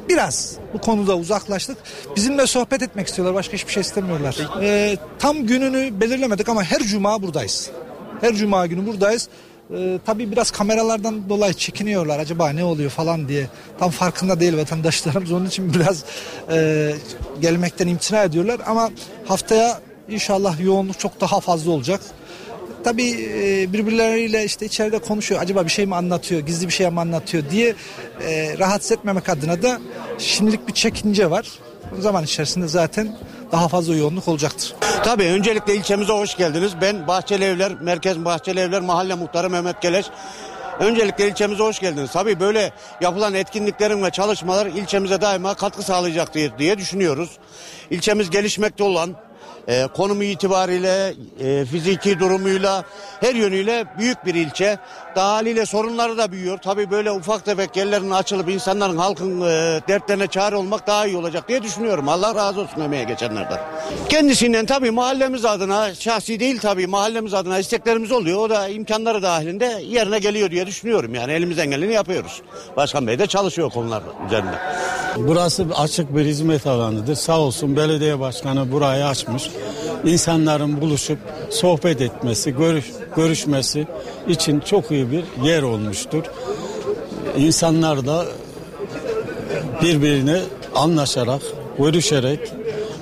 biraz 0.10 0.54
bu 0.74 0.82
konuda 0.82 1.18
uzaklaştık. 1.18 1.78
Bizimle 2.16 2.48
sohbet 2.48 2.82
etmek 2.82 3.08
istiyorlar. 3.08 3.36
Başka 3.36 3.54
hiçbir 3.54 3.72
şey 3.74 3.82
istemiyorlar. 3.82 4.38
E, 4.62 4.98
tam 5.20 5.38
gününü 5.48 6.02
belirlemedik 6.02 6.50
ama 6.50 6.64
her 6.64 6.80
cuma 6.80 7.22
buradayız. 7.22 7.70
Her 8.22 8.34
cuma 8.36 8.68
günü 8.68 8.88
buradayız. 8.88 9.30
Ee, 9.74 10.00
tabii 10.06 10.32
biraz 10.32 10.52
kameralardan 10.52 11.30
dolayı 11.30 11.54
çekiniyorlar 11.54 12.20
acaba 12.20 12.50
ne 12.50 12.64
oluyor 12.64 12.90
falan 12.90 13.28
diye. 13.28 13.48
Tam 13.80 13.90
farkında 13.92 14.40
değil 14.40 14.58
vatandaşlarımız 14.58 15.32
onun 15.32 15.46
için 15.46 15.74
biraz 15.74 16.04
e, 16.52 16.92
gelmekten 17.42 17.88
imtina 17.88 18.24
ediyorlar. 18.24 18.62
Ama 18.66 18.90
haftaya 19.26 19.82
inşallah 20.10 20.60
yoğunluk 20.60 21.00
çok 21.00 21.22
daha 21.22 21.40
fazla 21.40 21.72
olacak. 21.72 22.02
Tabii 22.84 23.30
e, 23.34 23.74
birbirleriyle 23.74 24.46
işte 24.46 24.66
içeride 24.66 25.00
konuşuyor. 25.00 25.42
Acaba 25.42 25.66
bir 25.66 25.70
şey 25.70 25.86
mi 25.86 25.96
anlatıyor, 25.96 26.42
gizli 26.42 26.68
bir 26.68 26.74
şey 26.74 26.90
mi 26.90 27.00
anlatıyor 27.00 27.44
diye 27.52 27.76
e, 28.28 28.58
rahatsız 28.60 28.92
etmemek 28.92 29.30
adına 29.30 29.62
da 29.62 29.80
şimdilik 30.18 30.68
bir 30.68 30.74
çekince 30.74 31.30
var. 31.30 31.60
Zaman 31.98 32.24
içerisinde 32.24 32.68
zaten 32.68 33.18
daha 33.52 33.68
fazla 33.68 33.96
yoğunluk 33.96 34.28
olacaktır. 34.28 34.76
Tabii 35.04 35.24
öncelikle 35.24 35.76
ilçemize 35.76 36.14
hoş 36.14 36.38
geldiniz. 36.38 36.72
Ben 36.82 37.08
Bahçeli 37.08 37.44
Evler, 37.44 37.72
Merkez 37.82 38.26
Bahçeli 38.26 38.60
Evler 38.60 38.82
Mahalle 38.82 39.16
Muhtarı 39.16 39.50
Mehmet 39.50 39.82
Geleş. 39.82 40.06
Öncelikle 40.80 41.28
ilçemize 41.28 41.64
hoş 41.64 41.80
geldiniz. 41.80 42.12
Tabii 42.12 42.40
böyle 42.40 42.72
yapılan 43.02 43.34
etkinliklerin 43.34 44.04
ve 44.04 44.10
çalışmalar 44.10 44.66
ilçemize 44.66 45.22
daima 45.22 45.54
katkı 45.54 45.84
sağlayacaktır 45.84 46.58
diye 46.58 46.78
düşünüyoruz. 46.78 47.30
İlçemiz 47.90 48.30
gelişmekte 48.30 48.84
olan, 48.84 49.16
e, 49.68 49.88
konumu 49.88 50.24
itibariyle, 50.24 51.14
e, 51.40 51.66
fiziki 51.66 52.20
durumuyla, 52.20 52.84
her 53.22 53.36
yönüyle 53.36 53.86
büyük 53.98 54.26
bir 54.26 54.36
ilçe. 54.36 54.78
Daha 55.16 55.42
sorunları 55.66 56.18
da 56.18 56.32
büyüyor. 56.32 56.58
Tabii 56.58 56.92
böyle 56.92 57.12
ufak 57.12 57.46
tefek 57.46 57.78
yerlerin 57.78 58.12
açılıp 58.12 58.50
insanların, 58.50 58.98
halkın 58.98 59.42
e, 59.42 59.82
dertlerine 59.88 60.28
çare 60.28 60.56
olmak 60.56 60.88
daha 60.88 61.08
iyi 61.08 61.18
olacak 61.18 61.48
diye 61.48 61.64
düşünüyorum. 61.64 62.10
Allah 62.10 62.36
razı 62.36 62.62
olsun 62.62 62.82
emeğe 62.82 63.04
geçenlerden. 63.04 63.60
Kendisinden 64.10 64.66
tabii 64.66 64.92
mahallemiz 64.92 65.46
adına, 65.46 65.96
şahsi 65.96 66.40
değil 66.40 66.60
tabii 66.60 66.88
mahallemiz 66.88 67.34
adına 67.34 67.60
isteklerimiz 67.60 68.12
oluyor. 68.12 68.40
O 68.40 68.50
da 68.50 68.68
imkanları 68.68 69.22
dahilinde 69.22 69.82
yerine 69.86 70.20
geliyor 70.20 70.52
diye 70.52 70.68
düşünüyorum. 70.68 71.16
Yani 71.16 71.34
elimizden 71.34 71.72
geleni 71.72 71.94
yapıyoruz. 71.94 72.42
Başkan 72.78 73.08
Bey 73.08 73.20
de 73.20 73.28
çalışıyor 73.28 73.70
konular 73.70 74.04
üzerinde. 74.28 74.60
Burası 75.28 75.66
açık 75.76 76.16
bir 76.16 76.26
hizmet 76.26 76.68
alanıdır. 76.68 77.16
Sağ 77.16 77.40
olsun 77.40 77.76
belediye 77.76 78.20
başkanı 78.20 78.72
burayı 78.72 79.06
açmış. 79.06 79.50
İnsanların 80.06 80.82
buluşup 80.82 81.18
sohbet 81.50 82.02
etmesi, 82.02 82.56
görüş, 82.56 82.86
görüşmesi 83.16 83.88
için 84.28 84.60
çok 84.60 84.92
iyi 84.92 85.12
bir 85.12 85.24
yer 85.44 85.62
olmuştur. 85.62 86.24
İnsanlar 87.38 88.06
da 88.06 88.26
birbirini 89.82 90.40
anlaşarak, 90.76 91.42
görüşerek 91.78 92.40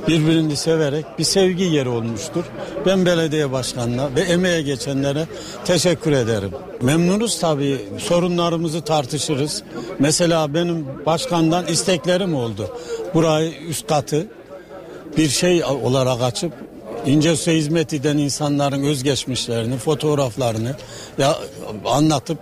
birbirini 0.07 0.55
severek 0.55 1.05
bir 1.19 1.23
sevgi 1.23 1.63
yeri 1.63 1.89
olmuştur. 1.89 2.43
Ben 2.85 3.05
belediye 3.05 3.51
başkanına 3.51 4.15
ve 4.15 4.21
emeğe 4.21 4.61
geçenlere 4.61 5.25
teşekkür 5.65 6.11
ederim. 6.11 6.51
Memnunuz 6.81 7.39
tabii 7.39 7.77
sorunlarımızı 7.97 8.81
tartışırız. 8.81 9.63
Mesela 9.99 10.53
benim 10.53 10.87
başkandan 11.05 11.67
isteklerim 11.67 12.35
oldu. 12.35 12.69
Burayı 13.13 13.51
üst 13.69 13.87
katı 13.87 14.27
bir 15.17 15.29
şey 15.29 15.63
olarak 15.63 16.21
açıp 16.21 16.53
İncesu'ya 17.05 17.57
hizmet 17.57 17.93
eden 17.93 18.17
insanların 18.17 18.83
özgeçmişlerini, 18.83 19.77
fotoğraflarını 19.77 20.75
ya 21.17 21.35
anlatıp 21.85 22.37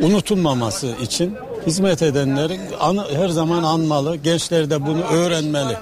unutulmaması 0.00 0.94
için 1.02 1.36
hizmet 1.66 2.02
edenlerin 2.02 2.60
an, 2.80 3.06
her 3.14 3.28
zaman 3.28 3.62
anmalı. 3.62 4.16
Gençler 4.16 4.70
de 4.70 4.86
bunu 4.86 5.02
öğrenmeli. 5.02 5.76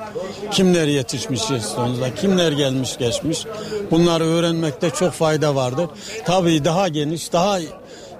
Kimler 0.50 0.86
yetişmiş 0.86 1.40
sonuçta, 1.40 2.14
kimler 2.14 2.52
gelmiş 2.52 2.98
geçmiş. 2.98 3.46
Bunları 3.90 4.24
öğrenmekte 4.24 4.90
çok 4.90 5.12
fayda 5.12 5.54
vardır. 5.54 5.88
Tabii 6.26 6.64
daha 6.64 6.88
geniş, 6.88 7.32
daha 7.32 7.58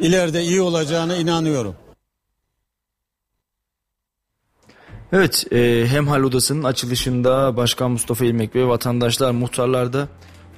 ileride 0.01 0.43
iyi 0.43 0.61
olacağına 0.61 1.17
inanıyorum. 1.17 1.75
Evet, 5.13 5.47
e, 5.53 5.85
hem 5.87 6.09
hal 6.09 6.23
odasının 6.23 6.65
açılışında 6.65 7.57
Başkan 7.57 7.91
Mustafa 7.91 8.25
İlmek 8.25 8.55
ve 8.55 8.67
vatandaşlar, 8.67 9.31
muhtarlar 9.31 9.93
da 9.93 10.09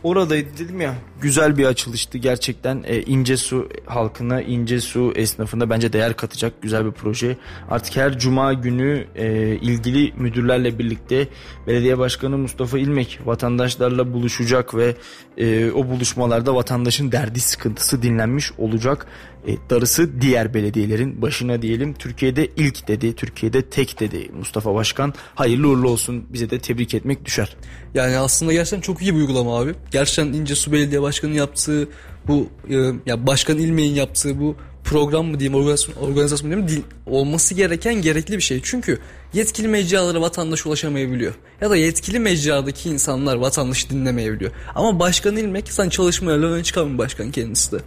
oradaydı 0.02 0.48
dedim 0.58 0.80
ya. 0.80 0.94
Güzel 1.20 1.58
bir 1.58 1.64
açılıştı 1.64 2.18
gerçekten. 2.18 2.84
E, 2.86 3.02
İnce 3.02 3.36
Su 3.36 3.68
halkına, 3.86 4.42
İnce 4.42 4.80
Su 4.80 5.12
esnafına 5.16 5.70
bence 5.70 5.92
değer 5.92 6.16
katacak 6.16 6.62
güzel 6.62 6.86
bir 6.86 6.90
proje. 6.90 7.36
Artık 7.70 7.96
her 7.96 8.18
cuma 8.18 8.52
günü 8.52 9.06
e, 9.14 9.56
ilgili 9.56 10.12
müdürlerle 10.16 10.78
birlikte 10.78 11.28
Belediye 11.66 11.98
Başkanı 11.98 12.38
Mustafa 12.38 12.78
İlmek 12.78 13.20
vatandaşlarla 13.24 14.12
buluşacak 14.12 14.74
ve 14.74 14.94
e, 15.36 15.70
o 15.70 15.88
buluşmalarda 15.88 16.54
vatandaşın 16.54 17.12
derdi 17.12 17.40
sıkıntısı 17.40 18.02
dinlenmiş 18.02 18.52
olacak. 18.58 19.06
E, 19.46 19.56
darısı 19.70 20.20
diğer 20.20 20.54
belediyelerin 20.54 21.22
başına 21.22 21.62
diyelim. 21.62 21.94
Türkiye'de 21.94 22.48
ilk 22.56 22.88
dedi, 22.88 23.16
Türkiye'de 23.16 23.62
tek 23.62 24.00
dedi 24.00 24.30
Mustafa 24.38 24.74
Başkan. 24.74 25.14
Hayırlı 25.34 25.68
uğurlu 25.68 25.90
olsun. 25.90 26.24
Bize 26.28 26.50
de 26.50 26.58
tebrik 26.58 26.94
etmek 26.94 27.24
düşer. 27.24 27.56
Yani 27.94 28.18
aslında 28.18 28.52
gerçekten 28.52 28.80
çok 28.80 29.02
iyi 29.02 29.14
bir 29.14 29.20
uygulama 29.20 29.60
abi. 29.60 29.74
Gerçekten 29.90 30.32
İnce 30.32 30.54
Su 30.54 30.72
Belediye 30.72 31.02
Başkanı'nın 31.02 31.36
yaptığı 31.36 31.88
bu 32.28 32.48
e, 32.70 32.74
ya 33.06 33.26
Başkan 33.26 33.58
İlmek'in 33.58 33.94
yaptığı 33.94 34.40
bu 34.40 34.56
program 34.84 35.26
mı 35.26 35.40
diyeyim 35.40 35.58
organizasyon, 35.58 35.94
organizasyon 35.96 36.58
mu 36.58 36.68
diyeyim 36.68 36.86
olması 37.06 37.54
gereken 37.54 37.94
gerekli 37.94 38.36
bir 38.36 38.42
şey. 38.42 38.60
Çünkü 38.62 38.98
yetkili 39.34 39.68
mecralara 39.68 40.20
vatandaş 40.20 40.66
ulaşamayabiliyor. 40.66 41.34
Ya 41.60 41.70
da 41.70 41.76
yetkili 41.76 42.18
mecradaki 42.18 42.88
insanlar 42.88 43.36
vatandaşı 43.36 43.90
dinlemeyebiliyor. 43.90 44.52
Ama 44.74 44.98
başkan 45.00 45.36
ilmek 45.36 45.72
sen 45.72 45.88
çalışmalarla 45.88 46.46
öne 46.46 46.62
çıkan 46.62 46.94
bir 46.94 46.98
başkan 46.98 47.30
kendisi 47.30 47.72
de. 47.72 47.78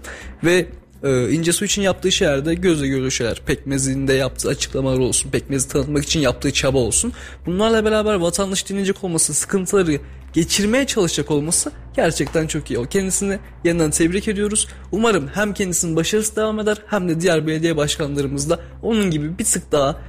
Ve 0.44 0.66
e, 1.04 1.32
İnce 1.32 1.54
Su 1.54 1.66
için 1.66 1.82
yaptığı 1.82 2.12
şeyler 2.12 2.54
gözle 2.54 2.88
görülür 2.88 3.12
şeyler. 3.12 3.42
Pekmez'in 3.46 4.08
de 4.08 4.14
yaptığı 4.14 4.50
açıklamalar 4.50 5.00
olsun. 5.00 5.30
Pekmez'i 5.30 5.68
tanıtmak 5.68 6.04
için 6.04 6.20
yaptığı 6.20 6.54
çaba 6.54 6.78
olsun. 6.78 7.14
Bunlarla 7.46 7.86
beraber 7.86 8.14
vatandaş 8.14 8.70
dinleyecek 8.70 9.04
olması, 9.04 9.34
sıkıntıları 9.34 10.00
geçirmeye 10.34 10.88
çalışacak 10.88 11.32
olması 11.32 11.72
gerçekten 11.96 12.48
çok 12.48 12.72
iyi. 12.72 12.80
O 12.80 12.86
kendisini 12.86 13.40
yeniden 13.64 13.92
tebrik 13.92 14.28
ediyoruz. 14.28 14.68
Umarım 14.92 15.28
hem 15.28 15.54
kendisinin 15.54 15.96
başarısı 15.96 16.36
devam 16.36 16.60
eder 16.60 16.78
hem 16.88 17.10
de 17.10 17.22
diğer 17.22 17.48
belediye 17.48 17.78
başkanlarımız 17.78 18.50
da 18.50 18.60
onun 18.82 19.12
gibi 19.12 19.40
bir 19.40 19.46
tık 19.46 19.72
daha 19.72 20.02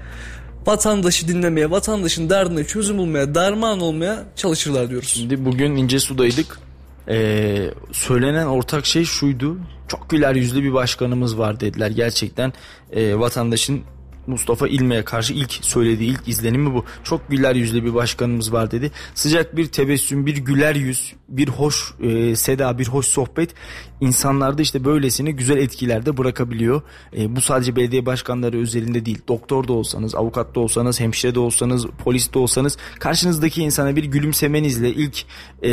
vatandaşı 0.67 1.29
dinlemeye, 1.29 1.71
vatandaşın 1.71 2.31
derdine 2.31 2.65
çözüm 2.65 2.99
bulmaya, 2.99 3.35
derman 3.35 3.81
olmaya 3.81 4.25
çalışırlar 4.37 4.91
diyoruz. 4.91 5.09
Şimdi 5.09 5.45
bugün 5.45 5.77
İnce 5.77 6.01
Su'daydık. 6.01 6.66
Ee, 7.09 7.71
söylenen 7.93 8.47
ortak 8.47 8.87
şey 8.87 9.05
şuydu. 9.05 9.59
Çok 9.89 10.11
güler 10.11 10.35
yüzlü 10.35 10.63
bir 10.63 10.73
başkanımız 10.73 11.39
var 11.39 11.61
dediler. 11.61 11.91
Gerçekten 11.91 12.53
e, 12.93 13.19
vatandaşın 13.19 13.83
Mustafa 14.27 14.69
İlme'ye 14.69 15.05
karşı 15.05 15.33
ilk 15.33 15.53
söylediği 15.53 16.11
ilk 16.11 16.29
izlenimi 16.29 16.75
bu. 16.75 16.85
Çok 17.05 17.31
güler 17.31 17.55
yüzlü 17.55 17.85
bir 17.85 17.95
başkanımız 17.95 18.53
var 18.53 18.71
dedi. 18.71 18.91
Sıcak 19.15 19.57
bir 19.57 19.67
tebessüm, 19.67 20.27
bir 20.27 20.37
güler 20.37 20.75
yüz, 20.75 21.15
bir 21.29 21.49
hoş 21.49 21.95
e, 22.03 22.37
seda, 22.37 22.79
bir 22.79 22.89
hoş 22.89 23.07
sohbet 23.07 23.55
insanlarda 24.01 24.63
işte 24.63 24.85
böylesine 24.85 25.31
güzel 25.31 25.57
etkilerde 25.57 26.17
bırakabiliyor. 26.17 26.83
E, 27.17 27.37
bu 27.37 27.41
sadece 27.41 27.77
belediye 27.77 28.07
başkanları 28.07 28.59
özelinde 28.59 29.07
değil. 29.07 29.19
Doktor 29.29 29.69
da 29.69 29.73
olsanız, 29.73 30.15
avukat 30.15 30.55
da 30.55 30.61
olsanız, 30.61 31.01
hemşire 31.01 31.35
de 31.35 31.41
olsanız, 31.41 31.87
polis 31.87 32.35
de 32.35 32.39
olsanız 32.39 32.77
karşınızdaki 32.99 33.63
insana 33.63 33.97
bir 33.97 34.05
gülümsemenizle 34.05 34.91
ilk 34.91 35.25
e, 35.63 35.73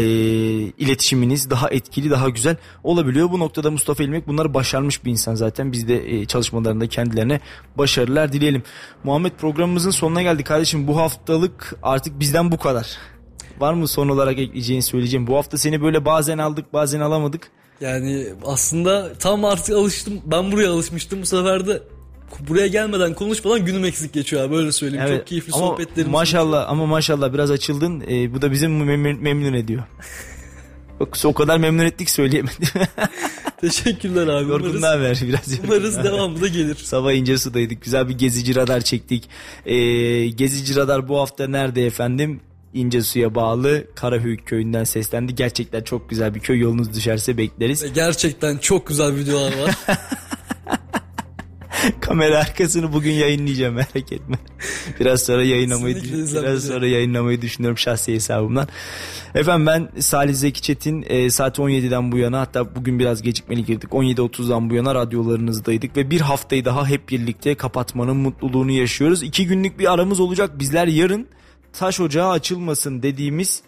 iletişiminiz 0.78 1.50
daha 1.50 1.70
etkili, 1.70 2.10
daha 2.10 2.30
güzel 2.30 2.56
olabiliyor. 2.84 3.32
Bu 3.32 3.40
noktada 3.40 3.72
Mustafa 3.72 4.04
İlmek 4.04 4.28
bunları 4.28 4.54
başarmış 4.54 5.06
bir 5.06 5.12
insan 5.12 5.36
zaten. 5.36 5.72
Biz 5.72 5.88
de 5.88 6.12
e, 6.12 6.26
çalışmalarında 6.26 6.88
kendilerine 6.88 7.40
başarılar 7.78 8.34
dileyelim. 8.44 8.64
Muhammed 9.04 9.32
programımızın 9.32 9.92
sonuna 9.92 10.22
geldik 10.22 10.46
kardeşim. 10.46 10.88
Bu 10.88 10.98
haftalık 10.98 11.76
artık 11.84 12.20
bizden 12.20 12.52
bu 12.52 12.58
kadar. 12.58 12.88
Var 13.60 13.74
mı 13.74 13.88
son 13.88 14.10
olarak 14.10 14.40
ekleyeceğini 14.40 14.84
söyleyeceğim. 14.84 15.28
Bu 15.28 15.38
hafta 15.38 15.58
seni 15.58 15.82
böyle 15.82 16.06
bazen 16.06 16.38
aldık 16.38 16.74
bazen 16.74 17.00
alamadık. 17.00 17.52
Yani 17.82 18.28
aslında 18.46 19.14
tam 19.14 19.46
artık 19.46 19.76
alıştım. 19.76 20.22
Ben 20.26 20.52
buraya 20.52 20.72
alışmıştım. 20.72 21.22
Bu 21.22 21.26
sefer 21.26 21.68
de 21.68 21.84
buraya 22.48 22.68
gelmeden 22.68 23.14
konuşmadan 23.14 23.66
günüm 23.66 23.86
eksik 23.86 24.14
geçiyor 24.14 24.44
abi 24.44 24.54
böyle 24.56 24.72
söyleyeyim. 24.72 25.06
Evet, 25.08 25.20
Çok 25.20 25.28
keyifli 25.28 25.54
ama 25.54 25.66
sohbetlerimiz. 25.68 26.14
Maşallah 26.14 26.70
ama 26.70 26.86
maşallah 26.86 27.34
biraz 27.34 27.52
açıldın. 27.52 28.04
Ee, 28.10 28.34
bu 28.34 28.42
da 28.42 28.52
bizim 28.52 28.86
memnun, 28.86 29.24
memnun 29.24 29.54
ediyor. 29.54 29.84
O 31.24 31.34
kadar 31.34 31.58
memnun 31.58 31.84
ettik 31.84 32.10
söyleyemedim. 32.10 32.68
Teşekkürler 33.64 34.28
abi. 34.28 34.50
Yorgunluğa 34.50 35.02
ver 35.02 35.20
biraz. 35.24 35.60
Umarız 35.64 36.04
devamı 36.04 36.42
da 36.42 36.48
gelir. 36.48 36.76
Sabah 36.76 37.14
ince 37.14 37.38
sudaydık. 37.38 37.82
Güzel 37.82 38.10
bir 38.10 38.18
gezici 38.18 38.56
radar 38.56 38.82
çektik. 38.82 39.30
Ee, 39.66 39.76
gezici 40.28 40.76
radar 40.76 41.08
bu 41.08 41.20
hafta 41.20 41.48
nerede 41.48 41.86
efendim? 41.86 42.42
İnce 42.74 43.02
suya 43.02 43.36
bağlı 43.36 43.84
Karahöyük 43.96 44.46
köyünden 44.46 44.84
seslendi. 44.84 45.36
Gerçekten 45.36 45.82
çok 45.82 46.10
güzel 46.10 46.36
bir 46.36 46.40
köy. 46.40 46.60
Yolunuz 46.60 46.96
düşerse 46.96 47.38
bekleriz. 47.38 47.94
Gerçekten 47.94 48.58
çok 48.58 48.88
güzel 48.88 49.16
videolar 49.16 49.54
var. 49.58 49.76
Kamera 52.02 52.40
arkasını 52.40 52.94
bugün 52.94 53.12
yayınlayacağım 53.12 53.76
merak 53.76 54.12
etme. 54.12 54.38
Biraz 55.00 55.22
sonra 55.22 55.44
yayınlamayı 55.44 56.04
biraz 56.04 56.64
sonra 56.64 56.88
yayınlamayı 56.88 57.42
düşünüyorum 57.42 57.78
şahsi 57.78 58.14
hesabımdan. 58.14 58.68
Efendim 59.36 59.68
ben 59.68 60.02
Salih 60.02 60.34
Zeki 60.34 60.62
Çetin 60.62 61.06
e, 61.08 61.30
saat 61.30 61.60
17'den 61.60 62.12
bu 62.12 62.18
yana 62.18 62.40
hatta 62.40 62.76
bugün 62.76 63.00
biraz 63.00 63.22
gecikmeli 63.22 63.66
girdik. 63.66 63.90
17.30'dan 63.90 64.70
bu 64.70 64.76
yana 64.76 64.96
radyolarınızdaydık 64.96 65.98
ve 65.98 66.10
bir 66.10 66.22
haftayı 66.22 66.66
daha 66.66 66.88
hep 66.88 67.10
birlikte 67.10 67.56
kapatmanın 67.56 68.18
mutluluğunu 68.18 68.72
yaşıyoruz. 68.72 69.24
İki 69.24 69.48
günlük 69.48 69.80
bir 69.80 69.94
aramız 69.94 70.20
olacak. 70.20 70.60
Bizler 70.60 70.88
yarın 70.88 71.28
taş 71.74 72.00
ocağı 72.00 72.30
açılmasın 72.30 73.04
dediğimiz 73.04 73.64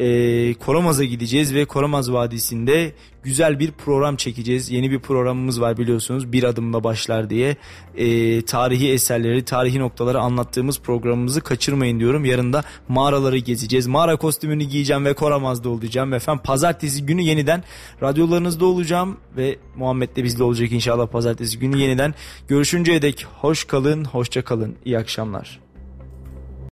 e, 0.00 0.54
Koramaz'a 0.54 1.04
gideceğiz 1.04 1.54
ve 1.54 1.64
Koramaz 1.64 2.12
Vadisi'nde 2.12 2.92
güzel 3.22 3.58
bir 3.58 3.72
program 3.72 4.16
çekeceğiz. 4.16 4.70
Yeni 4.70 4.90
bir 4.90 4.98
programımız 4.98 5.60
var 5.60 5.76
biliyorsunuz 5.76 6.32
bir 6.32 6.44
adımla 6.44 6.84
başlar 6.84 7.30
diye 7.30 7.56
e, 7.96 8.42
tarihi 8.42 8.92
eserleri, 8.92 9.44
tarihi 9.44 9.78
noktaları 9.78 10.20
anlattığımız 10.20 10.80
programımızı 10.80 11.40
kaçırmayın 11.40 12.00
diyorum. 12.00 12.24
Yarın 12.24 12.52
da 12.52 12.64
mağaraları 12.88 13.38
gezeceğiz. 13.38 13.86
Mağara 13.86 14.16
kostümünü 14.16 14.64
giyeceğim 14.64 15.04
ve 15.04 15.14
Koramaz'da 15.14 15.68
olacağım. 15.68 16.12
Efendim 16.12 16.42
pazartesi 16.44 17.06
günü 17.06 17.22
yeniden 17.22 17.64
radyolarınızda 18.02 18.66
olacağım 18.66 19.16
ve 19.36 19.56
Muhammed 19.76 20.16
de 20.16 20.24
bizde 20.24 20.44
olacak 20.44 20.72
inşallah 20.72 21.06
pazartesi 21.06 21.58
günü 21.58 21.78
yeniden. 21.78 22.14
Görüşünceye 22.48 23.02
dek 23.02 23.26
hoş 23.40 23.64
kalın, 23.64 24.04
hoşça 24.04 24.44
kalın. 24.44 24.74
İyi 24.84 24.98
akşamlar. 24.98 25.65